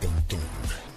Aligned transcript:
Pontón 0.00 0.40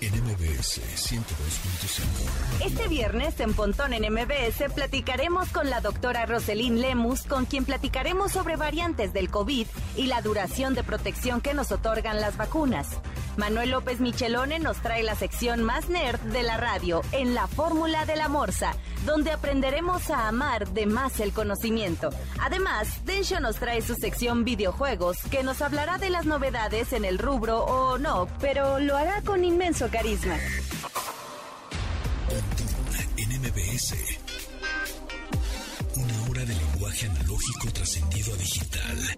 en 0.02 0.14
MBS 0.24 0.82
102.5. 0.82 2.66
Este 2.66 2.88
viernes 2.88 3.40
en 3.40 3.54
Pontón 3.54 3.94
en 3.94 4.12
MBS 4.12 4.74
platicaremos 4.74 5.50
con 5.50 5.70
la 5.70 5.82
doctora 5.82 6.26
Roselyn 6.26 6.82
Lemus, 6.82 7.24
con 7.24 7.46
quien 7.46 7.66
platicaremos 7.66 8.32
sobre 8.32 8.56
variantes 8.56 9.14
del 9.14 9.30
COVID 9.30 9.68
y 9.96 10.08
la 10.08 10.22
duración 10.22 10.74
de 10.74 10.84
protección 10.84 11.42
que 11.42 11.54
nos 11.54 11.72
otorgan 11.72 12.20
las 12.20 12.38
vacunas. 12.38 12.88
Manuel 13.38 13.72
López 13.72 14.00
Michelone 14.00 14.60
nos 14.60 14.78
trae 14.82 15.04
la 15.04 15.16
sección 15.16 15.64
más 15.64 15.90
nerd 15.90 16.20
de 16.22 16.44
la 16.44 16.58
radio 16.58 17.02
en 17.12 17.34
la 17.36 17.48
Fórmula 17.48 18.06
de 18.06 18.16
la 18.16 18.30
Morsa, 18.30 18.76
donde 19.06 19.32
aprenderemos 19.32 20.10
a 20.10 20.28
amar 20.28 20.70
de 20.70 20.86
más 20.86 21.20
el 21.20 21.34
conocimiento. 21.34 22.10
Además, 22.40 23.04
Densho 23.06 23.40
nos 23.40 23.58
trae 23.58 23.82
su 23.82 23.96
sección 23.96 24.46
videojuegos, 24.46 25.18
que 25.30 25.44
nos 25.44 25.62
hablará 25.62 25.98
de 25.98 26.10
las 26.10 26.26
novedades 26.26 26.94
en 26.94 27.04
el 27.04 27.18
rubro 27.18 27.64
o 27.66 27.98
no, 27.98 28.28
pero 28.40 28.80
lo 28.80 28.96
hará 28.96 29.22
con 29.22 29.44
inmenso 29.44 29.90
carisma. 29.90 30.38
Una 35.96 36.30
hora 36.30 36.46
de 36.46 36.54
lenguaje 36.54 37.08
analógico 37.08 37.72
trascendido 37.74 38.34
a 38.34 38.38
digital. 38.38 39.18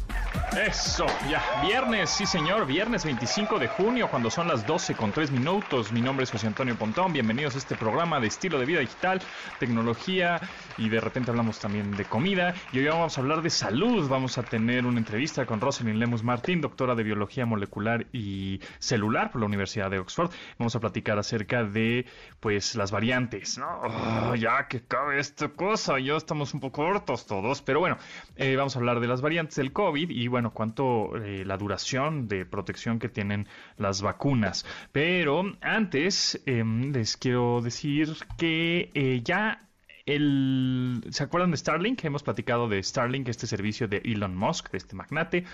Eso, 0.57 1.05
ya, 1.29 1.41
viernes, 1.61 2.09
sí 2.09 2.25
señor, 2.25 2.65
viernes 2.65 3.05
25 3.05 3.57
de 3.57 3.69
junio, 3.69 4.09
cuando 4.09 4.29
son 4.29 4.49
las 4.49 4.67
12 4.67 4.95
con 4.95 5.13
3 5.13 5.31
minutos. 5.31 5.93
Mi 5.93 6.01
nombre 6.01 6.25
es 6.25 6.31
José 6.31 6.47
Antonio 6.47 6.75
Pontón, 6.75 7.13
bienvenidos 7.13 7.55
a 7.55 7.57
este 7.57 7.75
programa 7.75 8.19
de 8.19 8.27
estilo 8.27 8.59
de 8.59 8.65
vida 8.65 8.81
digital, 8.81 9.21
tecnología 9.59 10.41
y 10.77 10.89
de 10.89 10.99
repente 10.99 11.31
hablamos 11.31 11.59
también 11.59 11.95
de 11.95 12.03
comida. 12.03 12.53
Y 12.73 12.79
hoy 12.79 12.87
vamos 12.87 13.17
a 13.17 13.21
hablar 13.21 13.41
de 13.41 13.49
salud, 13.49 14.09
vamos 14.09 14.37
a 14.37 14.43
tener 14.43 14.85
una 14.85 14.99
entrevista 14.99 15.45
con 15.45 15.61
Rosalind 15.61 15.97
Lemus 15.97 16.21
Martín, 16.21 16.59
doctora 16.59 16.95
de 16.95 17.03
biología 17.03 17.45
molecular 17.45 18.07
y 18.11 18.59
celular 18.79 19.31
por 19.31 19.39
la 19.39 19.47
Universidad 19.47 19.89
de 19.89 19.99
Oxford. 19.99 20.31
Vamos 20.59 20.75
a 20.75 20.81
platicar 20.81 21.17
acerca 21.17 21.63
de, 21.63 22.05
pues, 22.41 22.75
las 22.75 22.91
variantes, 22.91 23.57
¿no? 23.57 23.67
Oh, 23.83 24.35
ya 24.35 24.67
que 24.67 24.81
cabe 24.81 25.17
esta 25.17 25.47
cosa, 25.47 25.97
ya 25.97 26.17
estamos 26.17 26.53
un 26.53 26.59
poco 26.59 26.83
cortos 26.83 27.25
todos, 27.25 27.61
pero 27.61 27.79
bueno, 27.79 27.97
eh, 28.35 28.57
vamos 28.57 28.75
a 28.75 28.79
hablar 28.79 28.99
de 28.99 29.07
las 29.07 29.21
variantes 29.21 29.55
del 29.55 29.71
COVID 29.71 30.09
y 30.09 30.27
bueno, 30.27 30.40
cuánto 30.49 31.15
eh, 31.15 31.45
la 31.45 31.57
duración 31.57 32.27
de 32.27 32.45
protección 32.45 32.97
que 32.97 33.07
tienen 33.07 33.47
las 33.77 34.01
vacunas. 34.01 34.65
Pero 34.91 35.43
antes 35.61 36.41
em, 36.47 36.91
les 36.91 37.17
quiero 37.17 37.61
decir 37.61 38.15
que 38.37 38.89
eh, 38.95 39.21
ya 39.23 39.59
el, 40.05 41.03
¿Se 41.09 41.23
acuerdan 41.23 41.51
de 41.51 41.57
Starlink? 41.57 42.03
Hemos 42.03 42.23
platicado 42.23 42.67
de 42.67 42.81
Starlink, 42.81 43.27
este 43.27 43.47
servicio 43.47 43.87
de 43.87 43.97
Elon 44.03 44.35
Musk, 44.35 44.71
de 44.71 44.77
este 44.77 44.95
magnate, 44.95 45.45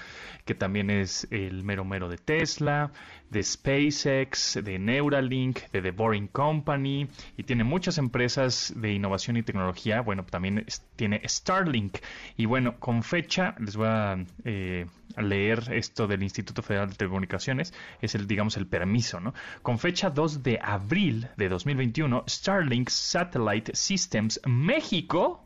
que 0.46 0.56
también 0.56 0.90
es 0.90 1.28
el 1.32 1.64
mero 1.64 1.86
mero 1.86 2.10
de 2.10 2.18
Tesla, 2.18 2.92
de 3.30 3.44
SpaceX, 3.44 4.60
de 4.64 4.80
Neuralink, 4.80 5.60
de 5.72 5.82
The 5.82 5.92
Boring 5.92 6.28
Company, 6.28 7.08
y 7.38 7.44
tiene 7.44 7.64
muchas 7.64 7.98
empresas 7.98 8.74
de 8.76 8.94
innovación 8.94 9.38
y 9.38 9.44
tecnología. 9.44 10.02
Bueno, 10.02 10.26
también 10.26 10.66
tiene 10.96 11.22
Starlink. 11.26 11.98
Y 12.38 12.46
bueno, 12.46 12.80
con 12.80 13.04
fecha, 13.04 13.56
les 13.60 13.76
voy 13.76 13.88
a 13.88 14.18
eh, 14.46 14.86
leer 15.16 15.72
esto 15.72 16.08
del 16.08 16.24
Instituto 16.24 16.62
Federal 16.62 16.90
de 16.90 16.96
Telecomunicaciones, 16.96 17.74
es 18.02 18.16
el, 18.16 18.28
digamos, 18.28 18.58
el 18.58 18.68
permiso, 18.68 19.20
¿no? 19.20 19.34
Con 19.62 19.80
fecha 19.80 20.10
2 20.10 20.44
de 20.44 20.60
abril 20.62 21.28
de 21.38 21.50
2021, 21.50 22.24
Starlink 22.28 22.90
Satellite 22.90 23.76
Systems 23.76 24.40
México 24.46 25.44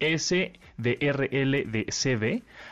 SDRLDCB, 0.00 0.82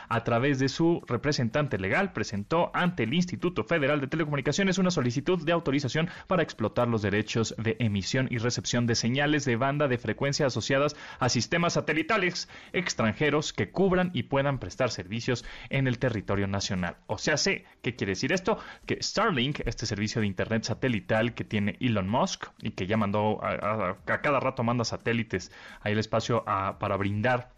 a 0.09 0.23
través 0.23 0.59
de 0.59 0.69
su 0.69 1.01
representante 1.07 1.77
legal, 1.77 2.13
presentó 2.13 2.71
ante 2.73 3.03
el 3.03 3.13
Instituto 3.13 3.63
Federal 3.63 4.01
de 4.01 4.07
Telecomunicaciones 4.07 4.77
una 4.77 4.91
solicitud 4.91 5.43
de 5.43 5.51
autorización 5.51 6.09
para 6.27 6.43
explotar 6.43 6.87
los 6.87 7.01
derechos 7.01 7.53
de 7.57 7.75
emisión 7.79 8.27
y 8.31 8.37
recepción 8.37 8.87
de 8.87 8.95
señales 8.95 9.45
de 9.45 9.55
banda 9.55 9.87
de 9.87 9.97
frecuencia 9.97 10.47
asociadas 10.47 10.95
a 11.19 11.29
sistemas 11.29 11.73
satelitales 11.73 12.49
extranjeros 12.73 13.53
que 13.53 13.69
cubran 13.69 14.11
y 14.13 14.23
puedan 14.23 14.59
prestar 14.59 14.91
servicios 14.91 15.45
en 15.69 15.87
el 15.87 15.99
territorio 15.99 16.47
nacional. 16.47 16.97
O 17.07 17.17
sea, 17.17 17.37
sé, 17.37 17.65
¿qué 17.81 17.95
quiere 17.95 18.11
decir 18.11 18.31
esto? 18.31 18.57
Que 18.85 19.01
Starlink, 19.01 19.61
este 19.65 19.85
servicio 19.85 20.21
de 20.21 20.27
Internet 20.27 20.63
satelital 20.63 21.33
que 21.33 21.43
tiene 21.43 21.77
Elon 21.79 22.07
Musk 22.07 22.45
y 22.61 22.71
que 22.71 22.87
ya 22.87 22.97
mandó 22.97 23.43
a, 23.43 23.97
cada 24.05 24.39
rato 24.39 24.63
manda 24.63 24.85
satélites 24.85 25.51
ahí 25.81 25.93
el 25.93 25.99
espacio 25.99 26.43
a, 26.47 26.79
para 26.79 26.97
brindar 26.97 27.25
dar 27.25 27.54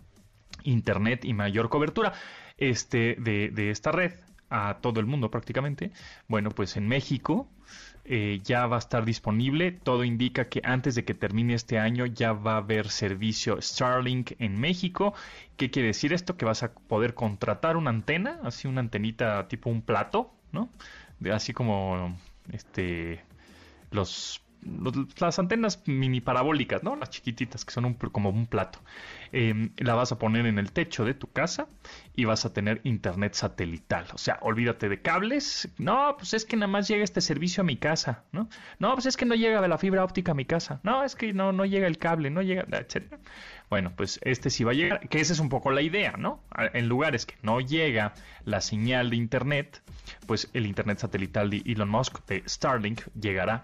internet 0.68 1.26
y 1.26 1.34
mayor 1.34 1.70
cobertura 1.70 2.14
este, 2.58 3.16
de, 3.20 3.72
esta 3.72 3.92
red 3.92 4.14
a 4.50 4.78
todo 4.82 5.00
el 5.00 5.06
mundo 5.06 5.30
prácticamente. 5.30 5.92
Bueno, 6.28 6.52
pues 6.52 6.78
en 6.78 6.88
México 6.88 7.48
eh, 8.06 8.40
ya 8.44 8.66
va 8.68 8.78
a 8.78 8.80
estar 8.80 9.06
disponible. 9.06 9.72
Todo 9.72 10.04
indica 10.04 10.46
que 10.46 10.62
antes 10.64 10.96
de 10.96 11.04
que 11.04 11.14
termine 11.14 11.54
este 11.54 11.80
año 11.80 12.06
ya 12.06 12.34
va 12.34 12.54
a 12.54 12.58
haber 12.58 12.90
servicio 12.90 13.62
Starlink 13.62 14.34
en 14.40 14.60
México. 14.60 15.14
¿Qué 15.58 15.70
quiere 15.70 15.90
decir 15.90 16.14
esto? 16.14 16.38
Que 16.38 16.46
vas 16.46 16.64
a 16.64 16.74
poder 16.74 17.14
contratar 17.14 17.78
una 17.78 17.90
antena, 17.90 18.40
así 18.44 18.68
una 18.68 18.82
antenita 18.82 19.48
tipo 19.48 19.70
un 19.70 19.82
plato, 19.82 20.32
¿no? 20.52 20.70
De, 21.20 21.32
así 21.32 21.54
como 21.54 22.18
este 22.52 23.22
los 23.92 24.42
las 25.20 25.40
antenas 25.40 25.84
mini 25.86 26.22
parabólicas, 26.22 26.84
¿no? 26.84 26.96
Las 26.96 27.10
chiquititas 27.10 27.66
que 27.66 27.72
son 27.72 27.86
un, 27.86 27.94
como 27.94 28.30
un 28.30 28.48
plato. 28.48 28.80
Eh, 29.32 29.72
la 29.78 29.94
vas 29.94 30.12
a 30.12 30.20
poner 30.20 30.46
en 30.46 30.58
el 30.58 30.72
techo 30.72 31.04
de 31.06 31.14
tu 31.14 31.28
casa 31.28 31.68
y 32.16 32.26
vas 32.26 32.46
a 32.46 32.54
tener 32.54 32.82
internet 32.84 33.34
satelital. 33.34 34.06
O 34.14 34.18
sea, 34.18 34.40
olvídate 34.42 34.90
de 34.90 35.02
cables. 35.02 35.70
No, 35.78 36.16
pues 36.18 36.34
es 36.34 36.46
que 36.46 36.56
nada 36.56 36.68
más 36.68 36.88
llega 36.88 37.04
este 37.04 37.22
servicio 37.22 37.62
a 37.62 37.66
mi 37.66 37.78
casa, 37.78 38.24
¿no? 38.32 38.50
No, 38.80 38.94
pues 38.94 39.06
es 39.06 39.18
que 39.18 39.26
no 39.26 39.36
llega 39.36 39.66
la 39.68 39.78
fibra 39.78 40.04
óptica 40.04 40.32
a 40.32 40.36
mi 40.36 40.46
casa. 40.46 40.80
No, 40.84 41.04
es 41.04 41.16
que 41.16 41.34
no, 41.34 41.52
no 41.52 41.66
llega 41.66 41.88
el 41.88 41.98
cable, 41.98 42.30
no 42.30 42.42
llega, 42.42 42.66
etcétera. 42.70 43.20
Bueno, 43.70 43.92
pues 43.96 44.20
este 44.24 44.50
sí 44.50 44.64
va 44.64 44.72
a 44.72 44.76
llegar, 44.76 45.10
que 45.10 45.20
esa 45.20 45.34
es 45.34 45.40
un 45.40 45.50
poco 45.50 45.72
la 45.72 45.82
idea, 45.82 46.14
¿no? 46.18 46.42
En 46.74 46.88
lugares 46.88 47.26
que 47.26 47.36
no 47.42 47.60
llega 47.60 48.14
la 48.46 48.62
señal 48.62 49.10
de 49.10 49.18
internet, 49.18 49.82
pues 50.26 50.50
el 50.54 50.66
internet 50.66 51.00
satelital 51.00 51.50
de 51.50 51.64
Elon 51.66 51.90
Musk, 51.90 52.26
de 52.28 52.44
Starlink, 52.48 53.02
llegará. 53.20 53.64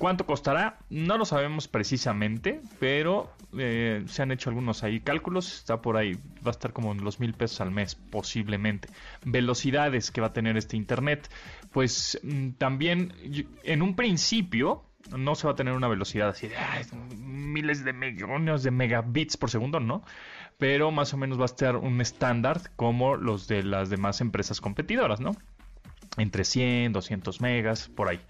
¿Cuánto 0.00 0.24
costará? 0.24 0.78
No 0.88 1.18
lo 1.18 1.26
sabemos 1.26 1.68
precisamente, 1.68 2.62
pero 2.78 3.30
eh, 3.58 4.02
se 4.06 4.22
han 4.22 4.32
hecho 4.32 4.48
algunos 4.48 4.82
ahí 4.82 5.00
cálculos. 5.00 5.58
Está 5.58 5.82
por 5.82 5.98
ahí, 5.98 6.14
va 6.14 6.46
a 6.46 6.50
estar 6.52 6.72
como 6.72 6.92
en 6.92 7.04
los 7.04 7.20
mil 7.20 7.34
pesos 7.34 7.60
al 7.60 7.70
mes, 7.70 7.96
posiblemente. 7.96 8.88
Velocidades 9.26 10.10
que 10.10 10.22
va 10.22 10.28
a 10.28 10.32
tener 10.32 10.56
este 10.56 10.78
internet, 10.78 11.28
pues 11.70 12.18
mm, 12.22 12.52
también 12.52 13.12
en 13.62 13.82
un 13.82 13.94
principio 13.94 14.86
no 15.14 15.34
se 15.34 15.46
va 15.46 15.52
a 15.52 15.56
tener 15.56 15.74
una 15.74 15.86
velocidad 15.86 16.30
así 16.30 16.48
de 16.48 16.56
miles 17.18 17.84
de 17.84 17.92
millones 17.92 18.62
de 18.62 18.70
megabits 18.70 19.36
por 19.36 19.50
segundo, 19.50 19.80
¿no? 19.80 20.02
Pero 20.56 20.90
más 20.90 21.12
o 21.12 21.18
menos 21.18 21.38
va 21.38 21.42
a 21.42 21.52
estar 21.52 21.76
un 21.76 22.00
estándar 22.00 22.62
como 22.74 23.16
los 23.16 23.48
de 23.48 23.64
las 23.64 23.90
demás 23.90 24.22
empresas 24.22 24.62
competidoras, 24.62 25.20
¿no? 25.20 25.36
Entre 26.16 26.44
100, 26.44 26.94
200 26.94 27.42
megas, 27.42 27.88
por 27.88 28.08
ahí. 28.08 28.20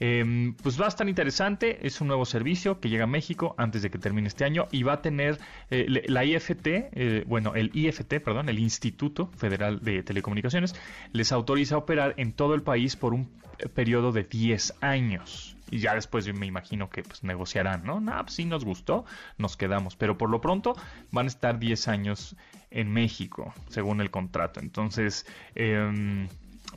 Eh, 0.00 0.52
pues 0.62 0.80
va 0.80 0.86
a 0.86 0.88
estar 0.88 1.08
interesante, 1.08 1.86
es 1.86 2.00
un 2.00 2.08
nuevo 2.08 2.24
servicio 2.24 2.80
que 2.80 2.88
llega 2.88 3.04
a 3.04 3.08
México 3.08 3.54
antes 3.58 3.82
de 3.82 3.90
que 3.90 3.98
termine 3.98 4.28
este 4.28 4.44
año 4.44 4.66
y 4.70 4.82
va 4.82 4.94
a 4.94 5.02
tener 5.02 5.38
eh, 5.70 5.86
la 6.08 6.24
IFT, 6.24 6.66
eh, 6.66 7.24
bueno, 7.26 7.54
el 7.54 7.70
IFT, 7.74 8.20
perdón, 8.20 8.48
el 8.48 8.58
Instituto 8.58 9.28
Federal 9.36 9.80
de 9.80 10.02
Telecomunicaciones, 10.02 10.74
les 11.12 11.32
autoriza 11.32 11.76
a 11.76 11.78
operar 11.78 12.14
en 12.16 12.32
todo 12.32 12.54
el 12.54 12.62
país 12.62 12.96
por 12.96 13.14
un 13.14 13.30
periodo 13.74 14.12
de 14.12 14.24
10 14.24 14.74
años. 14.80 15.56
Y 15.70 15.78
ya 15.78 15.94
después 15.94 16.32
me 16.32 16.46
imagino 16.46 16.90
que 16.90 17.02
pues 17.02 17.24
negociarán, 17.24 17.84
¿no? 17.84 18.00
Nah, 18.00 18.22
pues 18.22 18.38
nos 18.46 18.64
gustó, 18.64 19.04
nos 19.38 19.56
quedamos. 19.56 19.96
Pero 19.96 20.18
por 20.18 20.30
lo 20.30 20.40
pronto 20.40 20.76
van 21.10 21.26
a 21.26 21.28
estar 21.28 21.58
10 21.58 21.88
años 21.88 22.36
en 22.70 22.92
México, 22.92 23.54
según 23.68 24.00
el 24.00 24.10
contrato. 24.10 24.60
Entonces, 24.60 25.26
eh, 25.54 26.28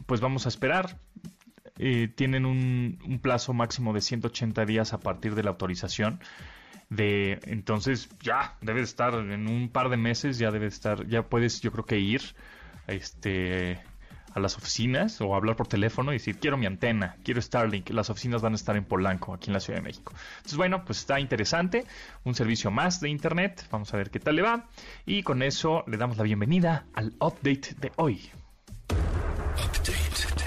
pues 0.05 0.21
vamos 0.21 0.45
a 0.45 0.49
esperar 0.49 0.99
eh, 1.79 2.07
tienen 2.13 2.45
un, 2.45 3.19
plazo 3.21 3.53
máximo 3.53 3.93
de 3.93 4.01
180 4.01 4.65
días 4.65 4.93
a 4.93 4.99
partir 4.99 5.35
de 5.35 5.43
la 5.43 5.51
autorización. 5.51 6.19
De 6.89 7.39
entonces 7.43 8.09
ya 8.21 8.57
debe 8.61 8.81
estar 8.81 9.13
en 9.13 9.47
un 9.47 9.69
par 9.69 9.89
de 9.89 9.97
meses 9.97 10.37
ya 10.37 10.51
debe 10.51 10.67
estar 10.67 11.05
ya 11.07 11.23
puedes 11.23 11.59
yo 11.59 11.69
creo 11.73 11.85
que 11.85 11.99
ir 11.99 12.21
este 12.87 13.77
a 14.33 14.39
las 14.39 14.55
oficinas 14.55 15.19
o 15.19 15.35
hablar 15.35 15.57
por 15.57 15.67
teléfono 15.67 16.11
y 16.13 16.15
decir 16.15 16.39
quiero 16.39 16.55
mi 16.55 16.65
antena, 16.65 17.17
quiero 17.25 17.41
Starlink, 17.41 17.89
las 17.89 18.09
oficinas 18.09 18.41
van 18.41 18.53
a 18.53 18.55
estar 18.55 18.77
en 18.77 18.85
Polanco, 18.85 19.33
aquí 19.33 19.49
en 19.49 19.53
la 19.53 19.59
Ciudad 19.59 19.79
de 19.79 19.83
México. 19.83 20.13
Entonces 20.37 20.57
bueno, 20.57 20.85
pues 20.85 20.99
está 20.99 21.19
interesante, 21.19 21.83
un 22.23 22.35
servicio 22.35 22.71
más 22.71 23.01
de 23.01 23.09
internet, 23.09 23.67
vamos 23.69 23.93
a 23.93 23.97
ver 23.97 24.09
qué 24.09 24.21
tal 24.21 24.37
le 24.37 24.43
va 24.43 24.69
y 25.05 25.23
con 25.23 25.41
eso 25.41 25.83
le 25.87 25.97
damos 25.97 26.15
la 26.15 26.23
bienvenida 26.23 26.85
al 26.93 27.15
update 27.19 27.75
de 27.79 27.91
hoy. 27.97 28.29
Update. 29.57 30.46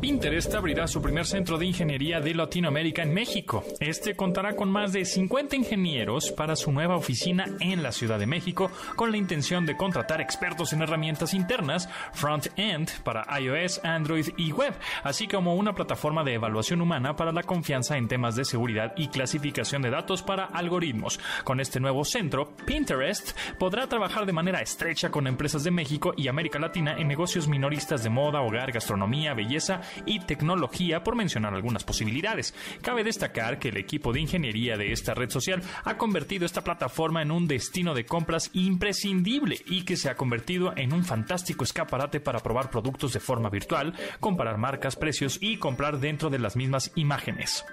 Pinterest 0.00 0.54
abrirá 0.54 0.86
su 0.86 1.02
primer 1.02 1.26
centro 1.26 1.58
de 1.58 1.66
ingeniería 1.66 2.20
de 2.20 2.32
Latinoamérica 2.32 3.02
en 3.02 3.12
México. 3.12 3.64
Este 3.80 4.14
contará 4.14 4.54
con 4.54 4.70
más 4.70 4.92
de 4.92 5.04
50 5.04 5.56
ingenieros 5.56 6.30
para 6.30 6.54
su 6.54 6.70
nueva 6.70 6.94
oficina 6.94 7.46
en 7.58 7.82
la 7.82 7.90
Ciudad 7.90 8.20
de 8.20 8.26
México, 8.26 8.70
con 8.94 9.10
la 9.10 9.16
intención 9.16 9.66
de 9.66 9.76
contratar 9.76 10.20
expertos 10.20 10.72
en 10.72 10.82
herramientas 10.82 11.34
internas, 11.34 11.88
front-end 12.12 12.88
para 13.02 13.26
iOS, 13.40 13.80
Android 13.82 14.28
y 14.36 14.52
web, 14.52 14.72
así 15.02 15.26
como 15.26 15.56
una 15.56 15.74
plataforma 15.74 16.22
de 16.22 16.34
evaluación 16.34 16.80
humana 16.80 17.16
para 17.16 17.32
la 17.32 17.42
confianza 17.42 17.96
en 17.96 18.06
temas 18.06 18.36
de 18.36 18.44
seguridad 18.44 18.92
y 18.96 19.08
clasificación 19.08 19.82
de 19.82 19.90
datos 19.90 20.22
para 20.22 20.44
algoritmos. 20.44 21.18
Con 21.42 21.58
este 21.58 21.80
nuevo 21.80 22.04
centro, 22.04 22.54
Pinterest 22.64 23.36
podrá 23.58 23.88
trabajar 23.88 24.26
de 24.26 24.32
manera 24.32 24.60
estrecha 24.60 25.10
con 25.10 25.26
empresas 25.26 25.64
de 25.64 25.72
México 25.72 26.14
y 26.16 26.28
América 26.28 26.60
Latina 26.60 26.94
en 26.96 27.08
negocios 27.08 27.48
minoristas 27.48 28.04
de 28.04 28.10
moda, 28.10 28.42
hogar, 28.42 28.70
gastronomía, 28.70 29.34
belleza 29.34 29.82
y 30.06 30.20
tecnología, 30.20 31.02
por 31.02 31.16
mencionar 31.16 31.54
algunas 31.54 31.84
posibilidades. 31.84 32.54
Cabe 32.82 33.04
destacar 33.04 33.58
que 33.58 33.68
el 33.68 33.76
equipo 33.76 34.12
de 34.12 34.20
ingeniería 34.20 34.76
de 34.76 34.92
esta 34.92 35.14
red 35.14 35.30
social 35.30 35.62
ha 35.84 35.96
convertido 35.96 36.46
esta 36.46 36.64
plataforma 36.64 37.22
en 37.22 37.30
un 37.30 37.46
destino 37.48 37.94
de 37.94 38.04
compras 38.04 38.50
imprescindible 38.52 39.58
y 39.66 39.82
que 39.82 39.96
se 39.96 40.10
ha 40.10 40.16
convertido 40.16 40.72
en 40.76 40.92
un 40.92 41.04
fantástico 41.04 41.64
escaparate 41.64 42.20
para 42.20 42.40
probar 42.40 42.70
productos 42.70 43.12
de 43.12 43.20
forma 43.20 43.50
virtual, 43.50 43.94
comparar 44.20 44.58
marcas, 44.58 44.96
precios 44.96 45.38
y 45.40 45.56
comprar 45.56 45.98
dentro 46.00 46.30
de 46.30 46.38
las 46.38 46.56
mismas 46.56 46.92
imágenes. 46.94 47.64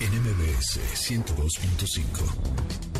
NMBS 0.00 0.78
102.5 0.94 2.91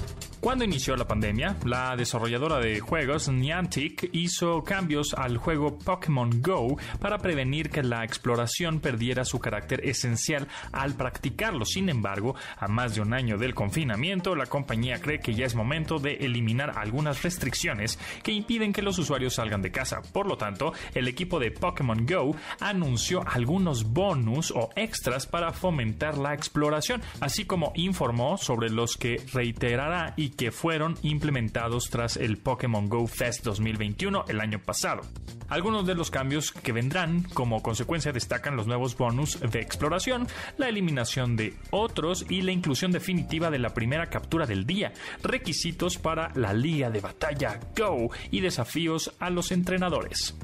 cuando 0.42 0.64
inició 0.64 0.96
la 0.96 1.06
pandemia, 1.06 1.56
la 1.64 1.94
desarrolladora 1.94 2.58
de 2.58 2.80
juegos 2.80 3.28
Niantic 3.28 4.10
hizo 4.12 4.64
cambios 4.64 5.14
al 5.14 5.36
juego 5.36 5.78
Pokémon 5.78 6.42
Go 6.42 6.76
para 6.98 7.18
prevenir 7.18 7.70
que 7.70 7.84
la 7.84 8.02
exploración 8.02 8.80
perdiera 8.80 9.24
su 9.24 9.38
carácter 9.38 9.86
esencial 9.86 10.48
al 10.72 10.94
practicarlo. 10.94 11.64
Sin 11.64 11.88
embargo, 11.88 12.34
a 12.58 12.66
más 12.66 12.96
de 12.96 13.02
un 13.02 13.14
año 13.14 13.38
del 13.38 13.54
confinamiento, 13.54 14.34
la 14.34 14.46
compañía 14.46 15.00
cree 15.00 15.20
que 15.20 15.32
ya 15.32 15.46
es 15.46 15.54
momento 15.54 16.00
de 16.00 16.14
eliminar 16.14 16.76
algunas 16.76 17.22
restricciones 17.22 17.96
que 18.24 18.32
impiden 18.32 18.72
que 18.72 18.82
los 18.82 18.98
usuarios 18.98 19.34
salgan 19.34 19.62
de 19.62 19.70
casa. 19.70 20.02
Por 20.12 20.26
lo 20.26 20.36
tanto, 20.36 20.72
el 20.92 21.06
equipo 21.06 21.38
de 21.38 21.52
Pokémon 21.52 22.04
Go 22.04 22.34
anunció 22.58 23.22
algunos 23.28 23.84
bonus 23.92 24.50
o 24.50 24.70
extras 24.74 25.28
para 25.28 25.52
fomentar 25.52 26.18
la 26.18 26.34
exploración, 26.34 27.00
así 27.20 27.44
como 27.44 27.70
informó 27.76 28.38
sobre 28.38 28.70
los 28.70 28.96
que 28.96 29.22
reiterará 29.32 30.14
y 30.16 30.31
que 30.36 30.50
fueron 30.50 30.96
implementados 31.02 31.84
tras 31.90 32.16
el 32.16 32.38
Pokémon 32.38 32.88
Go 32.88 33.06
Fest 33.06 33.44
2021 33.44 34.24
el 34.28 34.40
año 34.40 34.58
pasado. 34.58 35.02
Algunos 35.48 35.86
de 35.86 35.94
los 35.94 36.10
cambios 36.10 36.50
que 36.50 36.72
vendrán 36.72 37.24
como 37.34 37.62
consecuencia 37.62 38.12
destacan 38.12 38.56
los 38.56 38.66
nuevos 38.66 38.96
bonus 38.96 39.38
de 39.38 39.60
exploración, 39.60 40.26
la 40.56 40.68
eliminación 40.68 41.36
de 41.36 41.54
otros 41.70 42.24
y 42.28 42.42
la 42.42 42.52
inclusión 42.52 42.90
definitiva 42.90 43.50
de 43.50 43.58
la 43.58 43.74
primera 43.74 44.06
captura 44.08 44.46
del 44.46 44.66
día, 44.66 44.92
requisitos 45.22 45.98
para 45.98 46.32
la 46.34 46.52
liga 46.52 46.90
de 46.90 47.00
batalla 47.00 47.60
Go 47.76 48.10
y 48.30 48.40
desafíos 48.40 49.12
a 49.18 49.28
los 49.28 49.52
entrenadores. 49.52 50.34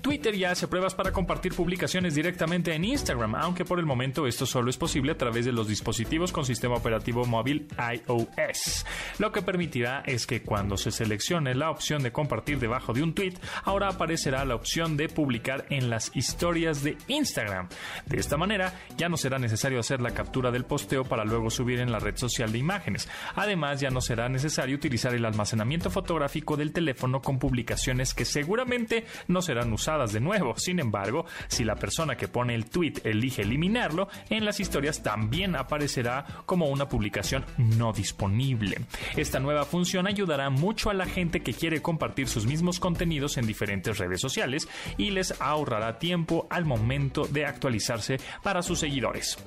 Twitter 0.00 0.36
ya 0.36 0.50
hace 0.50 0.68
pruebas 0.68 0.94
para 0.94 1.12
compartir 1.12 1.54
publicaciones 1.54 2.14
directamente 2.14 2.74
en 2.74 2.84
Instagram, 2.84 3.34
aunque 3.34 3.64
por 3.64 3.78
el 3.78 3.86
momento 3.86 4.26
esto 4.26 4.46
solo 4.46 4.70
es 4.70 4.76
posible 4.76 5.12
a 5.12 5.18
través 5.18 5.44
de 5.44 5.52
los 5.52 5.68
dispositivos 5.68 6.32
con 6.32 6.44
sistema 6.44 6.76
operativo 6.76 7.24
móvil 7.24 7.66
iOS. 7.78 8.86
Lo 9.18 9.32
que 9.32 9.42
permitirá 9.42 10.02
es 10.06 10.26
que 10.26 10.42
cuando 10.42 10.76
se 10.76 10.90
seleccione 10.90 11.54
la 11.54 11.70
opción 11.70 12.02
de 12.02 12.12
compartir 12.12 12.58
debajo 12.58 12.92
de 12.92 13.02
un 13.02 13.14
tweet, 13.14 13.34
ahora 13.64 13.88
aparecerá 13.88 14.44
la 14.44 14.54
opción 14.54 14.96
de 14.96 15.08
publicar 15.08 15.66
en 15.70 15.90
las 15.90 16.14
historias 16.14 16.82
de 16.82 16.96
Instagram. 17.08 17.68
De 18.06 18.18
esta 18.18 18.36
manera, 18.36 18.74
ya 18.96 19.08
no 19.08 19.16
será 19.16 19.38
necesario 19.38 19.80
hacer 19.80 20.00
la 20.00 20.12
captura 20.12 20.50
del 20.50 20.64
posteo 20.64 21.04
para 21.04 21.24
luego 21.24 21.50
subir 21.50 21.80
en 21.80 21.90
la 21.90 21.98
red 21.98 22.16
social 22.16 22.52
de 22.52 22.58
imágenes. 22.58 23.08
Además, 23.34 23.80
ya 23.80 23.90
no 23.90 24.00
será 24.00 24.28
necesario 24.28 24.76
utilizar 24.76 25.14
el 25.14 25.24
almacenamiento 25.24 25.90
fotográfico 25.90 26.56
del 26.56 26.72
teléfono 26.72 27.20
con 27.20 27.38
publicaciones 27.38 28.14
que 28.14 28.24
seguramente 28.24 29.04
no 29.28 29.42
serán 29.42 29.72
usadas 29.72 29.95
de 30.04 30.20
nuevo. 30.20 30.54
Sin 30.56 30.78
embargo, 30.78 31.24
si 31.48 31.64
la 31.64 31.76
persona 31.76 32.16
que 32.16 32.28
pone 32.28 32.54
el 32.54 32.66
tweet 32.66 32.94
elige 33.04 33.42
eliminarlo, 33.42 34.08
en 34.28 34.44
las 34.44 34.60
historias 34.60 35.02
también 35.02 35.56
aparecerá 35.56 36.24
como 36.44 36.68
una 36.68 36.88
publicación 36.88 37.44
no 37.56 37.92
disponible. 37.92 38.80
Esta 39.16 39.40
nueva 39.40 39.64
función 39.64 40.06
ayudará 40.06 40.50
mucho 40.50 40.90
a 40.90 40.94
la 40.94 41.06
gente 41.06 41.40
que 41.40 41.54
quiere 41.54 41.80
compartir 41.80 42.28
sus 42.28 42.46
mismos 42.46 42.78
contenidos 42.78 43.38
en 43.38 43.46
diferentes 43.46 43.98
redes 43.98 44.20
sociales 44.20 44.68
y 44.98 45.10
les 45.10 45.40
ahorrará 45.40 45.98
tiempo 45.98 46.46
al 46.50 46.64
momento 46.64 47.26
de 47.26 47.46
actualizarse 47.46 48.18
para 48.42 48.62
sus 48.62 48.80
seguidores. 48.80 49.38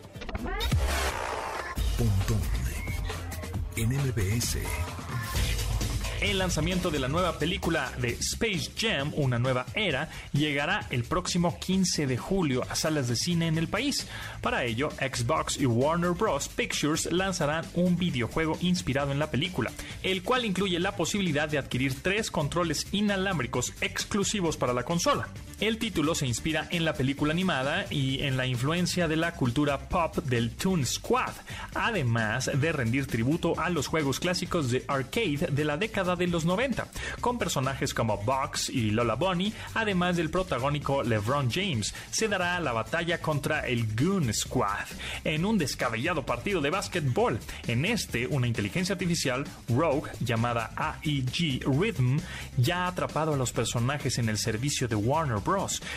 El 6.21 6.39
lanzamiento 6.39 6.91
de 6.91 6.99
la 6.99 7.07
nueva 7.07 7.39
película 7.39 7.93
de 7.97 8.09
Space 8.09 8.71
Jam, 8.77 9.13
Una 9.15 9.39
nueva 9.39 9.65
era, 9.73 10.09
llegará 10.33 10.85
el 10.89 11.05
próximo 11.05 11.57
15 11.57 12.07
de 12.07 12.17
julio 12.17 12.63
a 12.69 12.75
salas 12.75 13.07
de 13.07 13.15
cine 13.15 13.47
en 13.47 13.57
el 13.57 13.69
país. 13.69 14.05
Para 14.41 14.65
ello, 14.65 14.89
Xbox 14.91 15.57
y 15.57 15.65
Warner 15.65 16.11
Bros. 16.11 16.49
Pictures 16.49 17.09
lanzarán 17.09 17.65
un 17.73 17.95
videojuego 17.95 18.57
inspirado 18.59 19.13
en 19.13 19.19
la 19.19 19.31
película, 19.31 19.71
el 20.03 20.21
cual 20.21 20.43
incluye 20.43 20.77
la 20.79 20.97
posibilidad 20.97 21.47
de 21.47 21.57
adquirir 21.57 22.01
tres 22.01 22.29
controles 22.29 22.87
inalámbricos 22.91 23.71
exclusivos 23.79 24.57
para 24.57 24.73
la 24.73 24.83
consola. 24.83 25.29
El 25.59 25.77
título 25.77 26.15
se 26.15 26.25
inspira 26.25 26.69
en 26.71 26.85
la 26.85 26.93
película 26.93 27.33
animada 27.33 27.85
y 27.89 28.21
en 28.21 28.37
la 28.37 28.45
influencia 28.45 29.09
de 29.09 29.17
la 29.17 29.33
cultura 29.33 29.89
pop 29.89 30.15
del 30.19 30.51
Toon 30.51 30.85
Squad, 30.85 31.33
además 31.75 32.49
de 32.53 32.71
rendir 32.71 33.07
tributo 33.07 33.59
a 33.59 33.69
los 33.69 33.87
juegos 33.87 34.21
clásicos 34.21 34.71
de 34.71 34.85
arcade 34.87 35.49
de 35.51 35.65
la 35.65 35.75
década 35.75 36.15
de 36.15 36.27
los 36.27 36.45
90, 36.45 36.87
con 37.19 37.37
personajes 37.37 37.93
como 37.93 38.19
Box 38.19 38.69
y 38.69 38.91
Lola 38.91 39.15
Bunny, 39.15 39.51
además 39.73 40.15
del 40.15 40.29
protagónico 40.29 41.03
LeBron 41.03 41.51
James. 41.51 41.93
Se 42.09 42.29
dará 42.29 42.57
la 42.61 42.71
batalla 42.71 43.19
contra 43.21 43.67
el 43.67 43.85
Goon 43.97 44.33
Squad 44.33 44.87
en 45.25 45.43
un 45.43 45.57
descabellado 45.57 46.25
partido 46.25 46.61
de 46.61 46.69
básquetbol. 46.69 47.37
En 47.67 47.83
este, 47.83 48.27
una 48.27 48.47
inteligencia 48.47 48.93
artificial, 48.93 49.43
Rogue, 49.67 50.09
llamada 50.21 50.71
AEG 50.77 51.65
Rhythm, 51.65 52.19
ya 52.55 52.85
ha 52.85 52.87
atrapado 52.87 53.33
a 53.33 53.37
los 53.37 53.51
personajes 53.51 54.19
en 54.19 54.29
el 54.29 54.37
servicio 54.37 54.87
de 54.87 54.95
Warner 54.95 55.39
Bros., 55.39 55.48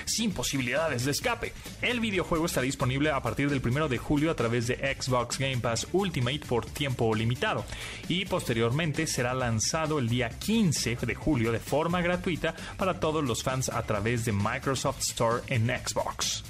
sin 0.04 0.32
posibilidades 0.32 1.04
de 1.04 1.10
escape. 1.10 1.52
El 1.80 2.00
videojuego 2.00 2.46
estará 2.46 2.64
disponible 2.64 3.10
a 3.10 3.22
partir 3.22 3.50
del 3.50 3.62
1 3.64 3.88
de 3.88 3.98
julio 3.98 4.30
a 4.30 4.36
través 4.36 4.66
de 4.66 4.76
Xbox 4.76 5.38
Game 5.38 5.58
Pass 5.58 5.86
Ultimate 5.92 6.40
por 6.40 6.66
tiempo 6.66 7.14
limitado 7.14 7.64
y 8.08 8.24
posteriormente 8.24 9.06
será 9.06 9.34
lanzado 9.34 9.98
el 9.98 10.08
día 10.08 10.30
15 10.30 10.96
de 10.96 11.14
julio 11.14 11.52
de 11.52 11.60
forma 11.60 12.00
gratuita 12.00 12.54
para 12.76 12.98
todos 13.00 13.24
los 13.24 13.42
fans 13.42 13.68
a 13.68 13.82
través 13.82 14.24
de 14.24 14.32
Microsoft 14.32 15.00
Store 15.00 15.42
en 15.48 15.66
Xbox. 15.66 16.44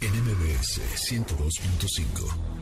NMBS 0.00 0.80
102.5 1.10 2.56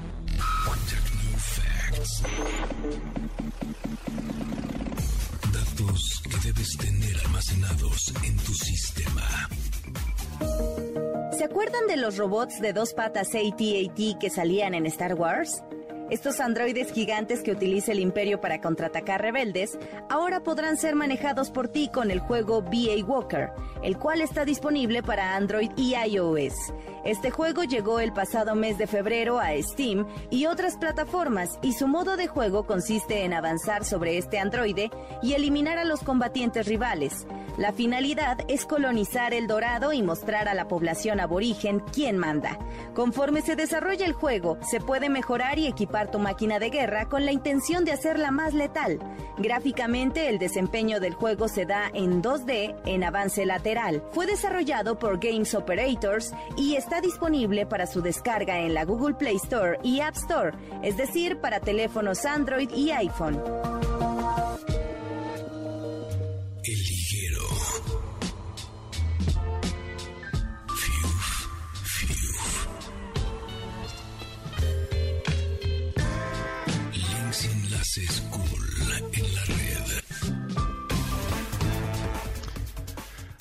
Que 5.75 6.47
debes 6.47 6.77
tener 6.77 7.19
almacenados 7.25 8.15
en 8.23 8.37
tu 8.37 8.55
sistema. 8.55 9.49
¿Se 11.37 11.43
acuerdan 11.43 11.89
de 11.89 11.97
los 11.97 12.17
robots 12.17 12.61
de 12.61 12.73
dos 12.73 12.95
patas 12.95 13.35
AT-AT 13.35 14.19
que 14.21 14.31
salían 14.31 14.75
en 14.75 14.87
Star 14.87 15.15
Wars? 15.15 15.65
Estos 16.11 16.39
androides 16.39 16.93
gigantes 16.93 17.43
que 17.43 17.51
utiliza 17.51 17.91
el 17.91 17.99
imperio 17.99 18.41
para 18.41 18.61
contraatacar 18.61 19.21
rebeldes 19.21 19.77
ahora 20.09 20.45
podrán 20.45 20.77
ser 20.77 20.95
manejados 20.95 21.51
por 21.51 21.67
ti 21.67 21.91
con 21.93 22.13
el 22.13 22.21
juego 22.21 22.63
BA 22.63 23.05
Walker, 23.05 23.51
el 23.83 23.99
cual 23.99 24.21
está 24.21 24.45
disponible 24.45 25.03
para 25.03 25.37
Android 25.37 25.71
y 25.77 25.95
iOS. 25.95 26.73
Este 27.05 27.31
juego 27.31 27.65
llegó 27.65 28.01
el 28.01 28.13
pasado 28.13 28.55
mes 28.55 28.79
de 28.79 28.87
febrero 28.87 29.39
a 29.39 29.51
Steam 29.61 30.07
y 30.31 30.47
otras 30.47 30.79
plataformas 30.79 31.59
y 31.61 31.73
su 31.73 31.87
modo 31.87 32.17
de 32.17 32.29
juego 32.29 32.67
consiste 32.67 33.25
en 33.25 33.35
avanzar 33.35 33.85
sobre 33.85 34.17
este 34.17 34.39
androide 34.39 34.91
y 35.23 35.35
eliminar 35.35 35.77
a 35.77 35.85
los 35.85 36.01
combatientes 36.01 36.67
rivales. 36.67 37.27
La 37.59 37.73
finalidad 37.73 38.39
es 38.49 38.65
colonizar 38.65 39.33
el 39.33 39.47
dorado 39.47 39.93
y 39.93 40.03
mostrar 40.03 40.49
a 40.49 40.55
la 40.55 40.67
población 40.67 41.21
aborigen 41.21 41.81
quién 41.93 42.19
manda. 42.19 42.59
Conforme 42.95 43.43
se 43.43 43.55
desarrolla 43.55 44.07
el 44.07 44.13
juego, 44.13 44.59
se 44.63 44.81
puede 44.81 45.09
mejorar 45.09 45.59
y 45.59 45.67
equipar 45.67 46.11
tu 46.11 46.19
máquina 46.19 46.59
de 46.59 46.71
guerra 46.71 47.09
con 47.09 47.25
la 47.25 47.33
intención 47.33 47.85
de 47.85 47.93
hacerla 47.93 48.31
más 48.31 48.55
letal. 48.55 48.99
Gráficamente, 49.39 50.29
el 50.31 50.39
desempeño 50.39 51.01
del 51.01 51.15
juego 51.15 51.49
se 51.49 51.65
da 51.65 51.91
en 51.93 52.23
2D, 52.23 52.75
en 52.87 53.05
avance 53.05 53.47
lateral 53.47 53.74
Fue 54.13 54.27
desarrollado 54.27 54.99
por 54.99 55.19
Games 55.19 55.55
Operators 55.55 56.33
y 56.57 56.77
está 56.77 57.01
disponible 57.01 57.67
para 57.67 57.87
su 57.87 58.03
descarga 58.03 58.61
en 58.61 58.73
la 58.73 58.85
Google 58.85 59.15
Play 59.15 59.37
Store 59.37 59.79
y 59.83 60.01
App 60.01 60.15
Store, 60.17 60.53
es 60.83 60.97
decir, 60.97 61.41
para 61.41 61.61
teléfonos 61.61 62.25
Android 62.25 62.71
y 62.71 62.91
iPhone. 62.93 63.43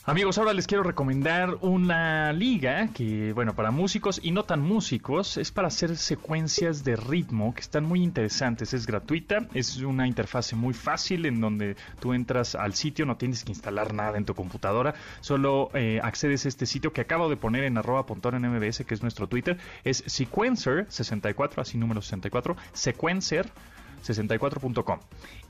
Amigos, 0.06 0.38
ahora 0.38 0.52
les 0.52 0.68
quiero 0.68 0.84
recomendar 0.84 1.60
una 1.62 2.34
liga 2.34 2.90
que, 2.94 3.32
bueno, 3.32 3.56
para 3.56 3.72
músicos 3.72 4.20
y 4.22 4.32
no 4.32 4.44
tan 4.44 4.60
músicos, 4.60 5.38
es 5.38 5.54
para 5.54 5.70
hacer 5.70 5.96
secuencias 5.96 6.84
de 6.84 6.98
ritmo 6.98 7.54
que 7.56 7.62
están 7.62 7.86
muy 7.86 8.04
interesantes. 8.04 8.74
Es 8.74 8.86
gratuita, 8.86 9.48
es 9.54 9.78
una 9.78 10.06
interfase 10.06 10.58
muy 10.58 10.74
fácil 10.74 11.26
en 11.26 11.40
donde 11.40 11.78
tú 12.02 12.14
entras 12.14 12.54
al 12.54 12.74
sitio, 12.74 13.06
no 13.06 13.16
tienes 13.16 13.46
que 13.46 13.54
instalar 13.54 13.94
nada 13.94 14.18
en 14.18 14.26
tu 14.26 14.36
computadora, 14.36 14.94
solo 15.22 15.70
eh, 15.74 16.02
accedes 16.04 16.44
a 16.44 16.50
este 16.50 16.66
sitio 16.66 16.92
que 16.92 17.00
acabo 17.00 17.30
de 17.30 17.38
poner 17.38 17.64
en 17.64 17.78
arroba 17.78 18.06
mbs, 18.06 18.84
que 18.86 18.94
es 18.94 19.02
nuestro 19.04 19.28
Twitter, 19.28 19.58
es 19.86 20.04
sequencer64, 20.04 21.62
así 21.62 21.78
número 21.78 22.02
64, 22.02 22.58
sequencer 22.74 23.50
64.com. 24.04 25.00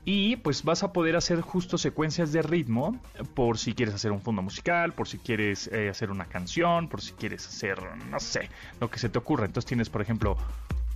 Y 0.04 0.36
pues 0.36 0.62
vas 0.62 0.82
a 0.82 0.92
poder 0.92 1.16
hacer 1.16 1.40
justo 1.40 1.78
secuencias 1.78 2.32
de 2.32 2.42
ritmo 2.42 3.00
por 3.34 3.58
si 3.58 3.74
quieres 3.74 3.94
hacer 3.94 4.12
un 4.12 4.20
fondo 4.20 4.42
musical, 4.42 4.92
por 4.92 5.08
si 5.08 5.18
quieres 5.18 5.68
eh, 5.72 5.88
hacer 5.88 6.10
una 6.10 6.26
canción, 6.26 6.88
por 6.88 7.00
si 7.00 7.12
quieres 7.12 7.46
hacer, 7.46 7.78
no 8.10 8.20
sé, 8.20 8.48
lo 8.80 8.90
que 8.90 8.98
se 8.98 9.08
te 9.08 9.18
ocurra. 9.18 9.46
Entonces 9.46 9.66
tienes, 9.66 9.90
por 9.90 10.02
ejemplo, 10.02 10.36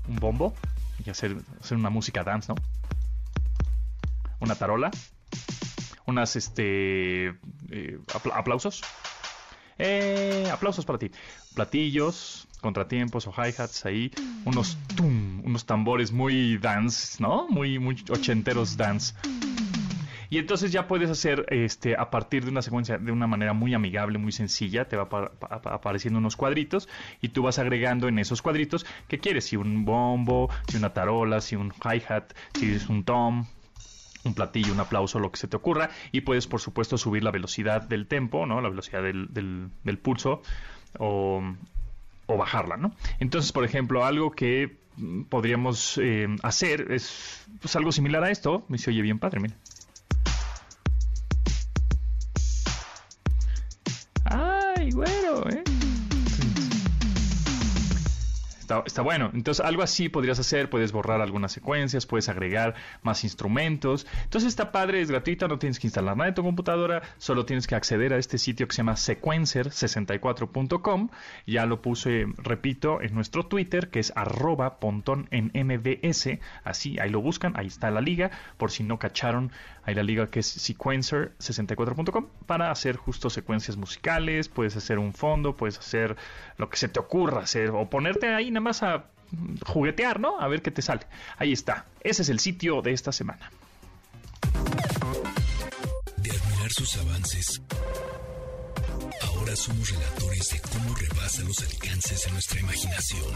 un 0.08 0.16
bombo 0.16 0.54
y 1.04 1.10
hacer, 1.10 1.36
hacer 1.60 1.76
una 1.76 1.90
música 1.90 2.24
dance, 2.24 2.52
¿no? 2.52 2.56
Una 4.40 4.54
tarola, 4.54 4.90
unas, 6.06 6.36
este, 6.36 7.34
eh, 7.70 7.98
aplausos. 8.34 8.82
Eh, 9.78 10.48
aplausos 10.52 10.84
para 10.84 10.98
ti. 10.98 11.10
Platillos, 11.54 12.47
contratiempos 12.60 13.26
o 13.26 13.32
hi-hats 13.32 13.86
ahí, 13.86 14.10
unos 14.44 14.78
unos 15.00 15.64
tambores 15.64 16.12
muy 16.12 16.58
dance, 16.58 17.22
¿no? 17.22 17.48
Muy, 17.48 17.78
muy 17.78 17.96
ochenteros 18.10 18.76
dance. 18.76 19.14
Y 20.30 20.38
entonces 20.38 20.72
ya 20.72 20.86
puedes 20.86 21.08
hacer 21.08 21.46
este 21.48 21.96
a 21.96 22.10
partir 22.10 22.44
de 22.44 22.50
una 22.50 22.60
secuencia 22.60 22.98
de 22.98 23.12
una 23.12 23.26
manera 23.26 23.54
muy 23.54 23.72
amigable, 23.72 24.18
muy 24.18 24.32
sencilla, 24.32 24.86
te 24.86 24.96
va 24.96 25.08
apareciendo 25.64 26.18
unos 26.18 26.36
cuadritos 26.36 26.88
y 27.22 27.30
tú 27.30 27.42
vas 27.42 27.58
agregando 27.58 28.08
en 28.08 28.18
esos 28.18 28.42
cuadritos 28.42 28.84
qué 29.08 29.18
quieres, 29.18 29.46
si 29.46 29.56
un 29.56 29.86
bombo, 29.86 30.50
si 30.68 30.76
una 30.76 30.92
tarola, 30.92 31.40
si 31.40 31.56
un 31.56 31.72
hi-hat, 31.72 32.34
si 32.58 32.72
es 32.72 32.90
un 32.90 33.04
tom, 33.04 33.46
un 34.24 34.34
platillo, 34.34 34.74
un 34.74 34.80
aplauso, 34.80 35.18
lo 35.18 35.32
que 35.32 35.38
se 35.38 35.48
te 35.48 35.56
ocurra 35.56 35.88
y 36.12 36.20
puedes 36.20 36.46
por 36.46 36.60
supuesto 36.60 36.98
subir 36.98 37.24
la 37.24 37.30
velocidad 37.30 37.80
del 37.82 38.06
tempo, 38.06 38.44
¿no? 38.44 38.60
La 38.60 38.68
velocidad 38.68 39.02
del, 39.02 39.32
del, 39.32 39.70
del 39.82 39.98
pulso 39.98 40.42
o, 40.98 41.42
o 42.28 42.36
bajarla, 42.36 42.76
¿no? 42.76 42.92
Entonces, 43.18 43.50
por 43.50 43.64
ejemplo, 43.64 44.04
algo 44.04 44.30
que 44.30 44.76
mm, 44.96 45.22
podríamos 45.24 45.98
eh, 45.98 46.28
hacer 46.42 46.92
es 46.92 47.44
pues, 47.60 47.74
algo 47.74 47.90
similar 47.90 48.22
a 48.22 48.30
esto. 48.30 48.64
Me 48.68 48.78
se 48.78 48.90
oye 48.90 49.02
bien 49.02 49.18
padre, 49.18 49.40
mira. 49.40 49.56
Está, 58.86 59.02
bueno. 59.02 59.30
Entonces, 59.34 59.64
algo 59.64 59.82
así 59.82 60.08
podrías 60.08 60.38
hacer. 60.38 60.70
Puedes 60.70 60.92
borrar 60.92 61.20
algunas 61.20 61.52
secuencias, 61.52 62.06
puedes 62.06 62.28
agregar 62.28 62.74
más 63.02 63.24
instrumentos. 63.24 64.06
Entonces, 64.24 64.48
está 64.48 64.72
padre, 64.72 65.00
es 65.00 65.10
gratuita, 65.10 65.48
no 65.48 65.58
tienes 65.58 65.78
que 65.78 65.86
instalar 65.86 66.16
nada 66.16 66.28
en 66.28 66.34
tu 66.34 66.42
computadora. 66.42 67.02
Solo 67.18 67.44
tienes 67.44 67.66
que 67.66 67.74
acceder 67.74 68.12
a 68.12 68.18
este 68.18 68.38
sitio 68.38 68.68
que 68.68 68.74
se 68.74 68.78
llama 68.78 68.94
sequencer64.com. 68.94 71.10
Ya 71.46 71.66
lo 71.66 71.82
puse, 71.82 72.26
repito, 72.38 73.02
en 73.02 73.14
nuestro 73.14 73.46
Twitter, 73.46 73.90
que 73.90 74.00
es 74.00 74.12
arroba 74.16 74.78
pontón 74.78 75.28
en 75.30 75.52
MBS. 75.54 76.38
Así, 76.64 76.98
ahí 76.98 77.10
lo 77.10 77.20
buscan, 77.20 77.56
ahí 77.56 77.66
está 77.66 77.90
la 77.90 78.00
liga. 78.00 78.30
Por 78.56 78.70
si 78.70 78.82
no 78.82 78.98
cacharon, 78.98 79.52
hay 79.84 79.94
la 79.94 80.02
liga 80.02 80.26
que 80.26 80.40
es 80.40 80.68
sequencer64.com 80.68 82.26
para 82.44 82.70
hacer 82.70 82.96
justo 82.96 83.30
secuencias 83.30 83.76
musicales. 83.76 84.48
Puedes 84.48 84.76
hacer 84.76 84.98
un 84.98 85.14
fondo, 85.14 85.56
puedes 85.56 85.78
hacer 85.78 86.16
lo 86.58 86.68
que 86.68 86.76
se 86.76 86.88
te 86.88 87.00
ocurra 87.00 87.40
hacer 87.40 87.70
o 87.70 87.88
ponerte 87.88 88.34
ahí 88.34 88.50
nada 88.50 88.60
más 88.60 88.67
a 88.82 89.04
juguetear, 89.66 90.20
¿no? 90.20 90.40
A 90.40 90.48
ver 90.48 90.62
qué 90.62 90.70
te 90.70 90.82
sale. 90.82 91.06
Ahí 91.36 91.52
está. 91.52 91.86
Ese 92.00 92.22
es 92.22 92.28
el 92.28 92.38
sitio 92.40 92.82
de 92.82 92.92
esta 92.92 93.12
semana. 93.12 93.50
De 96.16 96.30
admirar 96.30 96.70
sus 96.70 96.96
avances, 96.98 97.62
ahora 99.22 99.54
somos 99.56 99.90
relatores 99.90 100.48
de 100.50 100.60
cómo 100.60 100.94
rebasa 100.94 101.42
los 101.42 101.60
alcances 101.60 102.24
de 102.24 102.32
nuestra 102.32 102.60
imaginación. 102.60 103.34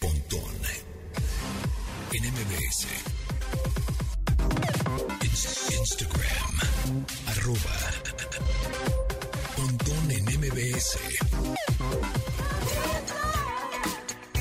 Pontón 0.00 0.54
en 2.12 2.32
MBS. 2.32 2.86
Instagram. 5.78 6.54
Arroba. 7.26 7.76
Pontón 9.56 10.10
en 10.10 10.24
MBS. 10.24 11.25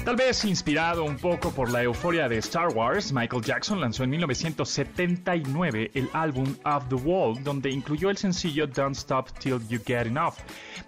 Tal 0.06 0.16
vez 0.16 0.46
inspirado 0.46 1.04
un 1.04 1.18
poco 1.18 1.50
por 1.50 1.72
la 1.72 1.82
euforia 1.82 2.30
de 2.30 2.38
Star 2.38 2.68
Wars, 2.68 3.12
Michael 3.12 3.42
Jackson 3.42 3.82
lanzó 3.82 4.04
en 4.04 4.12
1979 4.12 5.90
el 5.96 6.08
álbum 6.14 6.56
Of 6.64 6.90
the 6.90 6.96
Wall, 6.96 7.44
donde 7.44 7.72
incluyó 7.72 8.12
el 8.12 8.18
sencillo 8.18 8.68
Don't 8.68 8.96
Stop 8.96 9.32
Till 9.40 9.68
You 9.68 9.80
Get 9.84 10.06
Enough, 10.06 10.36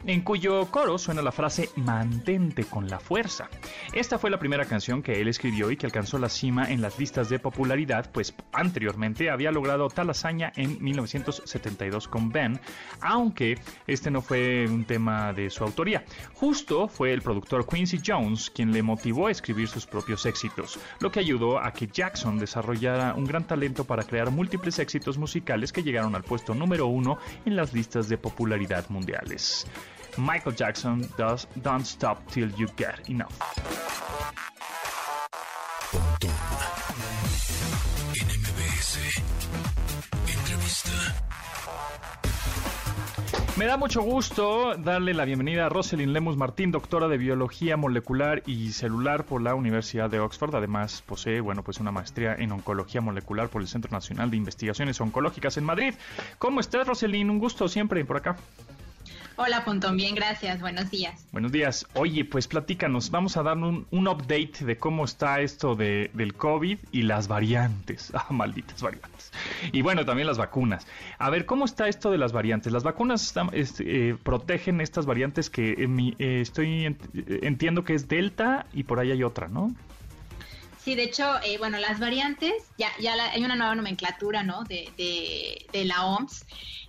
en 0.07 0.21
cuyo 0.21 0.65
coro 0.71 0.97
suena 0.97 1.21
la 1.21 1.33
frase 1.33 1.69
Mantente 1.75 2.63
con 2.63 2.87
la 2.87 2.99
fuerza. 2.99 3.49
Esta 3.93 4.17
fue 4.17 4.29
la 4.29 4.39
primera 4.39 4.65
canción 4.65 5.03
que 5.03 5.19
él 5.19 5.27
escribió 5.27 5.69
y 5.69 5.75
que 5.75 5.85
alcanzó 5.85 6.17
la 6.17 6.29
cima 6.29 6.71
en 6.71 6.81
las 6.81 6.97
listas 6.97 7.27
de 7.29 7.39
popularidad, 7.39 8.09
pues 8.11 8.33
anteriormente 8.53 9.29
había 9.29 9.51
logrado 9.51 9.89
tal 9.89 10.09
hazaña 10.09 10.53
en 10.55 10.81
1972 10.81 12.07
con 12.07 12.29
Ben, 12.29 12.59
aunque 13.01 13.59
este 13.85 14.09
no 14.09 14.21
fue 14.21 14.65
un 14.67 14.85
tema 14.85 15.33
de 15.33 15.49
su 15.49 15.65
autoría. 15.65 16.05
Justo 16.35 16.87
fue 16.87 17.11
el 17.11 17.21
productor 17.21 17.67
Quincy 17.67 17.99
Jones 18.05 18.49
quien 18.49 18.71
le 18.71 18.81
motivó 18.81 19.27
a 19.27 19.31
escribir 19.31 19.67
sus 19.67 19.85
propios 19.85 20.25
éxitos, 20.25 20.79
lo 21.01 21.11
que 21.11 21.19
ayudó 21.19 21.59
a 21.59 21.73
que 21.73 21.87
Jackson 21.87 22.39
desarrollara 22.39 23.13
un 23.13 23.25
gran 23.25 23.45
talento 23.45 23.83
para 23.83 24.03
crear 24.03 24.31
múltiples 24.31 24.79
éxitos 24.79 25.17
musicales 25.17 25.73
que 25.73 25.83
llegaron 25.83 26.15
al 26.15 26.23
puesto 26.23 26.55
número 26.55 26.87
uno 26.87 27.17
en 27.45 27.57
las 27.57 27.73
listas 27.73 28.07
de 28.07 28.17
popularidad 28.17 28.89
mundiales. 28.89 29.67
Michael 30.17 30.55
Jackson 30.55 31.07
does 31.17 31.47
Don't 31.55 31.85
Stop 31.85 32.25
Till 32.31 32.53
You 32.55 32.67
Get 32.77 33.07
Enough. 33.07 33.33
Me 43.57 43.65
da 43.65 43.75
mucho 43.75 44.03
gusto 44.03 44.75
darle 44.77 45.15
la 45.15 45.25
bienvenida 45.25 45.65
a 45.65 45.69
Rosalind 45.69 46.13
Lemus 46.13 46.37
Martín, 46.37 46.71
doctora 46.71 47.07
de 47.07 47.17
Biología 47.17 47.75
Molecular 47.75 48.43
y 48.45 48.71
Celular 48.71 49.25
por 49.25 49.41
la 49.41 49.55
Universidad 49.55 50.11
de 50.11 50.19
Oxford. 50.19 50.55
Además, 50.55 51.03
posee, 51.03 51.41
bueno, 51.41 51.63
pues 51.63 51.79
una 51.79 51.91
maestría 51.91 52.35
en 52.35 52.51
Oncología 52.51 53.01
Molecular 53.01 53.49
por 53.49 53.63
el 53.63 53.67
Centro 53.67 53.91
Nacional 53.91 54.29
de 54.29 54.37
Investigaciones 54.37 55.01
Oncológicas 55.01 55.57
en 55.57 55.63
Madrid. 55.63 55.95
¿Cómo 56.37 56.59
estás, 56.59 56.87
Rosalind? 56.87 57.31
Un 57.31 57.39
gusto 57.39 57.67
siempre 57.67 58.05
por 58.05 58.17
acá. 58.17 58.37
Hola, 59.39 59.63
Pontón, 59.63 59.97
bien, 59.97 60.15
gracias. 60.15 60.59
Buenos 60.61 60.89
días. 60.89 61.27
Buenos 61.31 61.51
días. 61.51 61.85
Oye, 61.93 62.25
pues 62.25 62.47
platícanos, 62.47 63.11
vamos 63.11 63.37
a 63.37 63.43
dar 63.43 63.55
un, 63.55 63.85
update 63.91 64.65
de 64.65 64.77
cómo 64.77 65.05
está 65.05 65.41
esto 65.41 65.75
de, 65.75 66.09
del 66.15 66.33
COVID 66.33 66.79
y 66.91 67.03
las 67.03 67.27
variantes. 67.27 68.11
Ah, 68.17 68.33
malditas 68.33 68.81
variantes. 68.81 69.31
Y 69.71 69.83
bueno, 69.83 70.03
también 70.03 70.25
las 70.25 70.39
vacunas. 70.39 70.87
A 71.19 71.29
ver, 71.29 71.45
¿cómo 71.45 71.65
está 71.65 71.87
esto 71.87 72.09
de 72.09 72.17
las 72.17 72.31
variantes? 72.33 72.73
Las 72.73 72.83
vacunas 72.83 73.31
este, 73.51 74.09
eh, 74.09 74.15
protegen 74.15 74.81
estas 74.81 75.05
variantes 75.05 75.51
que 75.51 75.75
eh, 76.17 76.41
estoy 76.41 76.97
entiendo 77.43 77.83
que 77.83 77.93
es 77.93 78.07
Delta 78.07 78.65
y 78.73 78.85
por 78.85 78.99
ahí 78.99 79.11
hay 79.11 79.21
otra, 79.21 79.47
¿no? 79.49 79.71
Sí, 80.87 80.95
de 80.95 81.03
hecho, 81.03 81.35
eh, 81.43 81.57
bueno, 81.57 81.77
las 81.79 81.99
variantes, 81.99 82.53
ya, 82.77 82.87
ya 82.97 83.13
hay 83.33 83.43
una 83.43 83.57
nueva 83.57 83.75
nomenclatura, 83.75 84.43
¿no? 84.43 84.63
De, 84.63 84.89
de, 84.95 85.67
de 85.73 85.83
la 85.83 86.05
OMS 86.05 86.45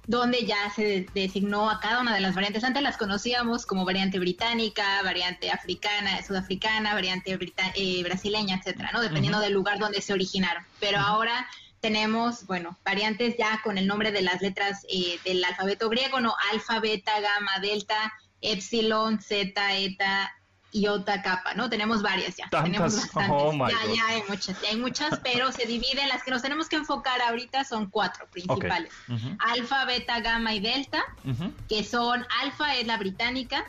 donde 0.06 0.46
ya 0.46 0.70
se 0.70 1.08
designó 1.14 1.68
a 1.68 1.80
cada 1.80 2.00
una 2.00 2.14
de 2.14 2.20
las 2.20 2.36
variantes. 2.36 2.62
Antes 2.62 2.80
las 2.84 2.96
conocíamos 2.96 3.66
como 3.66 3.84
variante 3.84 4.20
británica, 4.20 5.02
variante 5.02 5.50
africana, 5.50 6.22
sudafricana, 6.22 6.94
variante 6.94 7.36
eh, 7.74 8.02
brasileña, 8.04 8.58
etcétera, 8.58 8.90
¿no? 8.92 9.00
Dependiendo 9.00 9.40
del 9.40 9.54
lugar 9.54 9.80
donde 9.80 10.00
se 10.00 10.12
originaron. 10.12 10.62
Pero 10.78 11.00
ahora 11.00 11.48
tenemos, 11.80 12.46
bueno, 12.46 12.78
variantes 12.84 13.34
ya 13.36 13.60
con 13.64 13.78
el 13.78 13.88
nombre 13.88 14.12
de 14.12 14.22
las 14.22 14.40
letras 14.40 14.86
eh, 14.88 15.18
del 15.24 15.42
alfabeto 15.42 15.88
griego, 15.88 16.20
¿no? 16.20 16.36
Alfa, 16.52 16.78
beta, 16.78 17.18
gamma, 17.18 17.58
delta, 17.60 18.14
epsilon, 18.42 19.20
zeta, 19.20 19.76
eta, 19.76 20.38
iota, 20.72 21.22
kappa, 21.22 21.54
¿no? 21.54 21.68
Tenemos 21.68 22.02
varias 22.02 22.37
ya. 22.37 22.48
Tenemos 22.50 22.96
bastantes. 22.96 23.30
Oh 23.30 23.52
ya, 23.52 23.94
ya 23.94 24.06
hay 24.08 24.22
muchas, 24.28 24.60
ya 24.60 24.68
hay 24.70 24.76
muchas, 24.76 25.18
pero 25.25 25.52
se 25.52 25.66
dividen. 25.66 26.08
Las 26.08 26.22
que 26.22 26.30
nos 26.30 26.42
tenemos 26.42 26.68
que 26.68 26.76
enfocar 26.76 27.20
ahorita 27.22 27.64
son 27.64 27.87
cuatro 27.90 28.26
principales. 28.26 28.92
Alfa, 29.38 29.84
beta, 29.84 30.20
gamma 30.20 30.54
y 30.54 30.60
delta, 30.60 31.02
que 31.68 31.84
son, 31.84 32.26
alfa 32.42 32.76
es 32.76 32.87
la 32.87 32.96
británica, 32.96 33.64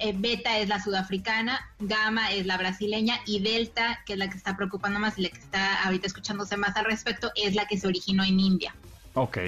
eh, 0.00 0.14
beta 0.16 0.58
es 0.58 0.68
la 0.68 0.82
sudafricana, 0.82 1.70
gamma 1.78 2.32
es 2.32 2.46
la 2.46 2.56
brasileña 2.56 3.20
y 3.26 3.40
delta, 3.40 4.02
que 4.06 4.14
es 4.14 4.18
la 4.18 4.28
que 4.28 4.36
está 4.36 4.56
preocupando 4.56 4.98
más 4.98 5.18
y 5.18 5.22
la 5.22 5.28
que 5.28 5.38
está 5.38 5.84
ahorita 5.84 6.06
escuchándose 6.06 6.56
más 6.56 6.76
al 6.76 6.84
respecto, 6.84 7.30
es 7.34 7.54
la 7.54 7.66
que 7.66 7.78
se 7.78 7.86
originó 7.86 8.24
en 8.24 8.40
India. 8.40 8.74
Ok. 9.14 9.38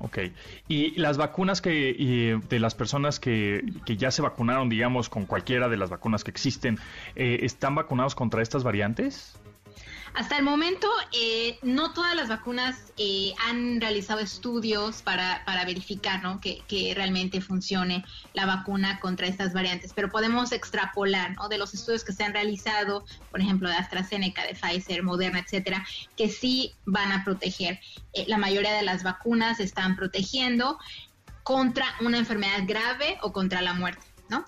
Ok. 0.00 0.18
¿Y 0.66 0.98
las 0.98 1.18
vacunas 1.18 1.60
que 1.60 2.40
de 2.48 2.58
las 2.58 2.74
personas 2.74 3.20
que, 3.20 3.62
que, 3.84 3.96
ya 3.96 4.10
se 4.10 4.22
vacunaron, 4.22 4.68
digamos, 4.68 5.08
con 5.08 5.26
cualquiera 5.26 5.68
de 5.68 5.76
las 5.76 5.90
vacunas 5.90 6.24
que 6.24 6.30
existen, 6.30 6.78
eh, 7.16 7.40
están 7.42 7.74
vacunados 7.74 8.14
contra 8.14 8.42
estas 8.42 8.64
variantes? 8.64 9.39
Hasta 10.14 10.36
el 10.36 10.44
momento, 10.44 10.88
eh, 11.12 11.58
no 11.62 11.92
todas 11.92 12.16
las 12.16 12.28
vacunas 12.28 12.92
eh, 12.96 13.32
han 13.46 13.80
realizado 13.80 14.20
estudios 14.20 15.02
para, 15.02 15.44
para 15.44 15.64
verificar 15.64 16.22
¿no? 16.22 16.40
que, 16.40 16.92
realmente 16.96 17.40
funcione 17.40 18.04
la 18.34 18.44
vacuna 18.44 18.98
contra 18.98 19.28
estas 19.28 19.52
variantes, 19.52 19.92
pero 19.94 20.10
podemos 20.10 20.50
extrapolar 20.52 21.36
¿no? 21.36 21.48
de 21.48 21.58
los 21.58 21.74
estudios 21.74 22.04
que 22.04 22.12
se 22.12 22.24
han 22.24 22.32
realizado, 22.32 23.04
por 23.30 23.40
ejemplo, 23.40 23.68
de 23.68 23.76
AstraZeneca, 23.76 24.44
de 24.44 24.54
Pfizer, 24.54 25.02
Moderna, 25.04 25.38
etcétera, 25.38 25.86
que 26.16 26.28
sí 26.28 26.74
van 26.84 27.12
a 27.12 27.24
proteger. 27.24 27.80
Eh, 28.12 28.24
la 28.26 28.36
mayoría 28.36 28.74
de 28.74 28.82
las 28.82 29.04
vacunas 29.04 29.60
están 29.60 29.94
protegiendo 29.94 30.78
contra 31.44 31.86
una 32.00 32.18
enfermedad 32.18 32.64
grave 32.66 33.18
o 33.22 33.32
contra 33.32 33.62
la 33.62 33.74
muerte. 33.74 34.04
¿no? 34.28 34.44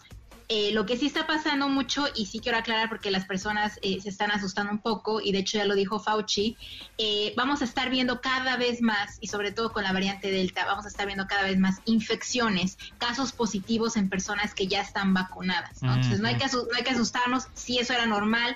Eh, 0.54 0.70
lo 0.72 0.84
que 0.84 0.98
sí 0.98 1.06
está 1.06 1.26
pasando 1.26 1.66
mucho, 1.70 2.04
y 2.14 2.26
sí 2.26 2.38
quiero 2.38 2.58
aclarar 2.58 2.90
porque 2.90 3.10
las 3.10 3.24
personas 3.24 3.78
eh, 3.80 4.02
se 4.02 4.10
están 4.10 4.30
asustando 4.30 4.70
un 4.70 4.80
poco, 4.80 5.18
y 5.22 5.32
de 5.32 5.38
hecho 5.38 5.56
ya 5.56 5.64
lo 5.64 5.74
dijo 5.74 5.98
Fauci, 5.98 6.58
eh, 6.98 7.32
vamos 7.38 7.62
a 7.62 7.64
estar 7.64 7.88
viendo 7.88 8.20
cada 8.20 8.58
vez 8.58 8.82
más, 8.82 9.16
y 9.22 9.28
sobre 9.28 9.52
todo 9.52 9.72
con 9.72 9.82
la 9.82 9.94
variante 9.94 10.30
Delta, 10.30 10.66
vamos 10.66 10.84
a 10.84 10.88
estar 10.88 11.06
viendo 11.06 11.26
cada 11.26 11.44
vez 11.44 11.58
más 11.58 11.80
infecciones, 11.86 12.76
casos 12.98 13.32
positivos 13.32 13.96
en 13.96 14.10
personas 14.10 14.52
que 14.52 14.66
ya 14.66 14.82
están 14.82 15.14
vacunadas. 15.14 15.82
Entonces 15.82 16.20
no 16.20 16.28
hay, 16.28 16.36
que 16.36 16.44
no 16.44 16.76
hay 16.76 16.84
que 16.84 16.90
asustarnos 16.90 17.46
si 17.54 17.78
eso 17.78 17.94
era 17.94 18.04
normal. 18.04 18.54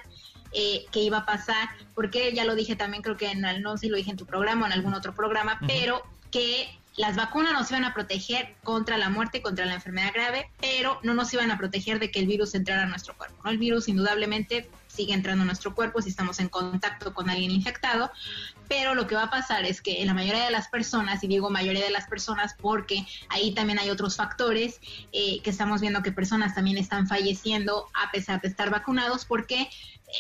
que 0.53 1.01
iba 1.01 1.19
a 1.19 1.27
pasar, 1.27 1.69
porque 1.95 2.35
ya 2.35 2.45
lo 2.45 2.55
dije 2.55 2.77
también, 2.77 3.03
creo 3.03 3.17
que 3.17 3.31
en 3.31 3.45
el, 3.45 3.63
no 3.63 3.73
sé 3.77 3.87
si 3.87 3.89
lo 3.89 3.97
dije 3.97 4.11
en 4.11 4.17
tu 4.19 4.27
programa 4.27 4.65
o 4.65 4.67
en 4.67 4.73
algún 4.73 4.93
otro 4.93 5.15
programa, 5.15 5.59
pero 5.67 6.03
que 6.31 6.69
las 6.97 7.15
vacunas 7.15 7.53
nos 7.53 7.71
iban 7.71 7.85
a 7.85 7.93
proteger 7.93 8.55
contra 8.65 8.97
la 8.97 9.11
muerte 9.11 9.43
contra 9.43 9.67
la 9.67 9.75
enfermedad 9.75 10.13
grave, 10.15 10.51
pero 10.61 10.99
no 11.03 11.13
nos 11.13 11.33
iban 11.35 11.51
a 11.51 11.59
proteger 11.59 11.99
de 11.99 12.11
que 12.11 12.21
el 12.21 12.27
virus 12.27 12.55
entrara 12.55 12.85
a 12.85 12.87
nuestro 12.87 13.17
cuerpo. 13.17 13.49
El 13.49 13.59
virus 13.59 13.89
indudablemente 13.89 14.69
sigue 14.87 15.13
entrando 15.13 15.43
a 15.43 15.47
nuestro 15.47 15.75
cuerpo 15.75 16.01
si 16.01 16.09
estamos 16.09 16.41
en 16.41 16.49
contacto 16.49 17.13
con 17.13 17.29
alguien 17.29 17.51
infectado, 17.51 18.11
pero 18.69 18.95
lo 18.95 19.07
que 19.07 19.15
va 19.15 19.25
a 19.25 19.31
pasar 19.31 19.65
es 19.65 19.81
que 19.81 20.01
en 20.01 20.07
la 20.07 20.15
mayoría 20.15 20.45
de 20.45 20.51
las 20.51 20.69
personas, 20.69 21.23
y 21.25 21.29
digo 21.29 21.51
mayoría 21.51 21.85
de 21.85 21.91
las 21.91 22.07
personas 22.07 22.55
porque 22.61 23.07
ahí 23.29 23.55
también 23.55 23.79
hay 23.79 23.91
otros 23.91 24.17
factores, 24.17 24.81
eh, 25.13 25.41
que 25.43 25.51
estamos 25.51 25.81
viendo 25.81 26.03
que 26.03 26.13
personas 26.13 26.55
también 26.55 26.79
están 26.79 27.07
falleciendo 27.07 27.87
a 27.95 28.11
pesar 28.11 28.41
de 28.41 28.49
estar 28.49 28.71
vacunados, 28.71 29.25
porque 29.25 29.69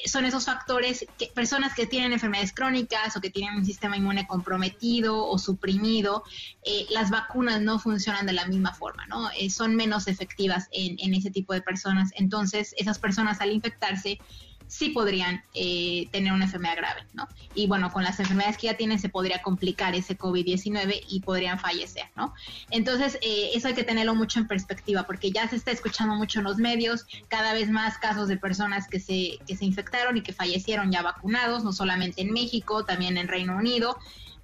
son 0.05 0.25
esos 0.25 0.45
factores 0.45 1.07
que 1.19 1.29
personas 1.29 1.75
que 1.75 1.87
tienen 1.87 2.13
enfermedades 2.13 2.53
crónicas 2.53 3.17
o 3.17 3.21
que 3.21 3.31
tienen 3.31 3.57
un 3.57 3.65
sistema 3.65 3.97
inmune 3.97 4.27
comprometido 4.27 5.27
o 5.27 5.39
suprimido, 5.39 6.25
eh, 6.65 6.87
las 6.91 7.11
vacunas 7.11 7.61
no 7.61 7.79
funcionan 7.79 8.27
de 8.27 8.33
la 8.33 8.47
misma 8.47 8.75
forma, 8.75 9.07
¿no? 9.07 9.31
Eh, 9.39 9.51
son 9.51 9.77
menos 9.77 10.09
efectivas 10.09 10.69
en, 10.73 11.15
ese 11.15 11.31
tipo 11.31 11.53
de 11.53 11.63
personas. 11.63 12.11
Entonces, 12.17 12.75
esas 12.79 12.99
personas 12.99 13.41
al 13.41 13.53
infectarse 13.53 14.19
sí 14.67 14.91
podrían 14.91 15.43
eh, 15.55 16.09
tener 16.11 16.33
una 16.33 16.47
enfermedad 16.47 16.77
grave, 16.77 17.07
¿no? 17.15 17.29
Y 17.55 17.67
bueno, 17.69 17.93
con 17.93 18.03
las 18.03 18.19
enfermedades 18.19 18.36
que 18.59 18.67
ya 18.67 18.77
tienen 18.77 18.99
se 18.99 19.09
podría 19.09 19.43
complicar 19.43 19.95
ese 19.95 20.17
COVID-19 20.17 21.05
y 21.09 21.21
podrían 21.21 21.59
fallecer, 21.59 22.07
¿no? 22.17 22.35
Entonces, 22.71 23.19
eh, 23.23 23.51
eso 23.55 23.69
hay 23.69 23.75
que 23.75 23.85
tenerlo 23.85 24.15
mucho 24.15 24.39
en 24.39 24.47
perspectiva 24.47 25.05
porque 25.05 25.31
ya 25.31 25.49
se 25.49 25.57
está 25.57 25.71
escuchando 25.71 26.15
mucho 26.15 26.41
en 26.41 26.45
los 26.45 26.59
medios, 26.59 27.07
cada 27.29 27.53
vez 27.53 27.71
más 27.71 27.99
casos 27.99 28.29
de 28.29 28.37
personas 28.37 28.89
que 28.89 29.01
se, 29.01 29.39
que 29.47 29.57
se 29.57 29.65
infectaron 29.65 30.17
y 30.17 30.23
que 30.23 30.33
fallecieron 30.33 30.93
ya 30.93 31.03
vacunados, 31.03 31.65
no 31.65 31.73
solamente 31.73 32.23
en 32.23 32.33
México, 32.33 32.85
también 32.85 33.17
en 33.17 33.29
Reino 33.29 33.57
Unido 33.57 33.99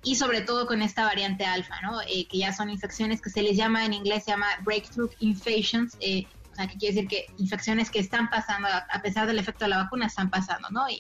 y 0.05 0.17
sobre 0.17 0.41
todo 0.41 0.67
con 0.67 0.83
esta 0.83 1.05
variante 1.05 1.45
alfa, 1.45 1.81
¿no? 1.81 2.01
Eh, 2.03 2.27
que 2.29 2.39
ya 2.39 2.53
son 2.53 2.71
infecciones 2.71 3.21
que 3.21 3.31
se 3.31 3.43
les 3.43 3.57
llama 3.57 3.85
en 3.85 3.93
inglés, 3.93 4.25
se 4.25 4.33
llama 4.33 4.49
breakthrough 4.65 5.11
infections, 5.21 5.97
eh, 6.01 6.27
o 6.53 6.55
sea, 6.57 6.67
que 6.67 6.77
quiere 6.77 6.95
decir 6.95 7.09
que 7.09 7.27
infecciones 7.39 7.91
que 7.91 8.01
están 8.01 8.29
pasando, 8.29 8.69
a 8.69 9.03
pesar 9.03 9.27
del 9.27 9.39
efecto 9.39 9.65
de 9.65 9.71
la 9.71 9.79
vacuna, 9.79 10.07
están 10.07 10.29
pasando, 10.29 10.69
¿no? 10.71 10.89
Y, 10.89 10.99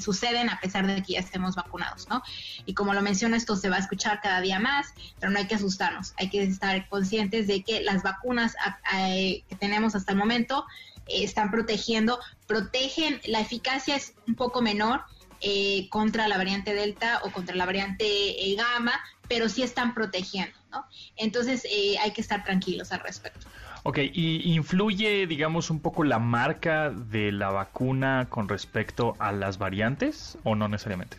suceden 0.00 0.48
a 0.50 0.60
pesar 0.60 0.86
de 0.86 1.02
que 1.02 1.14
ya 1.14 1.20
estemos 1.20 1.56
vacunados, 1.56 2.08
¿no? 2.08 2.22
Y 2.66 2.74
como 2.74 2.94
lo 2.94 3.02
menciono, 3.02 3.36
esto 3.36 3.56
se 3.56 3.68
va 3.70 3.76
a 3.76 3.80
escuchar 3.80 4.20
cada 4.20 4.40
día 4.40 4.58
más, 4.60 4.94
pero 5.18 5.32
no 5.32 5.38
hay 5.38 5.46
que 5.46 5.54
asustarnos, 5.54 6.14
hay 6.16 6.30
que 6.30 6.42
estar 6.42 6.88
conscientes 6.88 7.46
de 7.46 7.62
que 7.62 7.80
las 7.82 8.02
vacunas 8.02 8.54
que 8.92 9.56
tenemos 9.58 9.94
hasta 9.94 10.12
el 10.12 10.18
momento 10.18 10.64
eh, 11.06 11.24
están 11.24 11.50
protegiendo, 11.50 12.20
protegen, 12.46 13.20
la 13.24 13.40
eficacia 13.40 13.96
es 13.96 14.14
un 14.26 14.34
poco 14.34 14.62
menor 14.62 15.02
eh, 15.40 15.88
contra 15.88 16.28
la 16.28 16.36
variante 16.36 16.74
Delta 16.74 17.20
o 17.24 17.32
contra 17.32 17.56
la 17.56 17.66
variante 17.66 18.04
eh, 18.06 18.54
Gamma, 18.56 19.00
pero 19.28 19.48
sí 19.48 19.62
están 19.62 19.94
protegiendo, 19.94 20.56
¿no? 20.70 20.84
Entonces 21.16 21.64
hay 22.00 22.12
que 22.12 22.20
estar 22.20 22.44
tranquilos 22.44 22.92
al 22.92 23.00
respecto. 23.00 23.46
Ok, 23.82 23.98
¿y 24.12 24.52
influye, 24.52 25.26
digamos, 25.26 25.70
un 25.70 25.80
poco 25.80 26.04
la 26.04 26.18
marca 26.18 26.90
de 26.90 27.32
la 27.32 27.50
vacuna 27.50 28.26
con 28.28 28.48
respecto 28.48 29.16
a 29.18 29.32
las 29.32 29.56
variantes 29.56 30.36
o 30.44 30.54
no 30.54 30.68
necesariamente? 30.68 31.16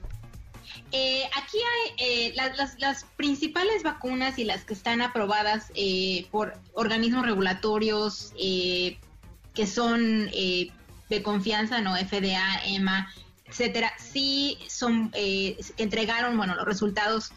Eh, 0.91 1.23
aquí 1.35 1.57
hay 1.57 2.29
eh, 2.29 2.33
las, 2.77 3.05
principales 3.15 3.81
vacunas 3.81 4.37
y 4.37 4.43
las 4.43 4.63
que 4.65 4.73
están 4.73 5.01
aprobadas 5.01 5.71
eh, 5.73 6.27
por 6.31 6.53
organismos 6.73 7.25
regulatorios 7.25 8.33
que 8.35 9.67
son 9.67 10.29
de 10.29 11.23
confianza, 11.23 11.81
¿no? 11.81 11.95
FDA, 11.95 12.61
EMA, 12.65 13.11
etcétera, 13.45 13.91
sí 13.97 14.57
son, 14.69 15.11
que 15.11 15.57
entregaron, 15.77 16.37
bueno, 16.37 16.55
los 16.55 16.65
resultados 16.65 17.31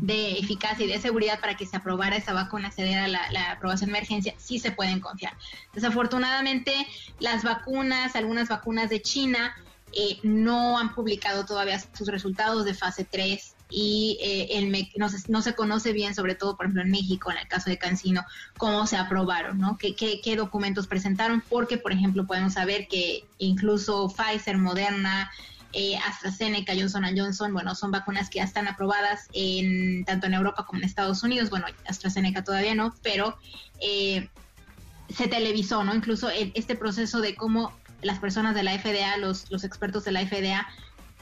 de 0.00 0.38
eficacia 0.38 0.86
y 0.86 0.88
de 0.88 1.00
seguridad 1.00 1.40
para 1.40 1.56
que 1.56 1.66
se 1.66 1.76
aprobara 1.76 2.16
esa 2.16 2.32
vacuna, 2.32 2.70
se 2.70 2.84
diera 2.84 3.08
la, 3.08 3.52
aprobación 3.52 3.90
de 3.90 3.98
emergencia, 3.98 4.34
sí 4.38 4.58
se 4.58 4.70
pueden 4.70 5.00
confiar. 5.00 5.36
Desafortunadamente, 5.74 6.74
las 7.18 7.44
vacunas, 7.44 8.16
algunas 8.16 8.48
vacunas 8.48 8.88
de 8.90 9.02
China, 9.02 9.54
eh, 9.94 10.18
no 10.22 10.78
han 10.78 10.94
publicado 10.94 11.44
todavía 11.44 11.78
sus 11.78 12.08
resultados 12.08 12.64
de 12.64 12.72
fase 12.72 13.04
3 13.04 13.54
y 13.68 14.18
eh, 14.20 14.90
no, 14.96 15.42
se, 15.42 15.54
conoce 15.54 15.92
bien, 15.92 16.14
sobre 16.14 16.34
todo, 16.34 16.56
por 16.56 16.66
ejemplo, 16.66 16.82
en 16.82 16.90
México, 16.90 17.30
en 17.30 17.38
el 17.38 17.48
caso 17.48 17.70
de 17.70 17.78
Cancino, 17.78 18.24
cómo 18.58 18.86
se 18.86 18.96
aprobaron, 18.96 19.58
¿no? 19.58 19.78
¿Qué, 19.78 19.94
qué 19.94 20.36
documentos 20.36 20.86
presentaron? 20.86 21.42
Porque, 21.48 21.78
por 21.78 21.92
ejemplo, 21.92 22.26
podemos 22.26 22.54
saber 22.54 22.86
que 22.88 23.24
incluso 23.38 24.08
Pfizer, 24.08 24.58
Moderna, 24.58 25.30
eh, 25.72 25.96
AstraZeneca, 25.96 26.74
Johnson 26.76 27.04
Johnson, 27.16 27.52
bueno, 27.52 27.74
son 27.74 27.90
vacunas 27.90 28.28
que 28.28 28.38
ya 28.38 28.44
están 28.44 28.68
aprobadas 28.68 29.28
en 29.32 30.04
tanto 30.04 30.26
en 30.26 30.34
Europa 30.34 30.66
como 30.66 30.80
en 30.80 30.84
Estados 30.84 31.22
Unidos. 31.22 31.50
Bueno, 31.50 31.66
AstraZeneca 31.86 32.44
todavía 32.44 32.74
no, 32.74 32.94
pero 33.02 33.38
eh, 33.80 34.28
se 35.08 35.28
televisó, 35.28 35.84
¿no? 35.84 35.94
Incluso 35.94 36.28
este 36.30 36.74
proceso 36.76 37.20
de 37.20 37.34
cómo 37.34 37.72
las 38.02 38.18
personas 38.18 38.54
de 38.54 38.62
la 38.62 38.78
FDA, 38.78 39.16
los, 39.16 39.50
los 39.50 39.64
expertos 39.64 40.04
de 40.04 40.12
la 40.12 40.26
FDA, 40.26 40.66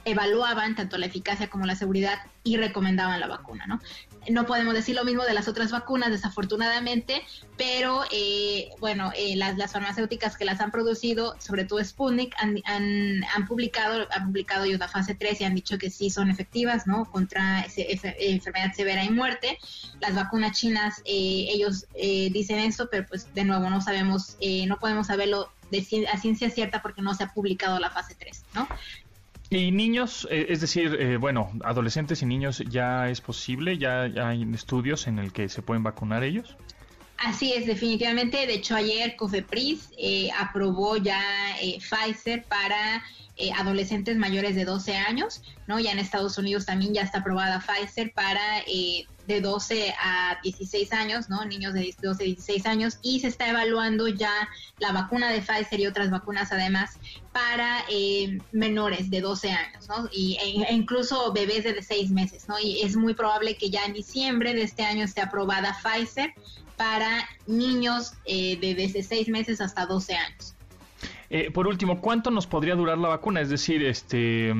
evaluaban 0.05 0.75
tanto 0.75 0.99
la 0.99 1.07
eficacia 1.07 1.49
como 1.49 1.67
la 1.67 1.77
seguridad 1.77 2.19
y 2.43 2.57
recomendaban 2.57 3.21
la 3.21 3.27
vacuna, 3.27 3.67
¿no? 3.67 3.81
No 4.29 4.45
podemos 4.47 4.75
decir 4.75 4.95
lo 4.95 5.05
mismo 5.05 5.25
de 5.25 5.33
las 5.33 5.49
otras 5.49 5.71
vacunas, 5.71 6.11
desafortunadamente, 6.11 7.23
pero 7.57 8.03
eh, 8.11 8.69
bueno, 8.79 9.13
eh, 9.17 9.35
las, 9.37 9.57
las, 9.57 9.73
farmacéuticas 9.73 10.37
que 10.37 10.45
las 10.45 10.61
han 10.61 10.71
producido, 10.71 11.37
sobre 11.39 11.65
todo 11.65 11.83
Sputnik, 11.83 12.35
han, 12.39 12.63
han, 12.67 13.47
publicado, 13.47 14.07
han 14.11 14.27
publicado 14.27 14.65
ellos 14.65 14.79
la 14.79 14.89
fase 14.89 15.15
3 15.15 15.41
y 15.41 15.45
han 15.45 15.55
dicho 15.55 15.79
que 15.79 15.91
sí 15.91 16.11
son 16.11 16.31
efectivas, 16.31 16.87
¿no? 16.87 17.11
Contra 17.11 17.67
enfermedad 17.77 18.73
severa 18.75 19.05
y 19.05 19.11
muerte. 19.11 19.59
Las 20.01 20.15
vacunas 20.15 20.59
chinas, 20.59 21.01
eh, 21.05 21.47
ellos 21.51 21.87
dicen 21.95 22.59
eso, 22.59 22.89
pero 22.91 23.07
pues 23.07 23.33
de 23.35 23.45
nuevo 23.45 23.71
no 23.71 23.81
sabemos, 23.81 24.37
no 24.67 24.79
podemos 24.79 25.07
saberlo 25.07 25.51
de, 25.71 26.09
a 26.13 26.19
ciencia 26.19 26.51
cierta 26.51 26.83
porque 26.83 27.03
no 27.03 27.15
se 27.15 27.25
ha 27.25 27.33
publicado 27.33 27.79
la 27.79 27.91
fase 27.91 28.15
3, 28.19 28.45
¿no? 28.55 28.69
Y 29.51 29.73
niños, 29.73 30.29
eh, 30.31 30.47
es 30.49 30.61
decir, 30.61 30.97
eh, 31.01 31.17
bueno, 31.17 31.51
adolescentes 31.65 32.23
y 32.23 32.27
niños, 32.27 32.63
¿ya 32.71 33.11
es 33.11 33.21
posible? 33.21 33.79
¿Ya, 33.79 34.03
hay 34.03 34.49
estudios 34.55 35.09
en 35.09 35.19
el 35.19 35.33
que 35.33 35.49
se 35.49 35.61
pueden 35.61 35.83
vacunar 35.83 36.23
ellos? 36.23 36.57
Así 37.21 37.53
es, 37.53 37.67
definitivamente. 37.67 38.47
De 38.47 38.55
hecho, 38.55 38.75
ayer 38.75 39.15
COFEPRIS 39.15 39.91
eh, 39.99 40.31
aprobó 40.39 40.97
ya 40.97 41.23
eh, 41.61 41.79
Pfizer 41.79 42.45
para 42.45 43.05
eh, 43.37 43.53
adolescentes 43.53 44.17
mayores 44.17 44.57
de 44.57 44.65
12 44.65 44.97
años, 44.97 45.43
¿no? 45.67 45.79
Ya 45.79 45.93
en 45.93 45.99
Estados 45.99 46.39
Unidos 46.39 46.65
también 46.65 46.95
ya 46.95 47.03
está 47.03 47.19
aprobada 47.19 47.61
Pfizer 47.61 48.13
para 48.15 48.41
de 49.31 49.41
12 49.41 49.95
a 49.99 50.39
16 50.43 50.93
años, 50.93 51.29
¿no? 51.29 51.45
Niños 51.45 51.73
de 51.73 51.95
12 52.03 52.23
a 52.23 52.27
16 52.27 52.67
años 52.67 52.99
y 53.01 53.21
se 53.21 53.29
está 53.29 53.49
evaluando 53.49 54.09
ya 54.09 54.33
la 54.79 54.93
vacuna 54.93 55.31
de 55.31 55.41
Pfizer 55.41 55.79
y 55.79 55.87
otras 55.87 56.11
vacunas 56.11 56.51
además 56.51 56.99
para 57.33 57.85
menores 58.51 59.09
de 59.09 59.21
12 59.21 59.51
años, 59.53 59.89
¿no? 59.89 60.09
Y, 60.13 60.37
e, 60.43 60.65
e 60.65 60.75
incluso 60.75 61.33
bebés 61.33 61.65
de 61.65 61.81
6 61.81 62.11
meses, 62.11 62.49
¿no? 62.49 62.59
Y 62.59 62.83
es 62.83 62.97
muy 62.97 63.15
probable 63.15 63.57
que 63.57 63.71
ya 63.71 63.85
en 63.85 63.93
diciembre 63.93 64.53
de 64.53 64.63
este 64.63 64.83
año 64.83 65.05
esté 65.05 65.21
aprobada 65.21 65.79
Pfizer 65.81 66.35
para 66.77 67.29
niños 67.47 68.15
eh, 68.25 68.59
de 68.59 68.75
desde 68.75 69.03
6 69.03 69.29
meses 69.29 69.61
hasta 69.61 69.87
12 69.87 70.15
años. 70.15 70.55
Eh, 71.33 71.53
por 71.53 71.69
último, 71.69 72.01
¿cuánto 72.01 72.33
nos 72.33 72.49
podría 72.49 72.75
durar 72.75 72.99
la 72.99 73.07
vacuna? 73.07 73.41
Es 73.41 73.49
decir, 73.49 73.85
este, 73.85 74.53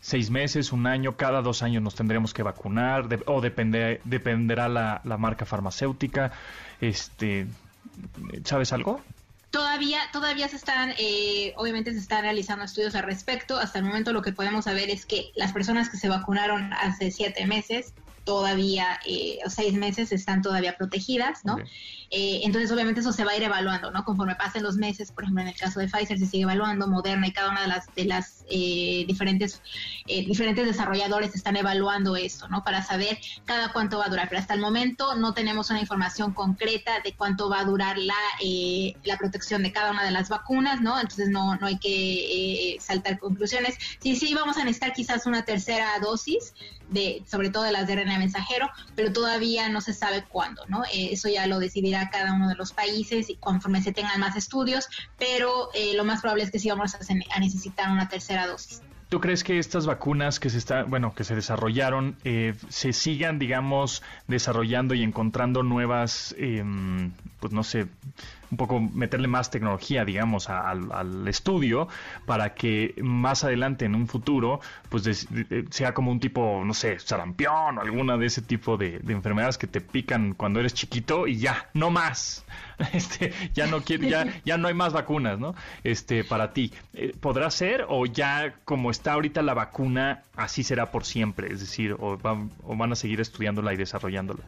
seis 0.00 0.30
meses, 0.30 0.70
un 0.70 0.86
año, 0.86 1.16
cada 1.16 1.42
dos 1.42 1.64
años 1.64 1.82
nos 1.82 1.96
tendremos 1.96 2.32
que 2.32 2.44
vacunar, 2.44 3.08
o 3.26 3.40
depende, 3.40 4.00
dependerá 4.04 4.68
la, 4.68 5.00
marca 5.18 5.44
farmacéutica. 5.44 6.30
Este, 6.80 7.48
¿Sabes 8.44 8.72
algo? 8.72 9.00
Todavía, 9.50 9.98
todavía 10.12 10.48
se 10.48 10.56
están, 10.56 10.94
eh, 10.96 11.54
obviamente 11.56 11.92
se 11.92 11.98
están 11.98 12.22
realizando 12.22 12.64
estudios 12.64 12.94
al 12.94 13.02
respecto. 13.02 13.58
Hasta 13.58 13.80
el 13.80 13.84
momento 13.84 14.12
lo 14.12 14.22
que 14.22 14.32
podemos 14.32 14.66
saber 14.66 14.90
es 14.90 15.04
que 15.04 15.32
las 15.34 15.52
personas 15.52 15.90
que 15.90 15.96
se 15.96 16.08
vacunaron 16.08 16.72
hace 16.72 17.10
siete 17.10 17.46
meses 17.46 17.94
todavía 18.24 19.00
eh, 19.06 19.38
seis 19.48 19.74
meses 19.74 20.12
están 20.12 20.42
todavía 20.42 20.76
protegidas, 20.76 21.44
¿no? 21.44 21.58
Eh, 22.14 22.42
entonces, 22.44 22.70
obviamente, 22.70 23.00
eso 23.00 23.10
se 23.10 23.24
va 23.24 23.32
a 23.32 23.36
ir 23.38 23.42
evaluando, 23.42 23.90
¿no? 23.90 24.04
Conforme 24.04 24.34
pasen 24.34 24.62
los 24.62 24.76
meses, 24.76 25.10
por 25.10 25.24
ejemplo, 25.24 25.42
en 25.42 25.48
el 25.48 25.56
caso 25.56 25.80
de 25.80 25.88
Pfizer 25.88 26.18
se 26.18 26.26
sigue 26.26 26.42
evaluando, 26.42 26.86
Moderna 26.86 27.26
y 27.26 27.32
cada 27.32 27.50
una 27.50 27.62
de 27.62 27.68
las, 27.68 27.86
de 27.94 28.04
las 28.04 28.44
eh, 28.50 29.04
diferentes, 29.08 29.62
eh, 30.06 30.26
diferentes 30.26 30.66
desarrolladores 30.66 31.34
están 31.34 31.56
evaluando 31.56 32.14
esto, 32.14 32.48
¿no? 32.48 32.62
Para 32.64 32.82
saber 32.82 33.18
cada 33.46 33.72
cuánto 33.72 33.96
va 33.96 34.06
a 34.06 34.08
durar. 34.10 34.28
Pero 34.28 34.42
hasta 34.42 34.52
el 34.52 34.60
momento 34.60 35.14
no 35.14 35.32
tenemos 35.32 35.70
una 35.70 35.80
información 35.80 36.34
concreta 36.34 37.00
de 37.02 37.14
cuánto 37.14 37.48
va 37.48 37.60
a 37.60 37.64
durar 37.64 37.96
la, 37.96 38.14
la 39.04 39.16
protección 39.16 39.62
de 39.62 39.72
cada 39.72 39.90
una 39.90 40.04
de 40.04 40.10
las 40.10 40.28
vacunas, 40.28 40.82
¿no? 40.82 41.00
Entonces, 41.00 41.30
no, 41.30 41.56
no 41.56 41.66
hay 41.66 41.78
que 41.78 42.76
saltar 42.78 43.18
conclusiones. 43.18 43.78
Sí, 44.00 44.16
sí, 44.16 44.34
vamos 44.34 44.58
a 44.58 44.64
necesitar 44.64 44.92
quizás 44.92 45.24
una 45.24 45.46
tercera 45.46 45.98
dosis, 46.02 46.52
de, 46.90 47.22
sobre 47.26 47.48
todo 47.48 47.62
de 47.62 47.72
las 47.72 47.86
de 47.86 47.96
RNA 47.96 48.11
mensajero, 48.18 48.70
pero 48.94 49.12
todavía 49.12 49.68
no 49.68 49.80
se 49.80 49.92
sabe 49.92 50.24
cuándo, 50.28 50.62
¿no? 50.68 50.82
eso 50.92 51.28
ya 51.28 51.46
lo 51.46 51.58
decidirá 51.58 52.10
cada 52.10 52.32
uno 52.32 52.48
de 52.48 52.54
los 52.54 52.72
países 52.72 53.30
y 53.30 53.36
conforme 53.36 53.82
se 53.82 53.92
tengan 53.92 54.20
más 54.20 54.36
estudios, 54.36 54.88
pero 55.18 55.70
eh, 55.74 55.94
lo 55.94 56.04
más 56.04 56.20
probable 56.20 56.44
es 56.44 56.50
que 56.50 56.58
sí 56.58 56.68
vamos 56.68 56.94
a, 56.94 57.38
necesitar 57.40 57.90
una 57.90 58.08
tercera 58.08 58.46
dosis. 58.46 58.82
¿Tú 59.08 59.20
crees 59.20 59.44
que 59.44 59.58
estas 59.58 59.84
vacunas 59.84 60.40
que 60.40 60.48
se 60.48 60.56
está, 60.56 60.84
bueno, 60.84 61.14
que 61.14 61.24
se 61.24 61.34
desarrollaron, 61.34 62.16
eh, 62.24 62.54
se 62.70 62.94
sigan, 62.94 63.38
digamos, 63.38 64.02
desarrollando 64.26 64.94
y 64.94 65.02
encontrando 65.02 65.62
nuevas, 65.62 66.34
em, 66.38 67.12
pues 67.38 67.52
no 67.52 67.62
sé, 67.62 67.88
un 68.52 68.58
poco 68.58 68.78
meterle 68.78 69.28
más 69.28 69.50
tecnología, 69.50 70.04
digamos, 70.04 70.50
al 70.50 71.26
estudio 71.26 71.88
para 72.26 72.54
que 72.54 72.94
más 73.02 73.44
adelante 73.44 73.86
en 73.86 73.94
un 73.94 74.06
futuro, 74.06 74.60
pues 74.90 75.26
sea 75.70 75.94
como 75.94 76.12
un 76.12 76.20
tipo, 76.20 76.62
no 76.62 76.74
sé, 76.74 76.98
sarampión 76.98 77.78
o 77.78 77.80
alguna 77.80 78.18
de 78.18 78.26
ese 78.26 78.42
tipo 78.42 78.76
de, 78.76 79.00
enfermedades 79.08 79.56
que 79.56 79.66
te 79.66 79.80
pican 79.80 80.34
cuando 80.34 80.60
eres 80.60 80.74
chiquito 80.74 81.26
y 81.26 81.38
ya, 81.38 81.70
no 81.74 81.90
más. 81.90 82.44
Este, 82.92 83.32
ya 83.54 83.68
no 83.68 83.82
quiere, 83.82 84.08
ya, 84.08 84.26
ya 84.44 84.58
no 84.58 84.66
hay 84.66 84.74
más 84.74 84.92
vacunas, 84.92 85.38
¿no? 85.38 85.54
Este, 85.84 86.24
para 86.24 86.52
ti. 86.52 86.72
Eh, 86.94 87.14
¿Podrá 87.20 87.48
ser 87.48 87.86
o 87.88 88.06
ya 88.06 88.54
como 88.64 88.90
está 88.90 89.12
ahorita 89.12 89.40
la 89.42 89.54
vacuna, 89.54 90.22
así 90.34 90.64
será 90.64 90.90
por 90.90 91.04
siempre? 91.04 91.52
Es 91.52 91.60
decir, 91.60 91.92
o 91.92 92.18
o 92.18 92.76
van 92.76 92.92
a 92.92 92.96
seguir 92.96 93.20
estudiándola 93.20 93.72
y 93.72 93.76
desarrollándola. 93.76 94.42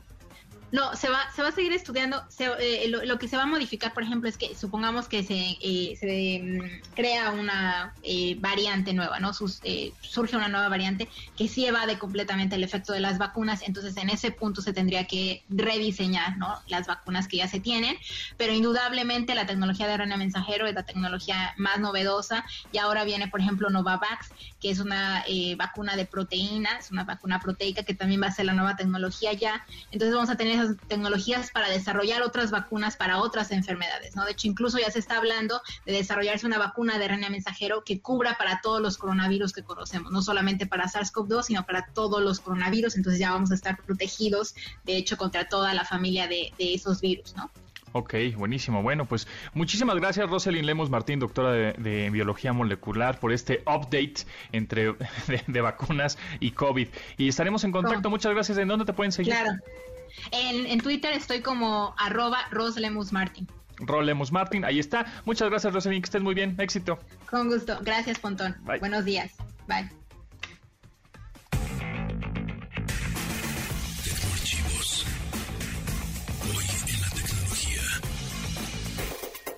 No, 0.75 0.97
se 0.97 1.09
va, 1.09 1.31
se 1.33 1.41
va 1.41 1.51
a 1.51 1.53
seguir 1.53 1.73
estudiando. 1.73 2.21
Eh, 2.59 2.89
lo, 2.89 3.17
que 3.17 3.29
se 3.29 3.37
va 3.37 3.45
a 3.45 3.47
modificar, 3.47 3.95
por 3.95 4.03
ejemplo, 4.03 4.29
es 4.29 4.37
que 4.37 4.57
supongamos 4.57 5.07
que 5.07 5.23
se, 5.23 5.57
eh, 5.63 5.97
se 5.97 6.41
mm, 6.43 6.95
crea 6.97 7.31
una 7.31 7.95
eh, 8.03 8.37
variante 8.41 8.93
nueva, 8.93 9.21
¿no? 9.21 9.33
surge 9.33 10.37
una 10.37 10.49
nueva 10.49 10.69
variante 10.69 11.09
que 11.37 11.47
sí 11.47 11.65
evade 11.65 11.97
completamente 11.97 12.57
el 12.57 12.65
efecto 12.65 12.93
de 12.93 12.99
las 12.99 13.19
vacunas. 13.19 13.63
Entonces, 13.63 13.97
en 13.99 14.11
ese 14.11 14.33
punto 14.33 14.63
se 14.63 14.73
tendría 14.73 15.05
que 15.05 15.45
rediseñar, 15.49 16.39
¿no? 16.39 16.61
Las 16.67 16.89
vacunas 16.89 17.29
que 17.29 17.37
ya 17.37 17.47
se 17.47 17.61
tienen. 17.61 17.97
Pero 18.37 18.53
indudablemente 18.53 19.37
la 19.37 19.47
tecnología 19.47 19.87
de 19.87 19.97
RNA 19.97 20.17
mensajero 20.17 20.67
es 20.67 20.75
la 20.75 20.83
tecnología 20.83 21.55
más 21.57 21.79
novedosa. 21.79 22.45
Y 22.73 22.79
ahora 22.79 23.05
viene, 23.05 23.29
por 23.29 23.39
ejemplo, 23.39 23.71
Novavax, 23.71 24.33
que 24.61 24.71
es 24.71 24.81
una 24.81 25.25
vacuna 25.57 25.95
de 25.95 26.05
proteínas, 26.05 26.91
una 26.91 27.05
vacuna 27.05 27.39
proteica 27.39 27.85
que 27.85 27.95
también 27.95 28.21
va 28.21 28.27
a 28.27 28.33
ser 28.33 28.47
la 28.47 28.55
nueva 28.55 28.75
tecnología 28.75 29.33
ya. 29.35 29.65
Entonces, 29.93 30.13
vamos 30.13 30.31
a 30.31 30.37
tener 30.37 30.64
tecnologías 30.89 31.51
para 31.51 31.69
desarrollar 31.69 32.23
otras 32.23 32.51
vacunas 32.51 32.97
para 32.97 33.19
otras 33.19 33.51
enfermedades, 33.51 34.17
¿no? 34.17 34.25
De 34.25 34.33
hecho, 34.33 34.49
incluso 34.49 34.79
ya 34.79 34.91
se 34.91 34.99
está 34.99 35.19
hablando 35.19 35.61
de 35.87 35.93
desarrollarse 35.93 36.47
una 36.47 36.59
vacuna 36.59 36.99
de 36.99 37.09
RNA 37.09 37.31
mensajero 37.31 37.85
que 37.85 38.01
cubra 38.01 38.37
para 38.39 38.61
todos 38.61 38.81
los 38.81 38.99
coronavirus 38.99 39.53
que 39.53 39.63
conocemos, 39.63 40.13
no 40.13 40.23
solamente 40.23 40.67
para 40.67 40.85
SARS-CoV-2, 40.85 41.45
sino 41.45 41.65
para 41.65 41.87
todos 41.87 42.23
los 42.23 42.41
coronavirus, 42.41 42.97
entonces 42.97 43.21
ya 43.21 43.31
vamos 43.31 43.51
a 43.51 43.55
estar 43.55 43.81
protegidos, 43.83 44.55
de 44.85 44.97
hecho, 44.97 45.17
contra 45.17 45.49
toda 45.49 45.75
la 45.75 45.85
familia 45.85 46.27
de, 46.29 46.53
esos 46.59 47.01
virus, 47.01 47.35
¿no? 47.37 47.51
Ok, 47.93 48.15
buenísimo. 48.37 48.83
Bueno, 48.83 49.05
pues 49.05 49.29
muchísimas 49.53 49.95
gracias 49.97 50.29
Rosalind 50.29 50.65
Lemos 50.65 50.91
Martín, 50.91 51.21
doctora 51.21 51.53
de, 51.53 52.11
Biología 52.11 52.53
Molecular, 52.53 53.21
por 53.21 53.33
este 53.33 53.63
update 53.67 54.27
entre 54.51 54.97
de, 55.47 55.61
vacunas 55.61 56.19
y 56.41 56.51
COVID. 56.51 56.89
Y 57.19 57.29
estaremos 57.29 57.63
en 57.63 57.71
contacto. 57.71 58.11
Muchas 58.11 58.35
gracias. 58.35 58.59
¿En 58.59 58.67
dónde 58.67 58.85
te 58.85 58.93
pueden 58.95 59.13
seguir? 59.13 59.33
Claro. 59.33 59.53
En, 60.31 60.81
Twitter 60.81 61.13
estoy 61.13 61.41
como 61.41 61.95
arroba 61.99 62.39
roslemusmartin. 62.51 63.49
Rolemus 63.79 64.31
Martin, 64.31 64.65
ahí 64.65 64.79
está. 64.79 65.07
Muchas 65.25 65.51
gracias, 65.51 65.73
Rosalín, 65.73 66.01
que 66.01 66.07
estés 66.07 66.23
muy 66.23 66.35
bien. 66.35 66.55
Éxito. 66.59 66.99
Con 67.29 67.49
gusto. 67.49 67.79
Gracias, 67.83 68.19
Pontón. 68.19 68.57
Buenos 68.81 69.05
días. 69.05 69.33
Bye. 69.67 69.91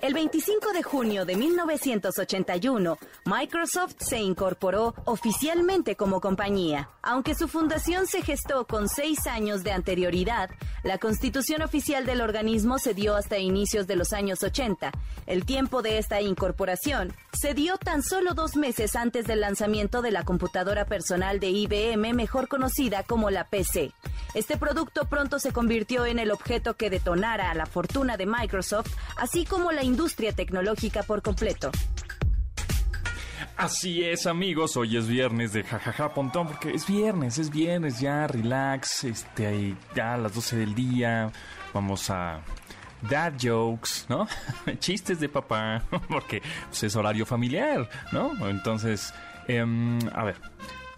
El 0.07 0.13
25 0.13 0.71
de 0.71 0.83
junio 0.83 1.25
de 1.25 1.35
1981, 1.35 2.97
Microsoft 3.25 3.95
se 3.99 4.17
incorporó 4.19 4.95
oficialmente 5.03 5.97
como 5.97 6.21
compañía. 6.21 6.87
Aunque 7.09 7.35
su 7.35 7.47
fundación 7.47 8.05
se 8.05 8.21
gestó 8.21 8.67
con 8.67 8.89
seis 8.89 9.27
años 9.27 9.63
de 9.63 9.71
anterioridad, 9.71 10.49
la 10.83 10.97
constitución 10.97 11.61
oficial 11.61 12.05
del 12.05 12.19
organismo 12.19 12.79
se 12.79 12.93
dio 12.93 13.15
hasta 13.15 13.37
inicios 13.37 13.87
de 13.87 13.95
los 13.95 14.11
años 14.11 14.43
80. 14.43 14.91
El 15.25 15.45
tiempo 15.45 15.81
de 15.81 15.99
esta 15.99 16.19
incorporación 16.19 17.13
se 17.31 17.53
dio 17.53 17.77
tan 17.77 18.03
solo 18.03 18.33
dos 18.33 18.57
meses 18.57 18.97
antes 18.97 19.25
del 19.25 19.39
lanzamiento 19.39 20.01
de 20.01 20.11
la 20.11 20.25
computadora 20.25 20.83
personal 20.83 21.39
de 21.39 21.47
IBM, 21.47 22.13
mejor 22.13 22.49
conocida 22.49 23.03
como 23.03 23.29
la 23.29 23.45
PC. 23.45 23.93
Este 24.33 24.57
producto 24.57 25.05
pronto 25.05 25.39
se 25.39 25.53
convirtió 25.53 26.05
en 26.05 26.19
el 26.19 26.29
objeto 26.29 26.73
que 26.73 26.89
detonara 26.89 27.51
a 27.51 27.55
la 27.55 27.67
fortuna 27.67 28.17
de 28.17 28.25
Microsoft, 28.25 28.93
así 29.15 29.45
como 29.45 29.71
la 29.71 29.85
industria 29.85 30.33
tecnológica 30.33 31.03
por 31.03 31.21
completo. 31.21 31.71
Así 33.57 34.03
es, 34.03 34.27
amigos. 34.27 34.77
Hoy 34.77 34.97
es 34.97 35.07
viernes 35.07 35.51
de 35.51 35.63
jajaja 35.63 36.13
pontón, 36.13 36.47
porque 36.47 36.75
es 36.75 36.85
viernes, 36.85 37.39
es 37.39 37.49
viernes, 37.49 37.99
ya 37.99 38.27
relax, 38.27 39.03
este, 39.03 39.47
ahí, 39.47 39.77
ya 39.95 40.13
a 40.13 40.17
las 40.17 40.35
12 40.35 40.57
del 40.57 40.75
día. 40.75 41.31
Vamos 41.73 42.07
a 42.11 42.41
dad 43.09 43.33
jokes, 43.41 44.05
¿no? 44.09 44.27
Chistes 44.79 45.19
de 45.19 45.27
papá, 45.27 45.83
porque 46.07 46.43
pues, 46.67 46.83
es 46.83 46.95
horario 46.95 47.25
familiar, 47.25 47.89
¿no? 48.11 48.47
Entonces, 48.47 49.11
em, 49.47 49.97
a 50.13 50.23
ver, 50.23 50.35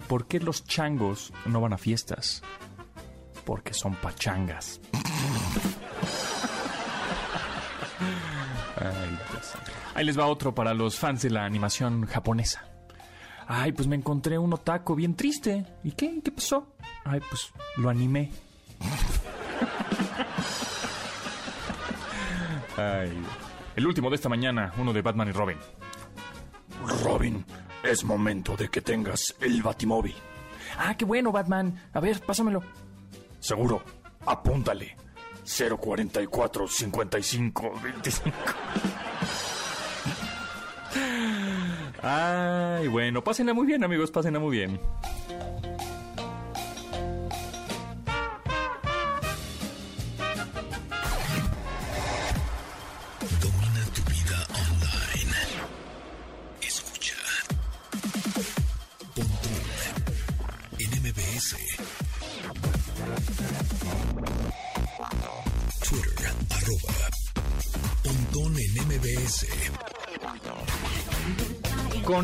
¿por 0.10 0.28
qué 0.28 0.41
los 0.41 0.65
changos 0.65 1.32
no 1.45 1.62
van 1.62 1.72
a 1.72 1.78
fiestas? 1.78 2.43
Porque 3.45 3.74
son 3.74 3.95
pachangas. 3.95 4.82
Pues, 8.80 9.54
ahí 9.94 10.06
les 10.06 10.18
va 10.18 10.28
otro 10.28 10.56
para 10.56 10.74
los 10.74 10.98
fans 10.98 11.22
de 11.22 11.30
la 11.30 11.46
animación 11.46 12.06
japonesa. 12.06 12.65
Ay, 13.48 13.72
pues 13.72 13.88
me 13.88 13.96
encontré 13.96 14.38
un 14.38 14.54
otaco 14.54 14.96
bien 14.96 15.15
triste. 15.15 15.65
¿Y 15.84 15.92
qué? 15.92 16.22
¿Qué 16.24 16.32
pasó? 16.32 16.76
Ay, 17.04 17.20
pues 17.30 17.52
lo 17.78 17.89
animé. 17.89 18.32
Ay. 22.78 23.12
El 23.76 23.88
último 23.88 24.10
de 24.10 24.15
esta 24.15 24.30
mañana, 24.30 24.74
uno 24.78 24.94
de 24.94 25.02
Batman 25.02 25.30
y 25.30 25.32
Robin. 25.32 25.58
Robin, 27.04 27.46
es 27.84 28.04
momento 28.04 28.56
de 28.56 28.70
que 28.70 28.82
tengas 28.82 29.36
el 29.42 29.62
Batimóvil. 29.63 30.15
Ah, 30.78 30.96
qué 30.96 31.06
bueno, 31.06 31.32
Batman. 31.32 31.76
A 31.94 32.00
ver, 32.00 32.22
pásamelo. 32.22 32.62
Seguro, 33.39 33.84
apúntale. 34.26 34.96
044 35.50 36.68
55 36.68 37.74
25. 37.84 38.30
Ay, 42.02 42.88
bueno, 42.88 43.24
pásenla 43.24 43.54
muy 43.54 43.66
bien, 43.66 43.84
amigos, 43.84 44.12
pásenla 44.12 44.40
muy 44.40 44.56
bien. 44.58 44.80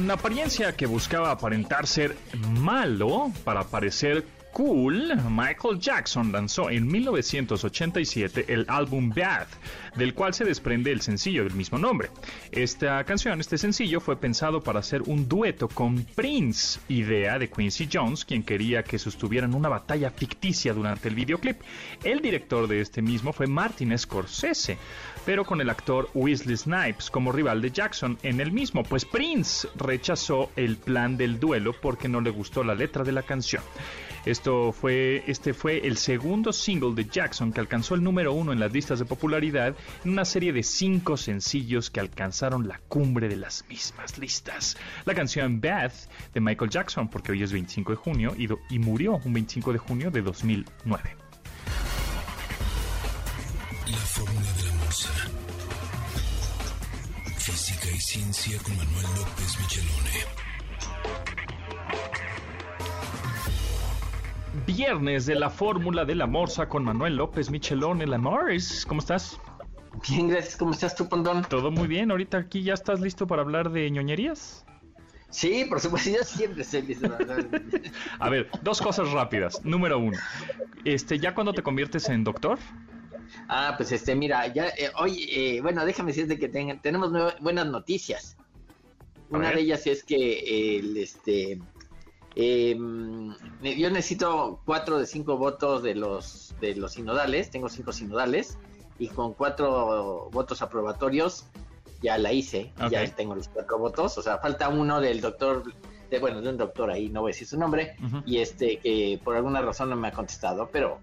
Con 0.06 0.12
apariencia 0.12 0.72
que 0.78 0.86
buscaba 0.86 1.32
aparentar 1.32 1.88
ser 1.88 2.16
malo 2.62 3.32
para 3.44 3.64
parecer 3.64 4.24
cool, 4.52 5.14
Michael 5.32 5.80
Jackson 5.80 6.32
lanzó 6.32 6.70
en 6.70 6.88
1987 6.88 8.46
el 8.48 8.66
álbum 8.70 9.10
Bad, 9.10 9.48
del 9.96 10.14
cual 10.14 10.36
se 10.36 10.46
desprende 10.46 10.92
el 10.92 11.02
sencillo 11.02 11.44
del 11.44 11.56
mismo 11.56 11.80
nombre. 11.80 12.12
Esta 12.52 13.04
canción, 13.04 13.42
este 13.42 13.58
sencillo, 13.58 14.00
fue 14.00 14.16
pensado 14.16 14.62
para 14.62 14.80
hacer 14.80 15.02
un 15.08 15.28
dueto 15.28 15.68
con 15.68 16.04
Prince, 16.04 16.80
idea 16.88 17.40
de 17.40 17.50
Quincy 17.50 17.90
Jones, 17.92 18.26
quien 18.26 18.44
quería 18.44 18.84
que 18.84 19.00
sostuvieran 19.00 19.56
una 19.56 19.70
batalla 19.70 20.12
ficticia 20.12 20.74
durante 20.74 21.10
el 21.10 21.16
videoclip. 21.16 21.60
El 22.04 22.22
director 22.22 22.68
de 22.68 22.80
este 22.80 23.02
mismo 23.02 23.34
fue 23.34 23.48
Martin 23.48 23.98
Scorsese, 23.98 24.78
pero 25.26 25.46
con 25.46 25.62
el 25.62 25.70
actor 25.70 26.10
Wesley 26.14 26.56
Snipes 26.56 27.10
como 27.10 27.32
rival 27.32 27.62
de 27.62 27.72
Jackson 27.72 28.18
en 28.24 28.40
el 28.40 28.52
mismo, 28.52 28.84
pues 28.84 29.06
Prince 29.06 29.68
rechazó 29.76 30.52
el 30.56 30.78
plan 30.78 31.18
del 31.18 31.40
duelo 31.40 31.74
porque 31.82 32.08
no 32.08 32.22
le 32.22 32.30
gustó 32.30 32.64
la 32.64 32.76
letra 32.76 33.04
de 33.04 33.12
la 33.12 33.24
canción. 33.24 33.64
Esto 34.26 34.72
fue, 34.72 35.24
este 35.28 35.54
fue 35.54 35.86
el 35.86 35.98
segundo 35.98 36.52
single 36.52 36.96
de 36.96 37.06
Jackson 37.06 37.54
que 37.54 37.60
alcanzó 37.60 37.94
el 37.94 38.04
número 38.04 38.34
uno 38.34 38.54
en 38.54 38.60
las 38.60 38.74
listas 38.74 38.98
de 38.98 39.06
popularidad 39.06 39.76
en 40.04 40.12
una 40.12 40.26
serie 40.26 40.52
de 40.52 40.64
cinco 40.64 41.16
sencillos 41.16 41.92
que 41.92 42.00
alcanzaron 42.00 42.68
la 42.68 42.80
cumbre 42.88 43.28
de 43.28 43.36
las 43.36 43.66
mismas 43.70 44.18
listas. 44.18 44.78
La 45.06 45.14
canción 45.14 45.62
Beth 45.62 46.10
de 46.34 46.42
Michael 46.42 46.72
Jackson, 46.72 47.08
porque 47.08 47.34
hoy 47.34 47.44
es 47.44 47.52
25 47.52 47.92
de 47.92 47.98
junio 47.98 48.36
y, 48.36 48.80
murió 48.80 49.20
un 49.24 49.34
25 49.34 49.74
de 49.74 49.80
junio 49.80 50.12
de 50.12 50.22
2009. 50.22 51.16
La 53.86 54.65
Física 57.38 57.88
y 57.94 58.00
ciencia 58.00 58.58
con 58.64 58.78
Manuel 58.78 59.06
López 59.18 59.58
Michelone. 59.60 60.24
Viernes 64.66 65.26
de 65.26 65.36
la 65.36 65.50
fórmula 65.50 66.06
de 66.06 66.16
la 66.16 66.28
morsa 66.28 66.70
con 66.70 66.86
Manuel 66.86 67.18
López 67.18 67.52
Michelón 67.52 68.02
en 68.02 68.10
la 68.10 68.18
Morris. 68.18 68.86
¿Cómo 68.88 69.02
estás? 69.02 69.38
Bien, 70.08 70.30
gracias. 70.30 70.56
¿Cómo 70.56 70.72
estás 70.72 70.96
tú, 70.96 71.10
Pondón? 71.10 71.44
Todo 71.50 71.72
muy 71.72 71.90
bien. 71.90 72.10
Ahorita 72.10 72.38
aquí 72.38 72.64
ya 72.64 72.74
estás 72.74 73.02
listo 73.02 73.28
para 73.28 73.42
hablar 73.42 73.72
de 73.72 73.92
ñoñerías. 73.92 74.66
Sí, 75.30 75.66
por 75.68 75.82
supuesto, 75.82 76.10
yo 76.10 76.24
siempre 76.24 76.62
estoy 76.62 76.84
listo. 76.84 77.12
A 78.20 78.30
ver, 78.30 78.50
dos 78.62 78.82
cosas 78.82 79.12
rápidas. 79.12 79.60
Número 79.66 80.00
uno, 80.00 80.18
este, 80.86 81.20
¿ya 81.20 81.36
cuando 81.36 81.52
te 81.52 81.62
conviertes 81.62 82.08
en 82.08 82.24
doctor? 82.24 82.58
Ah, 83.50 83.74
pues 83.78 83.92
este, 83.92 84.16
mira, 84.16 84.48
ya, 84.54 84.68
eh, 84.70 84.92
hoy, 85.00 85.28
eh, 85.32 85.62
bueno, 85.62 85.86
déjame 85.86 86.12
decirte 86.12 86.38
que 86.40 86.50
ten- 86.50 86.80
tenemos 86.82 87.12
buenas 87.42 87.68
noticias. 87.68 88.38
A 89.32 89.38
Una 89.38 89.48
ver. 89.50 89.58
de 89.58 89.62
ellas 89.64 89.88
es 89.88 90.04
que 90.04 90.78
el, 90.78 90.98
este, 90.98 91.60
em, 92.36 93.34
yo 93.62 93.90
necesito 93.90 94.60
cuatro 94.66 95.00
de 95.00 95.06
cinco 95.08 95.38
votos 95.38 95.82
de 95.84 95.96
los, 95.96 96.54
de 96.62 96.76
los 96.76 96.94
sinodales, 96.94 97.50
tengo 97.50 97.70
cinco 97.70 97.92
sinodales, 97.92 98.58
y 99.00 99.08
con 99.08 99.34
cuatro 99.34 100.30
votos 100.32 100.62
aprobatorios 100.62 101.46
ya 102.02 102.18
la 102.18 102.32
hice, 102.34 102.72
ya 102.92 103.06
tengo 103.16 103.36
los 103.36 103.48
cuatro 103.50 103.78
votos, 103.80 104.18
o 104.18 104.22
sea, 104.22 104.38
falta 104.38 104.70
uno 104.70 105.02
del 105.02 105.22
doctor, 105.22 105.64
de, 106.10 106.20
bueno, 106.20 106.42
de 106.42 106.50
un 106.50 106.58
doctor 106.58 106.92
ahí, 106.92 107.10
no 107.10 107.22
voy 107.22 107.32
a 107.32 107.34
decir 107.34 107.48
su 107.48 107.58
nombre, 107.58 107.96
y 108.26 108.38
este 108.38 108.78
que 108.78 109.20
por 109.24 109.36
alguna 109.36 109.62
razón 109.62 109.90
no 109.90 109.96
me 109.96 110.10
ha 110.10 110.12
contestado, 110.12 110.70
pero 110.72 111.00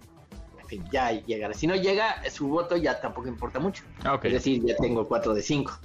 fin, 0.72 0.84
ya 0.90 1.10
llegará. 1.12 1.54
Si 1.54 1.66
no 1.66 1.76
llega, 1.76 2.22
su 2.30 2.48
voto 2.48 2.76
ya 2.76 3.00
tampoco 3.00 3.28
importa 3.28 3.58
mucho. 3.60 3.84
Es 4.22 4.32
decir, 4.32 4.62
ya 4.64 4.74
tengo 4.76 5.06
cuatro 5.06 5.34
de 5.34 5.42
cinco, 5.42 5.78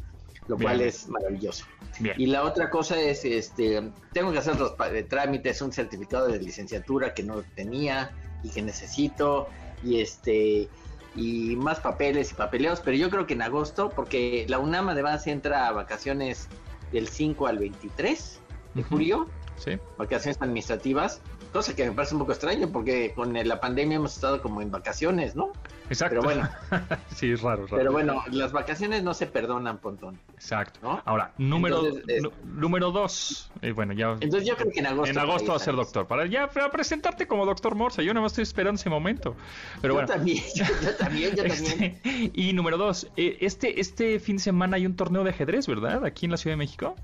lo 0.48 0.56
Bien. 0.56 0.68
cual 0.70 0.82
es 0.82 1.08
maravilloso. 1.10 1.66
Bien. 2.00 2.16
Y 2.18 2.28
la 2.28 2.44
otra 2.44 2.70
cosa 2.70 3.00
es, 3.00 3.26
este, 3.26 3.92
tengo 4.14 4.32
que 4.32 4.38
hacer 4.40 4.58
los 4.60 4.74
eh, 4.92 5.04
trámites, 5.04 5.62
un 5.62 5.72
certificado 5.74 6.28
de 6.28 6.40
licenciatura 6.40 7.14
que 7.14 7.24
no 7.24 7.44
tenía 7.56 8.12
y 8.44 8.50
que 8.50 8.62
necesito, 8.62 9.48
y 9.84 10.00
este, 10.00 10.70
y 11.16 11.56
más 11.56 11.80
papeles 11.80 12.32
y 12.32 12.36
papeleos, 12.36 12.80
pero 12.80 12.96
yo 12.96 13.10
creo 13.10 13.26
que 13.28 13.34
en 13.34 13.42
agosto, 13.42 13.90
porque 13.90 14.46
la 14.48 14.60
UNAM 14.60 14.90
además 14.90 15.26
entra 15.28 15.68
a 15.68 15.72
vacaciones 15.72 16.48
del 16.92 17.08
5 17.08 17.48
al 17.48 17.58
23 17.58 18.40
de 18.76 18.84
julio, 18.84 19.28
Sí. 19.58 19.72
vacaciones 19.98 20.38
administrativas, 20.40 21.20
cosa 21.52 21.76
que 21.76 21.86
me 21.86 21.92
parece 21.92 22.14
un 22.16 22.20
poco 22.20 22.32
extraño 22.32 22.70
porque 22.72 23.14
con 23.16 23.34
la 23.34 23.60
pandemia 23.60 23.96
hemos 23.98 24.14
estado 24.16 24.42
como 24.42 24.62
en 24.62 24.72
vacaciones, 24.72 25.36
¿no? 25.36 25.52
Exacto. 25.90 26.20
Pero 26.22 26.24
bueno. 26.24 26.50
sí, 27.16 27.32
es 27.32 27.42
raro, 27.42 27.66
raro. 27.66 27.78
Pero 27.78 27.92
bueno, 27.92 28.24
las 28.32 28.52
vacaciones 28.52 29.04
no 29.04 29.14
se 29.14 29.26
perdonan, 29.28 29.78
Pontón. 29.78 30.20
Exacto. 30.34 30.80
¿no? 30.84 31.02
Ahora, 31.06 31.32
número, 31.38 31.78
Entonces, 31.86 32.04
es- 32.18 32.24
nu- 32.24 32.32
número 32.46 32.92
dos. 32.92 33.50
Eh, 33.62 33.72
bueno, 33.72 33.94
ya. 33.94 34.16
Entonces 34.20 34.48
yo 34.48 34.56
creo 34.56 34.72
que 34.72 34.80
en 34.80 34.88
agosto. 34.88 35.10
en 35.12 35.18
agosto 35.18 35.52
va 35.52 35.56
a 35.58 35.60
ser 35.60 35.76
doctor. 35.76 36.06
Para 36.08 36.26
ya 36.26 36.50
para 36.50 36.70
presentarte 36.72 37.26
como 37.28 37.46
doctor 37.46 37.76
Morsa. 37.76 38.02
Yo 38.02 38.14
no 38.14 38.22
me 38.22 38.28
estoy 38.28 38.44
esperando 38.44 38.80
ese 38.80 38.90
momento. 38.90 39.36
Pero 39.82 39.94
yo 39.94 40.00
bueno. 40.02 40.08
también, 40.14 40.44
yo, 40.56 40.66
yo 40.84 40.96
también, 40.96 41.36
yo 41.36 41.44
también. 41.46 42.00
Este, 42.04 42.32
y 42.34 42.54
número 42.54 42.78
dos, 42.78 43.08
eh, 43.16 43.38
este, 43.42 43.80
este 43.80 44.20
fin 44.20 44.38
de 44.38 44.44
semana 44.44 44.76
hay 44.76 44.86
un 44.86 44.96
torneo 44.96 45.24
de 45.24 45.30
ajedrez, 45.30 45.68
¿verdad? 45.68 46.04
Aquí 46.06 46.26
en 46.26 46.32
la 46.32 46.38
Ciudad 46.38 46.54
de 46.54 46.58
México. 46.58 46.96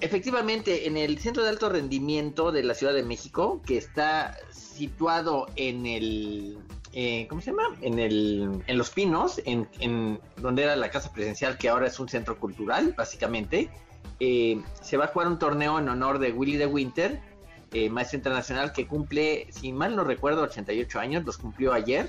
Efectivamente, 0.00 0.86
en 0.86 0.96
el 0.96 1.18
Centro 1.18 1.42
de 1.42 1.50
Alto 1.50 1.68
Rendimiento 1.68 2.52
de 2.52 2.62
la 2.62 2.74
Ciudad 2.74 2.94
de 2.94 3.02
México, 3.02 3.60
que 3.66 3.76
está 3.76 4.36
situado 4.50 5.46
en 5.56 5.84
el, 5.86 6.58
eh, 6.92 7.26
¿cómo 7.28 7.40
se 7.40 7.50
llama? 7.50 7.76
En 7.82 7.98
el, 7.98 8.62
en 8.66 8.78
Los 8.78 8.90
Pinos, 8.90 9.40
en, 9.44 9.68
en 9.78 10.18
donde 10.36 10.62
era 10.62 10.74
la 10.76 10.90
casa 10.90 11.12
presidencial, 11.12 11.58
que 11.58 11.68
ahora 11.68 11.86
es 11.86 12.00
un 12.00 12.08
centro 12.08 12.38
cultural, 12.38 12.94
básicamente. 12.96 13.70
eh, 14.20 14.60
se 14.82 14.96
va 14.96 15.06
a 15.06 15.08
jugar 15.08 15.28
un 15.28 15.38
torneo 15.38 15.78
en 15.78 15.88
honor 15.88 16.18
de 16.18 16.32
Willy 16.32 16.56
de 16.56 16.66
Winter, 16.66 17.20
eh, 17.72 17.88
maestro 17.88 18.16
internacional 18.18 18.72
que 18.72 18.86
cumple, 18.86 19.46
si 19.50 19.72
mal 19.72 19.96
no 19.96 20.04
recuerdo, 20.04 20.42
88 20.42 20.98
años, 20.98 21.24
los 21.24 21.38
cumplió 21.38 21.72
ayer. 21.72 22.08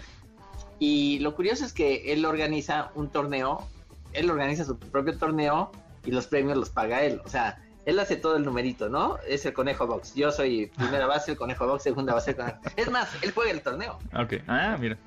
Y 0.79 1.19
lo 1.19 1.35
curioso 1.35 1.63
es 1.65 1.73
que 1.73 2.11
él 2.11 2.25
organiza 2.25 2.91
un 2.95 3.09
torneo, 3.09 3.67
él 4.13 4.29
organiza 4.29 4.65
su 4.65 4.77
propio 4.77 5.17
torneo 5.17 5.71
y 6.03 6.11
los 6.11 6.27
premios 6.27 6.57
los 6.57 6.69
paga 6.69 7.03
él. 7.03 7.21
O 7.23 7.29
sea, 7.29 7.61
él 7.85 7.99
hace 7.99 8.15
todo 8.15 8.35
el 8.37 8.43
numerito, 8.45 8.89
¿no? 8.89 9.17
Es 9.27 9.45
el 9.45 9.53
conejo 9.53 9.87
box. 9.87 10.13
Yo 10.15 10.31
soy 10.31 10.67
primera 10.67 11.07
base, 11.07 11.31
el 11.31 11.37
conejo 11.37 11.65
box, 11.67 11.83
segunda 11.83 12.13
base, 12.13 12.31
el 12.31 12.37
conejo. 12.37 12.59
Es 12.75 12.89
más, 12.91 13.09
él 13.21 13.31
juega 13.31 13.51
el 13.51 13.61
torneo. 13.61 13.97
Ok. 14.15 14.33
Ah, 14.47 14.77
mira. 14.79 14.97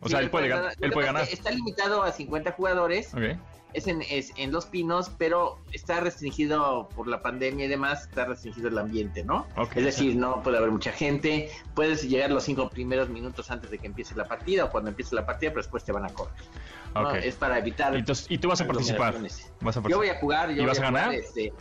O 0.00 0.06
Sí, 0.06 0.10
sea, 0.12 0.20
él 0.20 0.30
puede, 0.30 0.48
ganar. 0.48 0.74
Él 0.80 0.92
puede 0.92 1.08
Está 1.32 1.50
limitado 1.50 2.02
a 2.02 2.12
50 2.12 2.52
jugadores. 2.52 3.14
Ok. 3.14 3.38
Es 3.72 3.88
en, 3.88 4.02
es 4.02 4.32
en 4.36 4.52
Los 4.52 4.66
Pinos, 4.66 5.10
pero 5.18 5.58
está 5.72 5.98
restringido 5.98 6.88
por 6.94 7.08
la 7.08 7.22
pandemia 7.22 7.64
y 7.64 7.68
demás, 7.68 8.02
está 8.04 8.24
restringido 8.24 8.68
el 8.68 8.78
ambiente, 8.78 9.24
¿no? 9.24 9.48
Ok. 9.56 9.76
Es 9.76 9.84
decir, 9.84 10.14
no 10.14 10.42
puede 10.44 10.58
haber 10.58 10.70
mucha 10.70 10.92
gente, 10.92 11.50
puedes 11.74 12.08
llegar 12.08 12.30
los 12.30 12.44
cinco 12.44 12.70
primeros 12.70 13.08
minutos 13.08 13.50
antes 13.50 13.72
de 13.72 13.78
que 13.78 13.88
empiece 13.88 14.14
la 14.14 14.26
partida 14.26 14.66
o 14.66 14.70
cuando 14.70 14.90
empiece 14.90 15.12
la 15.16 15.26
partida, 15.26 15.50
pero 15.50 15.62
después 15.62 15.82
te 15.82 15.90
van 15.90 16.04
a 16.04 16.08
correr. 16.10 16.34
¿no? 16.94 17.00
Ok. 17.08 17.14
Es 17.16 17.34
para 17.34 17.58
evitar... 17.58 17.94
Y, 17.96 17.98
entonces- 17.98 18.26
y 18.28 18.38
tú 18.38 18.48
vas 18.48 18.60
a 18.60 18.66
participar. 18.68 19.08
aglomeraciones. 19.08 19.52
Vas 19.60 19.76
a 19.76 19.82
Yo 19.88 19.96
voy 19.96 20.08
a 20.08 20.20
jugar, 20.20 20.50
yo 20.50 20.62
¿Y 20.62 20.66
vas 20.66 20.78
voy 20.78 20.84
a 20.86 20.88
jugar, 20.90 21.04
ganar? 21.06 21.18
este, 21.18 21.52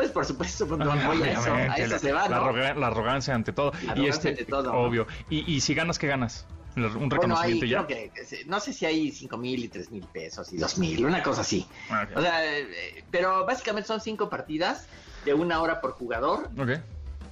pues 0.00 0.12
por 0.12 0.24
supuesto, 0.24 0.66
pues, 0.66 0.78
no 0.78 0.86
voy 1.06 1.22
a 1.22 1.32
eso, 1.32 1.52
a 1.52 1.74
eso 1.76 1.92
la, 1.92 1.98
se 1.98 2.12
va, 2.12 2.28
la 2.28 2.36
¿no? 2.38 2.44
arroga- 2.46 2.74
la 2.74 2.86
arrogancia 2.86 3.34
ante 3.34 3.52
todo. 3.52 3.72
La 3.72 3.78
y 3.78 3.88
arrogancia 3.90 4.08
este, 4.08 4.28
ante 4.30 4.44
todo, 4.46 4.62
¿no? 4.72 4.78
obvio. 4.80 5.06
Y, 5.28 5.52
y 5.54 5.60
si 5.60 5.74
ganas, 5.74 5.98
¿qué 5.98 6.06
ganas? 6.06 6.46
Un 6.76 6.82
Bueno, 6.84 7.36
ahí 7.36 7.54
reconocimiento 7.60 7.66
ya. 7.66 7.86
creo 7.86 8.12
que, 8.14 8.44
no 8.46 8.60
sé 8.60 8.72
si 8.72 8.86
hay 8.86 9.10
cinco 9.10 9.36
mil 9.36 9.62
y 9.64 9.68
tres 9.68 9.90
mil 9.90 10.04
pesos 10.06 10.52
y 10.52 10.56
dos 10.56 10.78
mil, 10.78 11.04
una 11.04 11.22
cosa 11.22 11.40
así. 11.42 11.66
Ah, 11.90 12.06
ok. 12.10 12.16
O 12.16 12.22
sea, 12.22 12.44
eh, 12.58 13.04
pero 13.10 13.44
básicamente 13.44 13.88
son 13.88 14.00
cinco 14.00 14.30
partidas 14.30 14.86
de 15.24 15.34
una 15.34 15.60
hora 15.60 15.80
por 15.80 15.92
jugador. 15.92 16.48
Ok. 16.58 16.70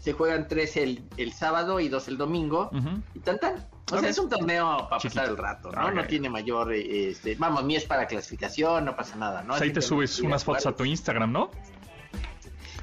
Se 0.00 0.12
juegan 0.12 0.46
tres 0.48 0.76
el, 0.76 1.02
el 1.16 1.32
sábado 1.32 1.80
y 1.80 1.88
dos 1.88 2.08
el 2.08 2.18
domingo. 2.18 2.68
Ujú. 2.72 3.00
Y 3.14 3.20
tan 3.20 3.38
tan. 3.38 3.54
O 3.90 3.94
Ok. 3.94 4.00
sea, 4.00 4.08
es 4.10 4.18
un 4.18 4.28
torneo 4.28 4.86
para 4.90 5.00
Chiquito. 5.00 5.20
pasar 5.20 5.30
el 5.30 5.36
rato, 5.38 5.70
¿no? 5.72 5.90
No 5.92 6.04
tiene 6.04 6.28
mayor, 6.28 6.72
eh, 6.74 7.10
este, 7.10 7.36
vamos, 7.36 7.64
ni 7.64 7.74
es 7.76 7.84
para 7.86 8.06
clasificación, 8.06 8.84
no 8.84 8.94
pasa 8.94 9.16
nada, 9.16 9.42
¿no? 9.42 9.50
Pues 9.50 9.62
ahí 9.62 9.72
te 9.72 9.80
subes 9.80 10.18
unas 10.20 10.44
fotos 10.44 10.66
a 10.66 10.72
tu 10.72 10.84
Instagram, 10.84 11.32
¿no? 11.32 11.50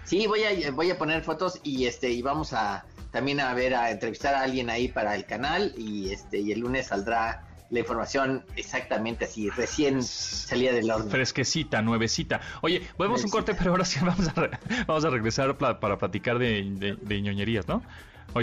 Sí, 0.05 0.27
voy 0.27 0.43
a, 0.43 0.71
voy 0.71 0.91
a 0.91 0.97
poner 0.97 1.23
fotos 1.23 1.59
y 1.63 1.85
este 1.85 2.11
y 2.11 2.21
vamos 2.21 2.53
a 2.53 2.85
también 3.11 3.39
a 3.39 3.53
ver 3.53 3.75
a 3.75 3.91
entrevistar 3.91 4.35
a 4.35 4.41
alguien 4.41 4.69
ahí 4.69 4.87
para 4.87 5.15
el 5.15 5.25
canal 5.25 5.73
y 5.77 6.11
este 6.11 6.39
y 6.39 6.51
el 6.51 6.59
lunes 6.59 6.87
saldrá 6.87 7.43
la 7.71 7.79
información 7.79 8.45
exactamente 8.55 9.25
así, 9.25 9.49
recién 9.49 10.03
salía 10.03 10.71
del 10.71 10.91
horno. 10.91 11.09
Fresquecita, 11.09 11.81
nuevecita. 11.81 12.39
Oye, 12.61 12.87
volvemos 12.97 13.23
un 13.23 13.31
corte, 13.31 13.55
pero 13.55 13.71
ahora 13.71 13.85
sí 13.85 13.99
vamos 14.01 14.27
a, 14.29 14.49
vamos 14.85 15.05
a 15.05 15.09
regresar 15.09 15.57
para 15.57 15.97
platicar 15.97 16.37
de, 16.37 16.97
de, 17.01 17.21
ñoñerías, 17.21 17.67
¿no? 17.67 17.81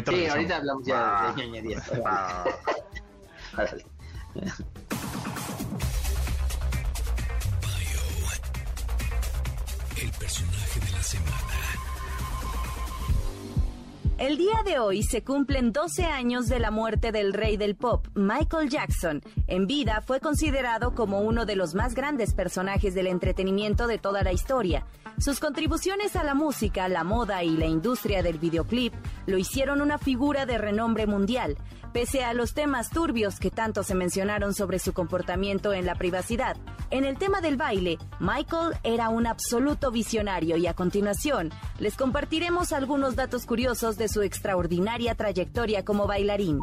sí, 0.06 0.26
ahorita 0.26 0.56
hablamos 0.56 0.86
ya 0.86 1.32
de 1.36 1.46
ñoñerías. 1.46 1.90
El 14.22 14.36
día 14.36 14.62
de 14.64 14.78
hoy 14.78 15.02
se 15.02 15.24
cumplen 15.24 15.72
12 15.72 16.04
años 16.04 16.46
de 16.46 16.60
la 16.60 16.70
muerte 16.70 17.10
del 17.10 17.32
rey 17.32 17.56
del 17.56 17.74
pop, 17.74 18.06
Michael 18.14 18.70
Jackson. 18.70 19.20
En 19.48 19.66
vida 19.66 20.00
fue 20.00 20.20
considerado 20.20 20.94
como 20.94 21.22
uno 21.22 21.44
de 21.44 21.56
los 21.56 21.74
más 21.74 21.96
grandes 21.96 22.32
personajes 22.32 22.94
del 22.94 23.08
entretenimiento 23.08 23.88
de 23.88 23.98
toda 23.98 24.22
la 24.22 24.32
historia. 24.32 24.86
Sus 25.18 25.40
contribuciones 25.40 26.14
a 26.14 26.22
la 26.22 26.34
música, 26.34 26.88
la 26.88 27.02
moda 27.02 27.42
y 27.42 27.56
la 27.56 27.66
industria 27.66 28.22
del 28.22 28.38
videoclip 28.38 28.94
lo 29.26 29.38
hicieron 29.38 29.80
una 29.80 29.98
figura 29.98 30.46
de 30.46 30.56
renombre 30.56 31.08
mundial. 31.08 31.56
Pese 31.92 32.24
a 32.24 32.32
los 32.32 32.54
temas 32.54 32.88
turbios 32.88 33.38
que 33.38 33.50
tanto 33.50 33.82
se 33.82 33.94
mencionaron 33.94 34.54
sobre 34.54 34.78
su 34.78 34.94
comportamiento 34.94 35.74
en 35.74 35.84
la 35.84 35.94
privacidad, 35.94 36.56
en 36.92 37.04
el 37.04 37.16
tema 37.16 37.40
del 37.40 37.56
baile, 37.56 37.98
Michael 38.20 38.74
era 38.82 39.08
un 39.08 39.26
absoluto 39.26 39.90
visionario 39.90 40.58
y 40.58 40.66
a 40.66 40.74
continuación 40.74 41.50
les 41.78 41.96
compartiremos 41.96 42.72
algunos 42.74 43.16
datos 43.16 43.46
curiosos 43.46 43.96
de 43.96 44.08
su 44.08 44.20
extraordinaria 44.20 45.14
trayectoria 45.14 45.86
como 45.86 46.06
bailarín. 46.06 46.60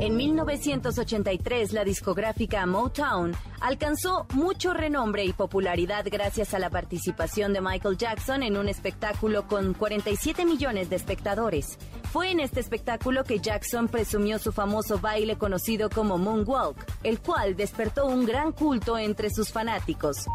En 0.00 0.16
1983, 0.16 1.72
la 1.72 1.84
discográfica 1.84 2.66
Motown 2.66 3.32
alcanzó 3.60 4.26
mucho 4.32 4.72
renombre 4.72 5.24
y 5.24 5.32
popularidad 5.32 6.04
gracias 6.10 6.54
a 6.54 6.60
la 6.60 6.70
participación 6.70 7.52
de 7.52 7.60
Michael 7.60 7.96
Jackson 7.96 8.42
en 8.42 8.56
un 8.56 8.68
espectáculo 8.68 9.48
con 9.48 9.74
47 9.74 10.44
millones 10.44 10.90
de 10.90 10.96
espectadores. 10.96 11.78
Fue 12.12 12.30
en 12.30 12.40
este 12.40 12.60
espectáculo 12.60 13.22
que 13.22 13.38
Jackson 13.38 13.86
presumió 13.86 14.38
su 14.38 14.50
famoso 14.50 14.98
baile 14.98 15.36
conocido 15.36 15.90
como 15.90 16.16
Moonwalk, 16.16 16.76
el 17.02 17.20
cual 17.20 17.54
despertó 17.54 18.06
un 18.06 18.24
gran 18.24 18.52
culto 18.52 18.96
entre 18.96 19.28
sus 19.28 19.52
fanáticos. 19.52 20.26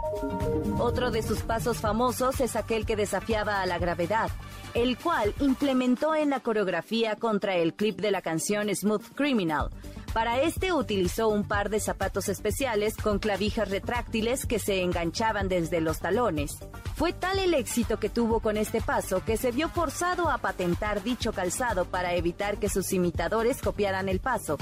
Otro 0.77 1.09
de 1.09 1.23
sus 1.23 1.39
pasos 1.39 1.77
famosos 1.77 2.39
es 2.41 2.55
aquel 2.55 2.85
que 2.85 2.95
desafiaba 2.95 3.61
a 3.61 3.65
la 3.65 3.79
gravedad, 3.79 4.29
el 4.75 4.99
cual 4.99 5.33
implementó 5.39 6.13
en 6.13 6.29
la 6.29 6.41
coreografía 6.41 7.15
contra 7.15 7.55
el 7.55 7.73
clip 7.73 7.99
de 7.99 8.11
la 8.11 8.21
canción 8.21 8.73
Smooth 8.73 9.15
Criminal. 9.15 9.71
Para 10.13 10.39
este 10.41 10.73
utilizó 10.73 11.27
un 11.29 11.43
par 11.43 11.71
de 11.71 11.79
zapatos 11.79 12.29
especiales 12.29 12.95
con 12.95 13.17
clavijas 13.17 13.69
retráctiles 13.69 14.45
que 14.45 14.59
se 14.59 14.83
enganchaban 14.83 15.49
desde 15.49 15.81
los 15.81 15.99
talones. 15.99 16.59
Fue 16.95 17.13
tal 17.13 17.39
el 17.39 17.55
éxito 17.55 17.99
que 17.99 18.09
tuvo 18.09 18.39
con 18.39 18.55
este 18.55 18.79
paso 18.79 19.23
que 19.25 19.37
se 19.37 19.51
vio 19.51 19.69
forzado 19.69 20.29
a 20.29 20.37
patentar 20.37 21.01
dicho 21.01 21.33
calzado 21.33 21.85
para 21.85 22.13
evitar 22.13 22.59
que 22.59 22.69
sus 22.69 22.93
imitadores 22.93 23.59
copiaran 23.59 24.07
el 24.07 24.19
paso. 24.19 24.59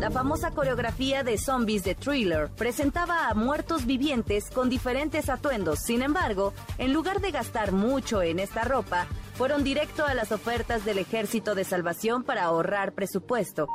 La 0.00 0.10
famosa 0.10 0.52
coreografía 0.52 1.22
de 1.22 1.36
zombies 1.36 1.84
de 1.84 1.94
Thriller 1.94 2.48
presentaba 2.48 3.28
a 3.28 3.34
muertos 3.34 3.84
vivientes 3.84 4.48
con 4.48 4.70
diferentes 4.70 5.28
atuendos. 5.28 5.80
Sin 5.80 6.00
embargo, 6.00 6.54
en 6.78 6.94
lugar 6.94 7.20
de 7.20 7.32
gastar 7.32 7.72
mucho 7.72 8.22
en 8.22 8.38
esta 8.38 8.64
ropa, 8.64 9.06
fueron 9.38 9.62
directo 9.62 10.04
a 10.04 10.14
las 10.14 10.32
ofertas 10.32 10.84
del 10.84 10.98
Ejército 10.98 11.54
de 11.54 11.62
Salvación 11.62 12.24
para 12.24 12.42
ahorrar 12.42 12.92
presupuesto. 12.92 13.68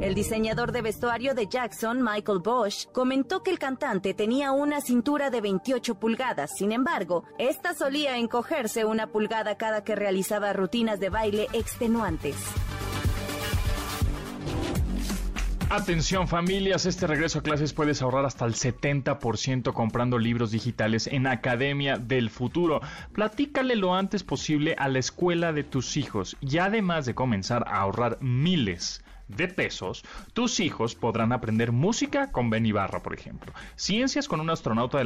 El 0.00 0.14
diseñador 0.14 0.72
de 0.72 0.80
vestuario 0.80 1.34
de 1.34 1.46
Jackson, 1.46 2.02
Michael 2.02 2.38
Bosch, 2.38 2.86
comentó 2.90 3.42
que 3.42 3.50
el 3.50 3.58
cantante 3.58 4.14
tenía 4.14 4.52
una 4.52 4.80
cintura 4.80 5.28
de 5.28 5.42
28 5.42 5.96
pulgadas. 5.96 6.52
Sin 6.56 6.72
embargo, 6.72 7.24
esta 7.38 7.74
solía 7.74 8.16
encogerse 8.16 8.86
una 8.86 9.08
pulgada 9.08 9.58
cada 9.58 9.84
que 9.84 9.94
realizaba 9.94 10.54
rutinas 10.54 11.00
de 11.00 11.10
baile 11.10 11.48
extenuantes. 11.52 12.36
Atención 15.68 16.28
familias, 16.28 16.86
este 16.86 17.08
regreso 17.08 17.40
a 17.40 17.42
clases 17.42 17.72
puedes 17.72 18.00
ahorrar 18.00 18.24
hasta 18.24 18.44
el 18.44 18.54
70% 18.54 19.72
comprando 19.72 20.16
libros 20.16 20.52
digitales 20.52 21.08
en 21.08 21.26
Academia 21.26 21.96
del 21.96 22.30
Futuro. 22.30 22.80
Platícale 23.12 23.74
lo 23.74 23.96
antes 23.96 24.22
posible 24.22 24.76
a 24.78 24.88
la 24.88 25.00
escuela 25.00 25.52
de 25.52 25.64
tus 25.64 25.96
hijos 25.96 26.36
y 26.40 26.58
además 26.58 27.04
de 27.04 27.16
comenzar 27.16 27.64
a 27.66 27.80
ahorrar 27.80 28.18
miles 28.20 29.02
de 29.28 29.48
pesos, 29.48 30.04
tus 30.32 30.60
hijos 30.60 30.94
podrán 30.94 31.32
aprender 31.32 31.72
música 31.72 32.30
con 32.30 32.50
Ben 32.50 32.66
Ibarra, 32.66 33.02
por 33.02 33.14
ejemplo, 33.14 33.52
ciencias 33.74 34.28
con 34.28 34.40
un 34.40 34.50
astronauta 34.50 34.98
de 34.98 35.04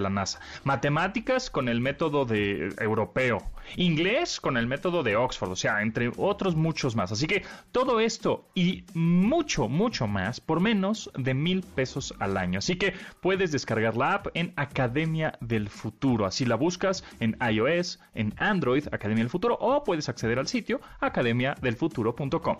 la 0.00 0.10
NASA, 0.10 0.40
matemáticas 0.64 1.50
con 1.50 1.68
el 1.68 1.80
método 1.80 2.24
de 2.24 2.74
europeo, 2.78 3.42
inglés 3.76 4.40
con 4.40 4.56
el 4.56 4.66
método 4.66 5.02
de 5.02 5.16
Oxford, 5.16 5.50
o 5.50 5.56
sea, 5.56 5.82
entre 5.82 6.10
otros 6.16 6.56
muchos 6.56 6.96
más. 6.96 7.12
Así 7.12 7.26
que 7.26 7.44
todo 7.72 8.00
esto 8.00 8.48
y 8.54 8.84
mucho, 8.94 9.68
mucho 9.68 10.06
más 10.06 10.40
por 10.40 10.60
menos 10.60 11.10
de 11.16 11.34
mil 11.34 11.62
pesos 11.62 12.14
al 12.18 12.36
año. 12.36 12.58
Así 12.58 12.76
que 12.76 12.94
puedes 13.20 13.52
descargar 13.52 13.96
la 13.96 14.14
app 14.14 14.26
en 14.34 14.52
Academia 14.56 15.38
del 15.40 15.68
Futuro. 15.68 16.26
Así 16.26 16.44
la 16.44 16.56
buscas 16.56 17.04
en 17.20 17.36
iOS, 17.40 18.00
en 18.14 18.34
Android, 18.38 18.86
Academia 18.92 19.24
del 19.24 19.30
Futuro, 19.30 19.56
o 19.60 19.84
puedes 19.84 20.08
acceder 20.08 20.38
al 20.38 20.48
sitio 20.48 20.80
academiadelfuturo.com. 21.00 22.56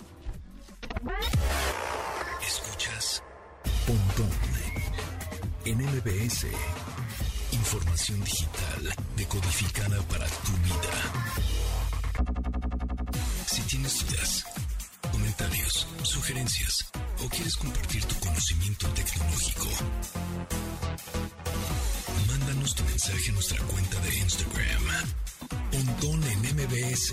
Escuchas 2.46 3.22
Pontón 3.86 4.30
en 5.64 5.78
MBS. 5.78 6.46
Información 7.52 8.22
digital 8.22 8.94
decodificada 9.16 10.00
para 10.02 10.26
tu 10.26 10.52
vida. 10.62 10.94
Si 13.46 13.62
tienes 13.62 14.06
dudas, 14.06 14.44
comentarios, 15.10 15.86
sugerencias 16.02 16.86
o 17.24 17.28
quieres 17.28 17.56
compartir 17.56 18.04
tu 18.04 18.14
conocimiento 18.20 18.88
tecnológico, 18.88 19.68
mándanos 22.28 22.74
tu 22.74 22.84
mensaje 22.84 23.30
a 23.30 23.32
nuestra 23.32 23.62
cuenta 23.64 24.00
de 24.00 24.16
Instagram. 24.16 24.82
Pontón 25.72 26.22
en 26.24 26.40
MBS. 26.56 27.12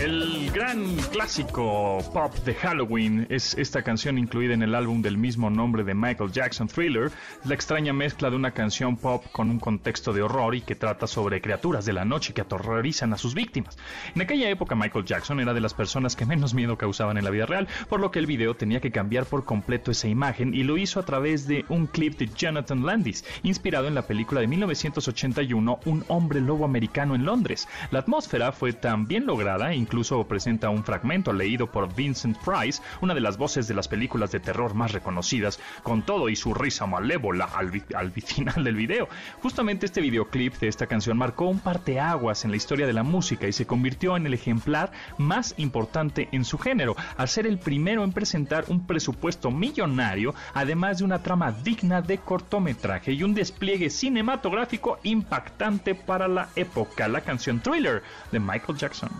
El 0.00 0.50
gran 0.52 0.96
clásico 1.12 1.98
pop 2.14 2.34
de 2.46 2.54
Halloween 2.54 3.26
es 3.28 3.52
esta 3.58 3.82
canción 3.82 4.16
incluida 4.16 4.54
en 4.54 4.62
el 4.62 4.74
álbum 4.74 5.02
del 5.02 5.18
mismo 5.18 5.50
nombre 5.50 5.84
de 5.84 5.92
Michael 5.92 6.32
Jackson 6.32 6.68
Thriller, 6.68 7.12
la 7.44 7.52
extraña 7.52 7.92
mezcla 7.92 8.30
de 8.30 8.36
una 8.36 8.52
canción 8.52 8.96
pop 8.96 9.22
con 9.30 9.50
un 9.50 9.60
contexto 9.60 10.14
de 10.14 10.22
horror 10.22 10.54
y 10.54 10.62
que 10.62 10.74
trata 10.74 11.06
sobre 11.06 11.42
criaturas 11.42 11.84
de 11.84 11.92
la 11.92 12.06
noche 12.06 12.32
que 12.32 12.40
aterrorizan 12.40 13.12
a 13.12 13.18
sus 13.18 13.34
víctimas. 13.34 13.76
En 14.14 14.22
aquella 14.22 14.48
época 14.48 14.74
Michael 14.74 15.04
Jackson 15.04 15.38
era 15.38 15.52
de 15.52 15.60
las 15.60 15.74
personas 15.74 16.16
que 16.16 16.24
menos 16.24 16.54
miedo 16.54 16.78
causaban 16.78 17.18
en 17.18 17.24
la 17.24 17.30
vida 17.30 17.44
real, 17.44 17.68
por 17.90 18.00
lo 18.00 18.10
que 18.10 18.20
el 18.20 18.26
video 18.26 18.56
tenía 18.56 18.80
que 18.80 18.92
cambiar 18.92 19.26
por 19.26 19.44
completo 19.44 19.90
esa 19.90 20.08
imagen 20.08 20.54
y 20.54 20.62
lo 20.62 20.78
hizo 20.78 20.98
a 20.98 21.04
través 21.04 21.46
de 21.46 21.66
un 21.68 21.86
clip 21.86 22.16
de 22.16 22.30
Jonathan 22.34 22.86
Landis, 22.86 23.22
inspirado 23.42 23.86
en 23.86 23.94
la 23.94 24.06
película 24.06 24.40
de 24.40 24.46
1981 24.46 25.80
Un 25.84 26.04
hombre 26.08 26.40
lobo 26.40 26.64
americano 26.64 27.14
en 27.14 27.26
Londres. 27.26 27.68
La 27.90 27.98
atmósfera 27.98 28.52
fue 28.52 28.72
tan 28.72 29.06
bien 29.06 29.26
lograda, 29.26 29.74
incluso 29.90 30.22
presenta 30.22 30.70
un 30.70 30.84
fragmento 30.84 31.32
leído 31.32 31.66
por 31.66 31.92
Vincent 31.92 32.38
Price, 32.38 32.80
una 33.00 33.12
de 33.12 33.20
las 33.20 33.36
voces 33.36 33.66
de 33.66 33.74
las 33.74 33.88
películas 33.88 34.30
de 34.30 34.38
terror 34.38 34.72
más 34.72 34.92
reconocidas, 34.92 35.58
con 35.82 36.02
todo 36.02 36.28
y 36.28 36.36
su 36.36 36.54
risa 36.54 36.86
malévola 36.86 37.46
al, 37.46 38.12
final 38.22 38.62
del 38.62 38.76
video. 38.76 39.08
Justamente 39.42 39.86
este 39.86 40.00
videoclip 40.00 40.54
de 40.60 40.68
esta 40.68 40.86
canción 40.86 41.18
marcó 41.18 41.46
un 41.46 41.58
parteaguas 41.58 42.44
en 42.44 42.52
la 42.52 42.56
historia 42.56 42.86
de 42.86 42.92
la 42.92 43.02
música 43.02 43.48
y 43.48 43.52
se 43.52 43.66
convirtió 43.66 44.16
en 44.16 44.26
el 44.26 44.34
ejemplar 44.34 44.92
más 45.18 45.54
importante 45.56 46.28
en 46.30 46.44
su 46.44 46.56
género, 46.56 46.94
al 47.16 47.28
ser 47.28 47.48
el 47.48 47.58
primero 47.58 48.04
en 48.04 48.12
presentar 48.12 48.66
un 48.68 48.86
presupuesto 48.86 49.50
millonario, 49.50 50.36
además 50.54 50.98
de 50.98 51.04
una 51.04 51.20
trama 51.20 51.50
digna 51.50 52.00
de 52.00 52.18
cortometraje 52.18 53.12
y 53.12 53.24
un 53.24 53.34
despliegue 53.34 53.90
cinematográfico 53.90 55.00
impactante 55.02 55.96
para 55.96 56.28
la 56.28 56.50
época, 56.54 57.08
la 57.08 57.22
canción 57.22 57.58
Thriller 57.58 58.04
de 58.30 58.38
Michael 58.38 58.78
Jackson 58.78 59.10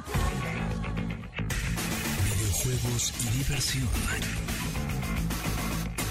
juegos 2.63 3.13
y 3.25 3.39
diversión. 3.39 3.89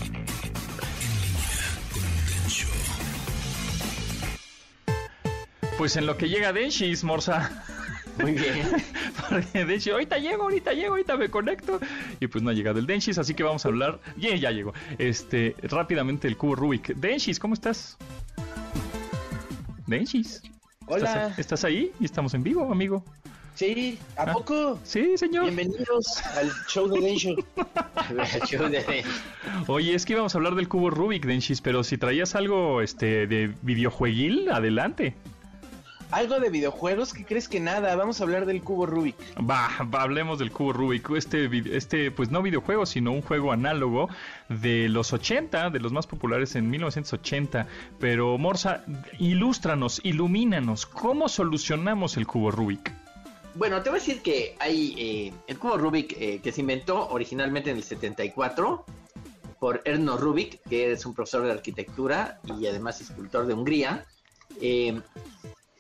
En 0.02 0.12
línea 1.22 1.54
con 1.94 2.02
Densho. 2.28 2.68
Pues 5.78 5.96
en 5.96 6.08
lo 6.08 6.18
que 6.18 6.28
llega 6.28 6.52
Denshis, 6.52 7.04
Morsa. 7.04 7.64
Muy 8.20 8.32
bien. 8.32 8.68
Porque 9.30 9.64
Denshis, 9.64 9.94
ahorita 9.94 10.18
llego, 10.18 10.44
ahorita 10.44 10.74
llego, 10.74 10.90
ahorita 10.90 11.18
me 11.18 11.30
conecto. 11.30 11.80
Y 12.20 12.28
pues 12.28 12.44
no 12.44 12.50
ha 12.50 12.54
llegado 12.54 12.80
el 12.80 12.88
Denshis, 12.88 13.20
así 13.20 13.36
que 13.36 13.44
vamos 13.44 13.64
a 13.66 13.68
hablar. 13.68 14.00
Yeah, 14.18 14.36
ya 14.36 14.50
llegó. 14.50 14.74
Este, 14.98 15.56
rápidamente 15.62 16.28
el 16.28 16.36
cubo 16.36 16.56
Rubik. 16.56 16.96
Denshis, 16.96 17.38
¿cómo 17.38 17.54
estás? 17.54 17.96
Denshis. 19.86 20.42
Hola. 20.88 21.06
¿Estás, 21.06 21.40
¿Estás 21.40 21.64
ahí? 21.64 21.92
Y 22.00 22.06
estamos 22.06 22.34
en 22.34 22.42
vivo, 22.42 22.72
amigo. 22.72 23.06
Sí, 23.60 24.00
¿a 24.16 24.24
Ah. 24.24 24.32
poco? 24.32 24.80
Sí, 24.86 25.18
señor. 25.18 25.44
Bienvenidos 25.44 26.24
al 26.38 26.50
show 26.70 26.88
de 26.88 27.02
Densho. 27.02 27.36
Oye, 29.68 29.94
es 29.96 30.06
que 30.06 30.14
íbamos 30.14 30.34
a 30.34 30.38
hablar 30.38 30.56
del 30.56 30.70
cubo 30.70 30.90
Rubik, 30.90 31.26
Denchis, 31.26 31.60
pero 31.60 31.84
si 31.84 31.98
traías 31.98 32.36
algo 32.36 32.82
este 32.82 33.28
de 33.28 33.54
videojueguil, 33.62 34.50
adelante. 34.50 35.14
Algo 36.12 36.40
de 36.40 36.50
videojuegos, 36.50 37.14
¿qué 37.14 37.26
crees 37.26 37.50
que 37.50 37.60
nada? 37.60 37.98
Vamos 37.98 38.22
a 38.22 38.24
hablar 38.24 38.46
del 38.46 38.62
cubo 38.62 38.86
Rubik. 38.86 39.18
Va, 39.38 39.70
va, 39.94 40.04
hablemos 40.04 40.40
del 40.40 40.52
cubo 40.52 40.72
Rubik. 40.72 41.10
Este, 41.10 41.50
este, 41.76 42.12
pues 42.12 42.32
no 42.32 42.42
videojuego, 42.42 42.86
sino 42.86 43.12
un 43.12 43.22
juego 43.22 43.52
análogo 43.52 44.08
de 44.48 44.88
los 44.88 45.12
80, 45.12 45.70
de 45.70 45.80
los 45.82 45.92
más 45.92 46.08
populares 46.08 46.56
en 46.56 46.70
1980. 46.70 47.68
Pero 48.00 48.38
Morsa, 48.38 48.86
ilústranos, 49.20 50.00
ilumínanos, 50.06 50.86
¿cómo 50.86 51.28
solucionamos 51.28 52.16
el 52.16 52.26
cubo 52.26 52.52
Rubik? 52.52 52.92
Bueno, 53.56 53.82
te 53.82 53.90
voy 53.90 54.00
a 54.00 54.02
decir 54.02 54.22
que 54.22 54.56
hay 54.60 54.96
eh, 54.98 55.34
el 55.48 55.60
cubo 55.60 55.78
Rubik 55.78 56.16
eh, 56.20 56.40
que 56.42 56.52
se 56.52 56.62
inventó 56.62 57.10
originalmente 57.10 57.72
en 57.72 57.78
el 57.78 57.84
74 57.84 58.86
por 59.60 59.82
Erno 59.86 60.18
Rubik, 60.18 60.62
que 60.70 60.92
es 60.92 61.06
un 61.06 61.14
profesor 61.14 61.44
de 61.44 61.52
arquitectura 61.52 62.40
y 62.58 62.68
además 62.68 63.02
escultor 63.02 63.46
de 63.48 63.54
Hungría. 63.54 64.06
Eh, 64.62 65.02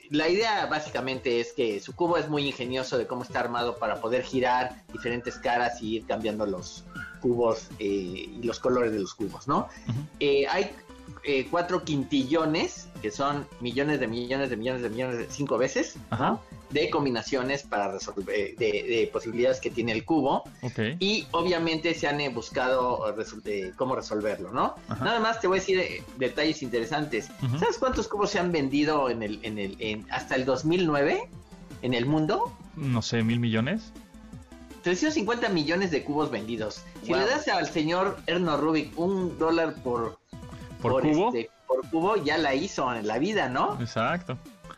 la 0.10 0.28
idea 0.28 0.66
básicamente 0.66 1.40
es 1.40 1.54
que 1.54 1.80
su 1.80 1.96
cubo 1.96 2.18
es 2.18 2.30
muy 2.30 2.48
ingenioso 2.48 2.98
de 2.98 3.06
cómo 3.06 3.24
está 3.24 3.40
armado 3.42 3.78
para 3.78 4.02
poder 4.02 4.24
girar 4.24 4.84
diferentes 4.92 5.38
caras 5.38 5.82
y 5.82 5.98
ir 5.98 6.06
cambiando 6.06 6.46
los 6.48 6.84
cubos 7.22 7.68
eh, 7.78 7.86
y 7.86 8.42
los 8.44 8.60
colores 8.60 8.92
de 8.92 9.00
los 9.00 9.14
cubos, 9.14 9.48
¿no? 9.48 9.68
Eh, 10.20 10.48
hay 10.48 10.72
eh, 11.24 11.48
cuatro 11.52 11.84
quintillones, 11.84 12.88
que 13.02 13.12
son 13.12 13.48
millones 13.60 14.00
de 14.00 14.08
millones 14.08 14.50
de 14.50 14.58
millones 14.58 14.82
de 14.82 14.90
millones 14.90 15.18
de 15.20 15.28
cinco 15.30 15.58
veces, 15.58 15.96
Ajá. 16.10 16.40
De 16.70 16.90
combinaciones 16.90 17.64
para 17.64 17.92
resolver, 17.92 18.26
de, 18.26 18.56
de 18.58 19.10
posibilidades 19.12 19.60
que 19.60 19.70
tiene 19.72 19.92
el 19.92 20.06
cubo. 20.06 20.44
Y 21.00 21.26
obviamente 21.32 21.94
se 21.96 22.08
han 22.08 22.22
eh, 22.22 22.30
buscado 22.30 23.04
eh, 23.46 23.72
cómo 23.76 23.96
resolverlo, 23.96 24.52
¿no? 24.52 24.76
Ajá. 24.88 25.04
Nada 25.04 25.20
más 25.20 25.40
te 25.42 25.48
voy 25.48 25.58
a 25.58 25.62
decir 25.62 25.80
eh, 25.80 26.04
detalles 26.18 26.62
interesantes. 26.62 27.30
¿Sabes 27.60 27.78
cuántos 27.80 28.08
cubos 28.08 28.30
se 28.30 28.40
han 28.40 28.52
vendido 28.52 29.10
en 29.10 29.24
el, 29.24 29.40
en 29.44 29.58
el, 29.58 29.76
en- 29.80 30.06
hasta 30.12 30.36
el 30.36 30.46
2009 30.46 31.30
en 31.82 31.94
el 31.94 32.06
mundo? 32.06 32.54
No 32.76 33.02
sé, 33.02 33.24
mil 33.24 33.40
millones. 33.40 33.92
350 34.84 35.50
millones 35.50 35.92
de 35.92 36.04
cubos 36.04 36.32
vendidos. 36.32 36.84
Si 37.04 37.10
Wow. 37.12 37.20
le 37.22 37.26
das 37.28 37.48
al 37.50 37.68
señor 37.68 38.18
Erno 38.28 38.56
Rubik 38.58 38.98
un 38.98 39.38
dólar 39.38 39.76
por, 39.84 40.20
¿Por, 40.82 41.02
cubo? 41.02 41.28
este, 41.34 41.50
por 41.68 41.90
cubo, 41.90 42.16
ya 42.24 42.38
la 42.38 42.56
hizo 42.56 42.94
en 42.94 43.06
la 43.08 43.18
vida, 43.20 43.50
¿no? 43.50 43.80
Exacto. 43.82 44.38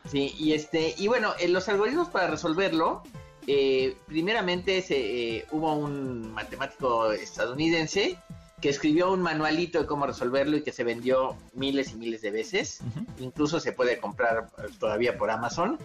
Sí, 0.10 0.34
y 0.38 0.54
este, 0.54 0.96
y 0.98 1.08
bueno, 1.08 1.34
en 1.40 1.54
los 1.54 1.70
algoritmos 1.70 2.10
para 2.10 2.28
resolverlo, 2.28 3.04
eh, 3.48 3.96
primeramente 4.08 4.82
se, 4.82 5.38
eh, 5.38 5.46
hubo 5.52 5.74
un 5.74 6.32
matemático 6.34 7.12
estadounidense 7.14 8.18
que 8.62 8.70
escribió 8.70 9.12
un 9.12 9.22
manualito 9.24 9.80
de 9.80 9.88
cómo 9.88 10.06
resolverlo 10.06 10.56
y 10.58 10.62
que 10.64 10.72
se 10.72 10.84
vendió 10.84 11.36
miles 11.56 11.92
y 11.94 11.96
miles 11.96 12.22
de 12.22 12.30
veces. 12.30 12.82
Incluso 13.20 13.60
se 13.60 13.72
puede 13.72 14.00
comprar 14.00 14.50
eh, 14.60 14.68
todavía 14.80 15.18
por 15.18 15.32
Amazon. 15.32 15.80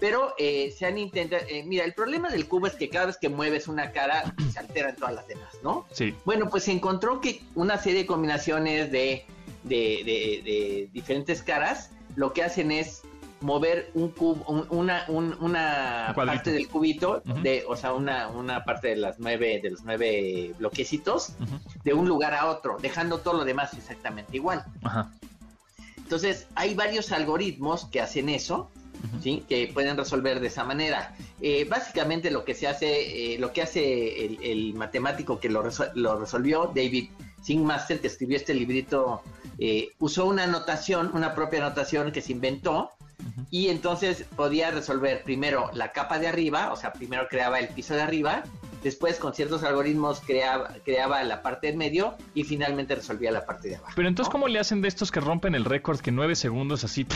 Pero 0.00 0.34
eh, 0.38 0.74
se 0.78 0.86
han 0.86 0.96
intentado. 0.96 1.42
eh, 1.48 1.62
mira, 1.66 1.84
el 1.84 1.92
problema 1.92 2.30
del 2.30 2.48
cubo 2.48 2.66
es 2.68 2.74
que 2.74 2.88
cada 2.88 3.06
vez 3.06 3.18
que 3.18 3.28
mueves 3.28 3.68
una 3.68 3.92
cara 3.92 4.34
se 4.52 4.58
alteran 4.58 4.96
todas 4.96 5.14
las 5.14 5.28
demás, 5.28 5.54
¿no? 5.62 5.86
Sí. 5.92 6.14
Bueno, 6.24 6.48
pues 6.48 6.64
se 6.64 6.72
encontró 6.72 7.20
que 7.20 7.42
una 7.54 7.76
serie 7.78 8.00
de 8.00 8.06
combinaciones 8.06 8.90
de, 8.90 9.26
de, 9.64 10.02
de- 10.04 10.42
de 10.42 10.88
diferentes 10.92 11.42
caras 11.42 11.90
lo 12.14 12.32
que 12.32 12.42
hacen 12.42 12.70
es 12.70 13.02
mover 13.40 13.90
un 13.94 14.10
cubo, 14.10 14.42
un- 14.50 14.66
una, 14.70 15.04
un- 15.08 15.36
una 15.40 16.12
parte 16.26 16.50
del 16.52 16.68
cubito, 16.68 17.22
de, 17.42 17.64
o 17.68 17.76
sea, 17.76 17.92
una, 17.92 18.28
una 18.28 18.64
parte 18.64 18.88
de 18.88 18.96
las 18.96 19.18
nueve, 19.18 19.60
de 19.62 19.70
los 19.70 19.84
nueve 19.84 20.54
bloquecitos, 20.58 21.34
de 21.84 21.92
un 21.92 22.08
lugar 22.08 22.34
a 22.34 22.46
otro, 22.46 22.78
dejando 22.80 23.18
todo 23.18 23.34
lo 23.34 23.44
demás 23.44 23.74
exactamente 23.74 24.36
igual. 24.36 24.64
Ajá. 24.82 25.10
Entonces, 25.98 26.46
hay 26.54 26.74
varios 26.74 27.12
algoritmos 27.12 27.86
que 27.86 28.00
hacen 28.00 28.28
eso. 28.28 28.70
¿sí? 29.22 29.44
que 29.48 29.70
pueden 29.72 29.96
resolver 29.96 30.40
de 30.40 30.46
esa 30.48 30.64
manera. 30.64 31.14
Eh, 31.40 31.64
básicamente 31.68 32.30
lo 32.30 32.44
que 32.44 32.54
se 32.54 32.66
hace, 32.66 33.34
eh, 33.34 33.38
lo 33.38 33.52
que 33.52 33.60
hace 33.62 34.24
el, 34.24 34.38
el 34.42 34.74
matemático 34.74 35.38
que 35.38 35.48
lo, 35.50 35.62
resol- 35.62 35.92
lo 35.94 36.18
resolvió, 36.18 36.72
David 36.74 37.10
Singmaster, 37.42 38.00
que 38.00 38.06
escribió 38.08 38.36
este 38.36 38.54
librito, 38.54 39.22
eh, 39.58 39.90
usó 40.00 40.24
una 40.26 40.46
notación, 40.46 41.10
una 41.12 41.34
propia 41.34 41.60
notación 41.60 42.10
que 42.10 42.20
se 42.22 42.32
inventó, 42.32 42.90
Y 43.50 43.68
entonces 43.68 44.24
podía 44.36 44.70
resolver 44.70 45.22
primero 45.22 45.70
la 45.72 45.92
capa 45.92 46.18
de 46.18 46.28
arriba, 46.28 46.72
o 46.72 46.76
sea, 46.76 46.92
primero 46.92 47.28
creaba 47.28 47.58
el 47.58 47.68
piso 47.68 47.94
de 47.94 48.02
arriba, 48.02 48.42
después 48.82 49.18
con 49.18 49.34
ciertos 49.34 49.62
algoritmos 49.64 50.20
creaba, 50.20 50.74
creaba 50.84 51.22
la 51.24 51.42
parte 51.42 51.66
del 51.66 51.76
medio 51.76 52.14
y 52.34 52.44
finalmente 52.44 52.94
resolvía 52.94 53.30
la 53.32 53.44
parte 53.44 53.68
de 53.68 53.76
abajo. 53.76 53.92
Pero 53.96 54.08
entonces, 54.08 54.28
¿no? 54.28 54.32
¿cómo 54.32 54.48
le 54.48 54.58
hacen 54.58 54.80
de 54.80 54.88
estos 54.88 55.10
que 55.10 55.20
rompen 55.20 55.54
el 55.54 55.64
récord 55.64 56.00
que 56.00 56.12
nueve 56.12 56.36
segundos 56.36 56.84
así 56.84 57.06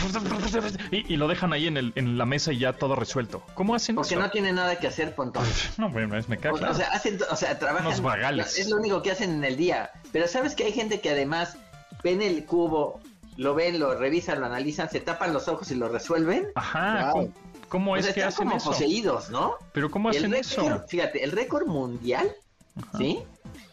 y, 0.91 1.13
y 1.13 1.17
lo 1.17 1.27
dejan 1.27 1.53
ahí 1.53 1.67
en, 1.67 1.77
el, 1.77 1.93
en 1.95 2.17
la 2.17 2.25
mesa 2.25 2.51
y 2.51 2.59
ya 2.59 2.73
todo 2.73 2.95
resuelto? 2.95 3.43
¿Cómo 3.53 3.75
hacen 3.75 3.95
Porque 3.95 4.15
eso? 4.15 4.21
no 4.21 4.29
tiene 4.31 4.51
nada 4.51 4.79
que 4.79 4.87
hacer, 4.87 5.15
Pontón. 5.15 5.45
No, 5.77 5.89
bueno, 5.89 6.17
es 6.17 6.27
me 6.29 6.37
cae 6.37 6.51
O, 6.51 6.73
sea, 6.73 6.87
hacen, 6.91 7.19
o 7.29 7.35
sea, 7.35 7.57
trabajan. 7.57 7.87
Unos 7.87 8.01
vagales. 8.01 8.57
Es 8.57 8.69
lo 8.69 8.77
único 8.77 9.01
que 9.01 9.11
hacen 9.11 9.31
en 9.31 9.43
el 9.43 9.55
día. 9.55 9.91
Pero 10.11 10.27
sabes 10.27 10.55
que 10.55 10.65
hay 10.65 10.73
gente 10.73 10.99
que 10.99 11.09
además 11.09 11.57
ven 12.03 12.21
el 12.21 12.45
cubo, 12.45 12.99
lo 13.37 13.55
ven, 13.55 13.79
lo 13.79 13.95
revisan, 13.95 14.39
lo 14.39 14.45
analizan, 14.45 14.89
se 14.89 14.99
tapan 14.99 15.33
los 15.33 15.47
ojos 15.47 15.69
y 15.71 15.75
lo 15.75 15.87
resuelven. 15.89 16.47
Ajá, 16.55 17.11
Wow. 17.13 17.33
¿cómo, 17.69 17.95
es 17.97 18.07
que 18.13 18.23
hacen 18.23 18.45
como 18.47 18.57
eso? 18.57 18.69
poseídos, 18.71 19.29
¿no? 19.29 19.55
Pero 19.73 19.89
¿cómo 19.89 20.09
el 20.09 20.17
hacen 20.17 20.31
récord, 20.31 20.45
eso? 20.77 20.83
Fíjate, 20.87 21.23
el 21.23 21.31
récord 21.31 21.65
mundial, 21.67 22.29
Ajá. 22.77 22.97
¿sí? 22.97 23.19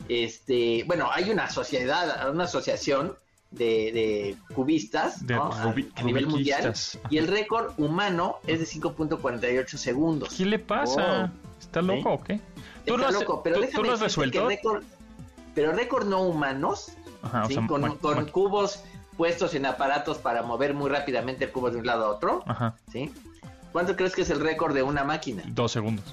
Este, 0.09 0.85
bueno, 0.87 1.09
hay 1.13 1.31
una 1.31 1.51
sociedad, 1.51 2.31
una 2.31 2.45
asociación 2.45 3.17
de, 3.51 3.93
de 3.93 4.37
cubistas 4.55 5.27
De 5.27 5.35
¿no? 5.35 5.53
a, 5.53 5.75
nivel 6.03 6.27
mundial. 6.27 6.73
Y 7.11 7.19
el 7.19 7.27
récord 7.29 7.73
humano 7.79 8.37
es 8.47 8.61
de 8.61 8.67
5.48 8.67 9.77
segundos. 9.77 10.35
¿Qué 10.37 10.47
le 10.47 10.59
pasa? 10.59 11.33
¿Está 11.61 11.83
loco 11.83 12.11
o 12.15 12.23
qué? 12.25 12.41
¿Tú 12.87 12.95
Está 12.95 12.97
lo 12.97 13.07
has, 13.09 13.15
loco, 13.15 13.43
pero 13.43 13.57
tú- 13.57 13.61
déjame 13.63 13.77
tú 13.83 13.85
lo 13.85 13.93
has 13.95 13.99
que 14.01 14.05
resuelto? 14.05 14.47
récord, 14.49 14.83
pero 15.55 15.73
récord 15.73 16.07
no 16.07 16.23
humanos, 16.23 16.93
Ajá, 17.23 17.45
o 17.45 17.49
¿sí? 17.49 17.55
sea, 17.55 17.67
con, 17.67 17.97
con 17.99 18.27
cubos 18.27 18.83
puestos 19.19 19.53
en 19.55 19.67
aparatos 19.67 20.17
para 20.17 20.43
mover 20.43 20.73
muy 20.73 20.89
rápidamente 20.89 21.45
el 21.45 21.53
cubo 21.53 21.71
de 21.71 21.77
un 21.79 21.85
lado 21.87 22.07
a 22.07 22.09
otro, 22.09 22.43
Ajá, 22.47 22.77
¿sí? 22.91 23.13
¿Cuánto 23.73 23.95
crees 23.97 24.15
que 24.15 24.23
es 24.23 24.31
el 24.31 24.41
récord 24.41 24.73
de 24.75 24.83
una 24.83 25.05
máquina? 25.05 25.43
dos 25.49 25.73
segundos. 25.73 26.07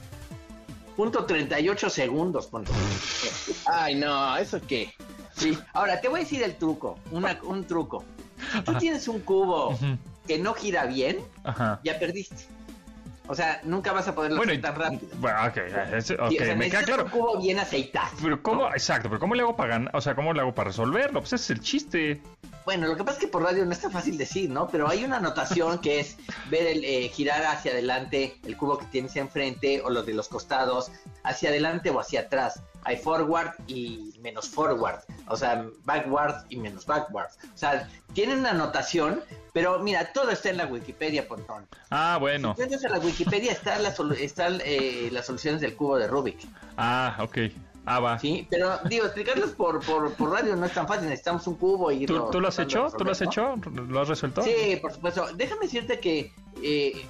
Punto 0.97 1.26
38 1.26 1.89
segundos, 1.89 2.47
punto. 2.47 2.72
Ay, 3.68 3.95
no, 3.95 4.36
¿eso 4.38 4.60
qué? 4.68 4.93
Sí. 5.36 5.58
Ahora, 5.74 6.01
te 6.01 6.08
voy 6.08 6.22
a 6.22 6.24
decir 6.24 6.41
el 6.43 6.56
truco, 6.56 6.97
una- 7.12 7.38
un 7.43 7.66
truco. 7.66 8.03
Tú 8.66 8.72
Ajá. 8.72 8.80
tienes 8.80 9.08
un 9.08 9.20
cubo 9.22 9.78
que 10.28 10.38
no 10.39 10.53
gira 10.53 10.86
bien, 10.86 11.20
Ajá. 11.43 11.80
ya 11.84 11.99
perdiste. 11.99 12.45
O 13.28 13.34
sea, 13.36 13.60
nunca 13.64 13.91
vas 13.91 14.08
a 14.08 14.16
poderlo 14.16 14.38
Bueno, 14.38 14.51
hacer 14.51 14.62
tan 14.62 14.76
rápido. 14.76 15.08
Bueno, 15.18 15.38
ok, 15.47 15.58
es- 15.93 16.12
ok, 16.12 16.30
Sí, 16.30 16.38
o 16.39 16.45
sea, 16.45 16.56
me 16.56 16.70
queda 16.70 16.84
claro. 16.84 17.03
un 17.06 17.10
cubo 17.10 17.39
bien 17.41 17.60
aceitado. 17.60 18.10
Pero 18.22 18.41
cómo, 18.43 18.68
exacto, 18.68 19.10
pero 19.10 19.20
cómo 19.20 19.36
le 19.36 19.41
hago 19.41 19.56
para 19.56 19.70
ganar, 19.70 19.95
o 19.95 20.01
sea, 20.01 20.16
cómo 20.16 20.32
le 20.34 20.41
hago 20.41 20.53
para 20.53 20.70
resolverlo, 20.70 21.20
pues 21.22 21.34
ese 21.34 21.43
es 21.43 21.49
el 21.58 21.60
chiste. 21.64 22.22
Bueno, 22.66 22.88
lo 22.88 22.95
que 22.97 23.03
pasa 23.03 23.18
es 23.20 23.26
que 23.26 23.28
por 23.32 23.43
radio 23.43 23.63
no 23.63 23.72
es 23.72 23.80
tan 23.80 23.91
fácil 23.91 24.18
decir, 24.18 24.49
¿no? 24.49 24.68
Pero 24.68 24.88
hay 24.89 25.03
una 25.03 25.18
anotación 25.18 25.78
que 25.80 25.99
es 25.99 26.18
ver 26.49 26.66
el 26.66 26.84
eh, 26.84 27.09
girar 27.09 27.43
hacia 27.45 27.72
adelante 27.72 28.39
el 28.43 28.57
cubo 28.57 28.80
que 28.80 28.86
tienes 28.88 29.16
enfrente 29.18 29.82
o 29.82 29.89
los 29.91 30.05
de 30.05 30.13
los 30.16 30.28
costados, 30.28 30.91
hacia 31.24 31.49
adelante 31.49 31.91
o 31.91 31.99
hacia 31.99 32.22
atrás. 32.22 32.61
Hay 32.84 32.97
forward 32.97 33.51
y 33.68 34.13
menos 34.20 34.47
forward, 34.49 34.99
o 35.28 35.36
sea, 35.38 35.66
backward 35.86 36.45
y 36.49 36.57
menos 36.57 36.86
backward. 36.86 37.30
O 37.53 37.57
sea, 37.57 37.88
tienen 38.13 38.39
una 38.39 38.51
anotación, 38.51 39.24
pero 39.53 39.80
mira, 39.80 40.11
todo 40.13 40.32
está 40.32 40.49
en 40.49 40.57
la 40.57 40.66
Wikipedia, 40.66 41.28
Pontón. 41.28 41.68
Ah, 41.91 42.18
bueno. 42.20 42.55
Si 42.57 42.86
a 42.86 42.89
la 42.89 42.99
Wikipedia 42.99 43.51
están 43.51 43.82
las, 43.84 43.97
solu- 43.97 44.18
están, 44.20 44.59
eh, 44.66 45.09
las 45.11 45.26
soluciones 45.28 45.61
del 45.61 45.76
cubo 45.76 45.97
de 45.97 46.07
Rubik, 46.07 46.39
Ah, 46.78 47.16
ok. 47.20 47.38
Ah, 47.86 47.99
va. 47.99 48.17
¿sí? 48.19 48.47
Pero 48.49 48.79
digo, 48.89 49.05
explicarlos 49.05 49.51
por, 49.51 49.79
por, 49.86 50.13
por 50.13 50.31
radio 50.31 50.55
no 50.55 50.65
es 50.65 50.73
tan 50.73 50.88
fácil, 50.88 51.05
necesitamos 51.09 51.45
un 51.47 51.55
cubo 51.55 51.91
y 51.91 52.05
¿Tú, 52.05 52.29
tú 52.31 52.41
lo 52.41 52.47
has 52.47 52.59
hecho? 52.59 52.88
¿Tú 52.97 53.03
lo 53.03 53.11
has 53.11 53.21
hecho? 53.21 53.55
¿Lo 53.88 54.01
has 54.01 54.07
resuelto? 54.07 54.41
Sí, 54.41 54.77
por 54.81 54.91
supuesto. 54.93 55.27
Déjame 55.36 55.61
decirte 55.63 55.99
que 55.99 56.31
eh, 56.63 57.05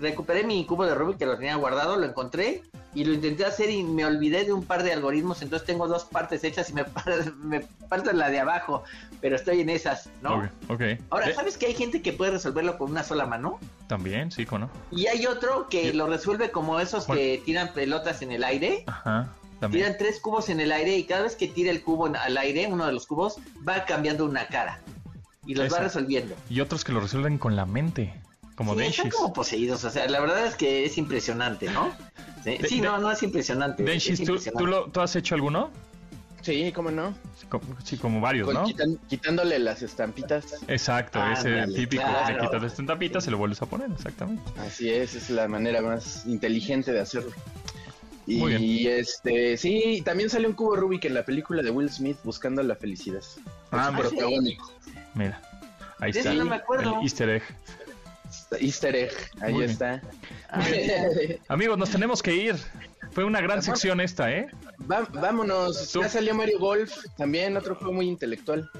recuperé 0.00 0.44
mi 0.44 0.64
cubo 0.66 0.84
de 0.84 0.94
Rubik 0.94 1.18
que 1.18 1.26
lo 1.26 1.36
tenía 1.36 1.56
guardado, 1.56 1.96
lo 1.96 2.04
encontré 2.06 2.62
y 2.94 3.04
lo 3.04 3.12
intenté 3.12 3.44
hacer 3.44 3.70
y 3.70 3.82
me 3.84 4.04
olvidé 4.04 4.44
de 4.44 4.52
un 4.52 4.64
par 4.64 4.82
de 4.82 4.92
algoritmos, 4.92 5.42
entonces 5.42 5.66
tengo 5.66 5.86
dos 5.88 6.04
partes 6.04 6.42
hechas 6.44 6.70
y 6.70 6.72
me, 6.74 6.84
par- 6.84 7.32
me 7.36 7.64
la 8.14 8.30
de 8.30 8.40
abajo, 8.40 8.82
pero 9.20 9.36
estoy 9.36 9.60
en 9.60 9.68
esas, 9.70 10.08
¿no? 10.22 10.36
Ok, 10.38 10.44
ok. 10.70 10.82
Ahora, 11.10 11.28
Eh, 11.30 11.34
¿sabes 11.34 11.56
que 11.58 11.66
hay 11.66 11.74
gente 11.74 12.00
que 12.02 12.12
puede 12.12 12.32
resolverlo 12.32 12.78
con 12.78 12.90
una 12.90 13.02
sola 13.02 13.26
mano? 13.26 13.58
También, 13.88 14.30
sí, 14.30 14.46
¿no? 14.50 14.70
Y 14.90 15.06
hay 15.06 15.26
otro 15.26 15.68
que 15.68 15.90
Sí. 15.90 15.96
lo 15.96 16.06
resuelve 16.06 16.50
como 16.50 16.80
esos 16.80 17.06
que 17.06 17.42
tiran 17.44 17.72
pelotas 17.72 18.22
en 18.22 18.32
el 18.32 18.44
aire. 18.44 18.84
Ajá, 18.86 19.28
también. 19.60 19.84
Tiran 19.84 19.98
tres 19.98 20.20
cubos 20.20 20.48
en 20.48 20.60
el 20.60 20.72
aire 20.72 20.96
y 20.96 21.04
cada 21.04 21.22
vez 21.22 21.36
que 21.36 21.48
tira 21.48 21.70
el 21.70 21.82
cubo 21.82 22.06
en- 22.06 22.16
al 22.16 22.36
aire, 22.38 22.66
uno 22.66 22.86
de 22.86 22.92
los 22.92 23.06
cubos, 23.06 23.36
va 23.68 23.84
cambiando 23.84 24.24
una 24.24 24.46
cara. 24.48 24.80
Y 25.46 25.54
los 25.54 25.72
va 25.72 25.78
resolviendo. 25.78 26.34
Y 26.50 26.60
otros 26.60 26.84
que 26.84 26.92
lo 26.92 27.00
resuelven 27.00 27.38
con 27.38 27.56
la 27.56 27.64
mente. 27.66 28.14
como 28.54 28.74
Sí, 28.74 28.86
están 28.86 29.10
como 29.10 29.32
poseídos, 29.32 29.84
o 29.84 29.90
sea, 29.90 30.08
la 30.08 30.18
verdad 30.18 30.44
es 30.44 30.56
que 30.56 30.84
es 30.84 30.98
impresionante, 30.98 31.70
¿no? 31.70 31.92
Sí, 32.42 32.50
De- 32.58 32.68
sí, 32.68 32.80
de- 32.80 32.86
no, 32.88 32.98
no 32.98 33.08
es 33.12 33.22
impresionante. 33.22 33.84
Denshis, 33.84 34.14
es 34.18 34.26
¿tú, 34.26 34.32
impresionante. 34.32 34.58
tú, 34.64 34.66
lo- 34.66 34.86
tú 34.90 35.00
has 35.00 35.14
hecho 35.14 35.36
alguno? 35.36 35.70
Sí, 36.42 36.72
cómo 36.74 36.90
no. 36.90 37.14
Sí, 37.84 37.96
como 37.98 38.20
varios, 38.20 38.46
Con- 38.46 38.54
¿no? 38.54 38.64
quitan- 38.64 38.98
quitándole 39.08 39.60
las 39.60 39.82
estampitas. 39.82 40.56
Exacto, 40.66 41.20
ese 41.30 41.50
Ándale, 41.60 41.74
típico 41.78 42.02
claro. 42.02 42.34
le 42.36 42.40
quitas 42.40 42.62
las 42.62 42.86
tapitas 42.86 43.26
y 43.28 43.30
lo 43.30 43.38
vuelves 43.38 43.62
a 43.62 43.66
poner, 43.66 43.92
exactamente. 43.92 44.42
Así 44.58 44.90
es, 44.90 45.14
es 45.14 45.30
la 45.30 45.46
manera 45.46 45.80
más 45.80 46.26
inteligente 46.26 46.90
de 46.90 46.98
hacerlo. 46.98 47.30
Y 48.28 48.36
Muy 48.36 48.56
bien. 48.56 49.00
este, 49.00 49.56
sí, 49.56 50.02
también 50.04 50.28
sale 50.28 50.46
un 50.46 50.52
cubo 50.52 50.76
Rubik 50.76 51.06
en 51.06 51.14
la 51.14 51.24
película 51.24 51.62
de 51.62 51.70
Will 51.70 51.90
Smith 51.90 52.18
buscando 52.24 52.62
la 52.62 52.76
felicidad. 52.76 53.22
Ah, 53.72 53.90
Es 54.04 54.12
mira. 55.14 55.40
ahí 55.98 56.10
está. 56.10 56.34
no 56.34 56.44
me 56.44 56.56
acuerdo. 56.56 56.96
El 56.98 57.02
easter 57.04 57.28
egg. 57.30 57.42
Easter 58.60 58.94
egg, 58.94 59.12
ahí 59.40 59.52
Muy 59.54 59.60
bien. 59.62 59.70
está. 59.70 60.02
Amigos, 61.48 61.78
nos 61.78 61.90
tenemos 61.90 62.22
que 62.22 62.34
ir. 62.34 62.56
Fue 63.12 63.24
una 63.24 63.40
gran 63.40 63.62
sección 63.62 64.00
esta, 64.00 64.30
¿eh? 64.30 64.48
Va- 64.90 65.08
vámonos, 65.12 65.90
Tú. 65.92 66.02
ya 66.02 66.08
salió 66.10 66.34
Mario 66.34 66.58
Golf, 66.58 66.92
también 67.16 67.56
otro 67.56 67.74
juego 67.76 67.94
muy 67.94 68.06
intelectual 68.08 68.70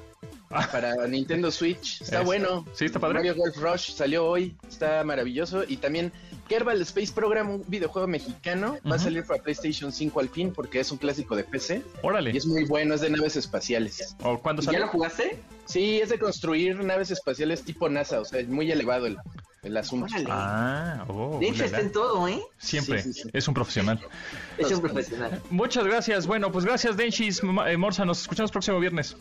Ah. 0.51 0.69
para 0.71 1.07
Nintendo 1.07 1.51
Switch. 1.51 2.03
Está 2.03 2.21
bueno. 2.21 2.67
Sí, 2.75 2.85
está 2.85 2.99
padre. 2.99 3.15
Mario 3.15 3.35
Golf 3.37 3.57
Rush 3.57 3.93
salió 3.93 4.27
hoy, 4.27 4.55
está 4.69 5.03
maravilloso. 5.05 5.65
Y 5.67 5.79
también 5.79 6.13
Kerbal 6.49 6.81
Space 6.83 7.13
Program, 7.13 7.51
un 7.51 7.65
videojuego 7.69 8.09
mexicano, 8.09 8.79
va 8.91 8.97
a 8.97 8.99
salir 8.99 9.25
para 9.25 9.43
PlayStation 9.43 9.93
5 9.93 10.21
al 10.21 10.29
fin 10.29 10.53
porque 10.53 10.81
es 10.81 10.91
un 10.91 10.99
clásico 10.99 11.37
de 11.37 11.45
PC 11.45 11.83
Órale. 12.03 12.31
y 12.33 12.37
es 12.37 12.47
muy 12.47 12.65
bueno, 12.65 12.95
es 12.95 13.01
de 13.03 13.11
naves 13.11 13.37
espaciales. 13.37 14.17
¿O 14.23 14.39
cuándo 14.39 14.63
¿Y 14.63 14.67
¿Ya 14.67 14.79
lo 14.81 14.89
jugaste? 14.89 15.39
Sí, 15.67 16.01
es 16.01 16.09
de 16.09 16.19
construir 16.19 16.83
naves 16.83 17.11
espaciales 17.11 17.63
tipo 17.63 17.89
NASA, 17.89 18.21
o 18.21 18.25
sea, 18.25 18.41
es 18.41 18.49
muy 18.49 18.71
elevado 18.73 19.07
el, 19.07 19.19
el 19.63 19.77
asunto. 19.77 20.07
Órale. 20.07 20.27
Ah, 20.31 21.05
oh. 21.09 21.37
Dencho 21.39 21.65
ulala. 21.65 21.67
está 21.67 21.81
en 21.81 21.93
todo, 21.93 22.27
¿eh? 22.29 22.41
Siempre. 22.59 23.03
Sí, 23.03 23.13
sí, 23.13 23.23
sí. 23.25 23.31
Es 23.33 23.47
un 23.49 23.55
profesional. 23.55 24.01
Es 24.59 24.71
un 24.73 24.81
profesional. 24.81 25.43
Muchas 25.51 25.85
gracias. 25.85 26.27
Bueno, 26.27 26.51
pues 26.51 26.65
gracias, 26.65 26.97
Denchis. 26.97 27.43
Ma- 27.45 27.71
eh, 27.71 27.77
Morsa, 27.77 28.05
nos 28.07 28.23
escuchamos 28.23 28.51
próximo 28.51 28.81
viernes. 28.81 29.17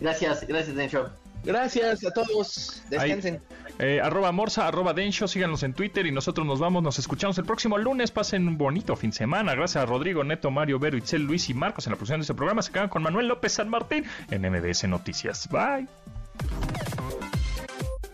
Gracias, 0.00 0.46
gracias, 0.48 0.74
Dencho. 0.76 1.10
Gracias 1.44 2.04
a 2.04 2.10
todos, 2.10 2.82
descansen. 2.90 3.40
Eh, 3.78 3.98
arroba 4.02 4.30
Morsa, 4.30 4.68
arroba 4.68 4.92
Densho, 4.92 5.26
síganos 5.26 5.62
en 5.62 5.72
Twitter 5.72 6.04
y 6.04 6.12
nosotros 6.12 6.46
nos 6.46 6.58
vamos, 6.58 6.82
nos 6.82 6.98
escuchamos 6.98 7.38
el 7.38 7.46
próximo 7.46 7.78
lunes. 7.78 8.10
Pasen 8.10 8.46
un 8.46 8.58
bonito 8.58 8.94
fin 8.94 9.10
de 9.10 9.16
semana. 9.16 9.54
Gracias 9.54 9.82
a 9.82 9.86
Rodrigo, 9.86 10.22
Neto, 10.22 10.50
Mario, 10.50 10.78
Vero, 10.78 10.98
Itzel, 10.98 11.22
Luis 11.22 11.48
y 11.48 11.54
Marcos 11.54 11.86
en 11.86 11.92
la 11.92 11.96
producción 11.96 12.20
de 12.20 12.24
este 12.24 12.34
programa. 12.34 12.60
Se 12.60 12.72
quedan 12.72 12.90
con 12.90 13.02
Manuel 13.02 13.28
López 13.28 13.52
San 13.52 13.70
Martín 13.70 14.04
en 14.30 14.42
MBS 14.42 14.86
Noticias. 14.86 15.48
Bye. 15.48 15.88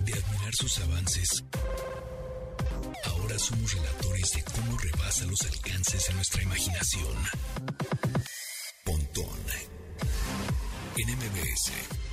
De 0.01 0.13
admirar 0.13 0.53
sus 0.53 0.79
avances, 0.85 1.45
ahora 3.07 3.37
somos 3.37 3.73
relatores 3.75 4.31
de 4.37 4.45
cómo 4.45 4.79
rebasa 4.79 5.25
los 5.27 5.41
alcances 5.43 6.07
de 6.07 6.15
nuestra 6.15 6.43
imaginación. 6.45 7.17
Pontón 8.85 9.27
en 10.97 11.11
MBS. 11.11 12.06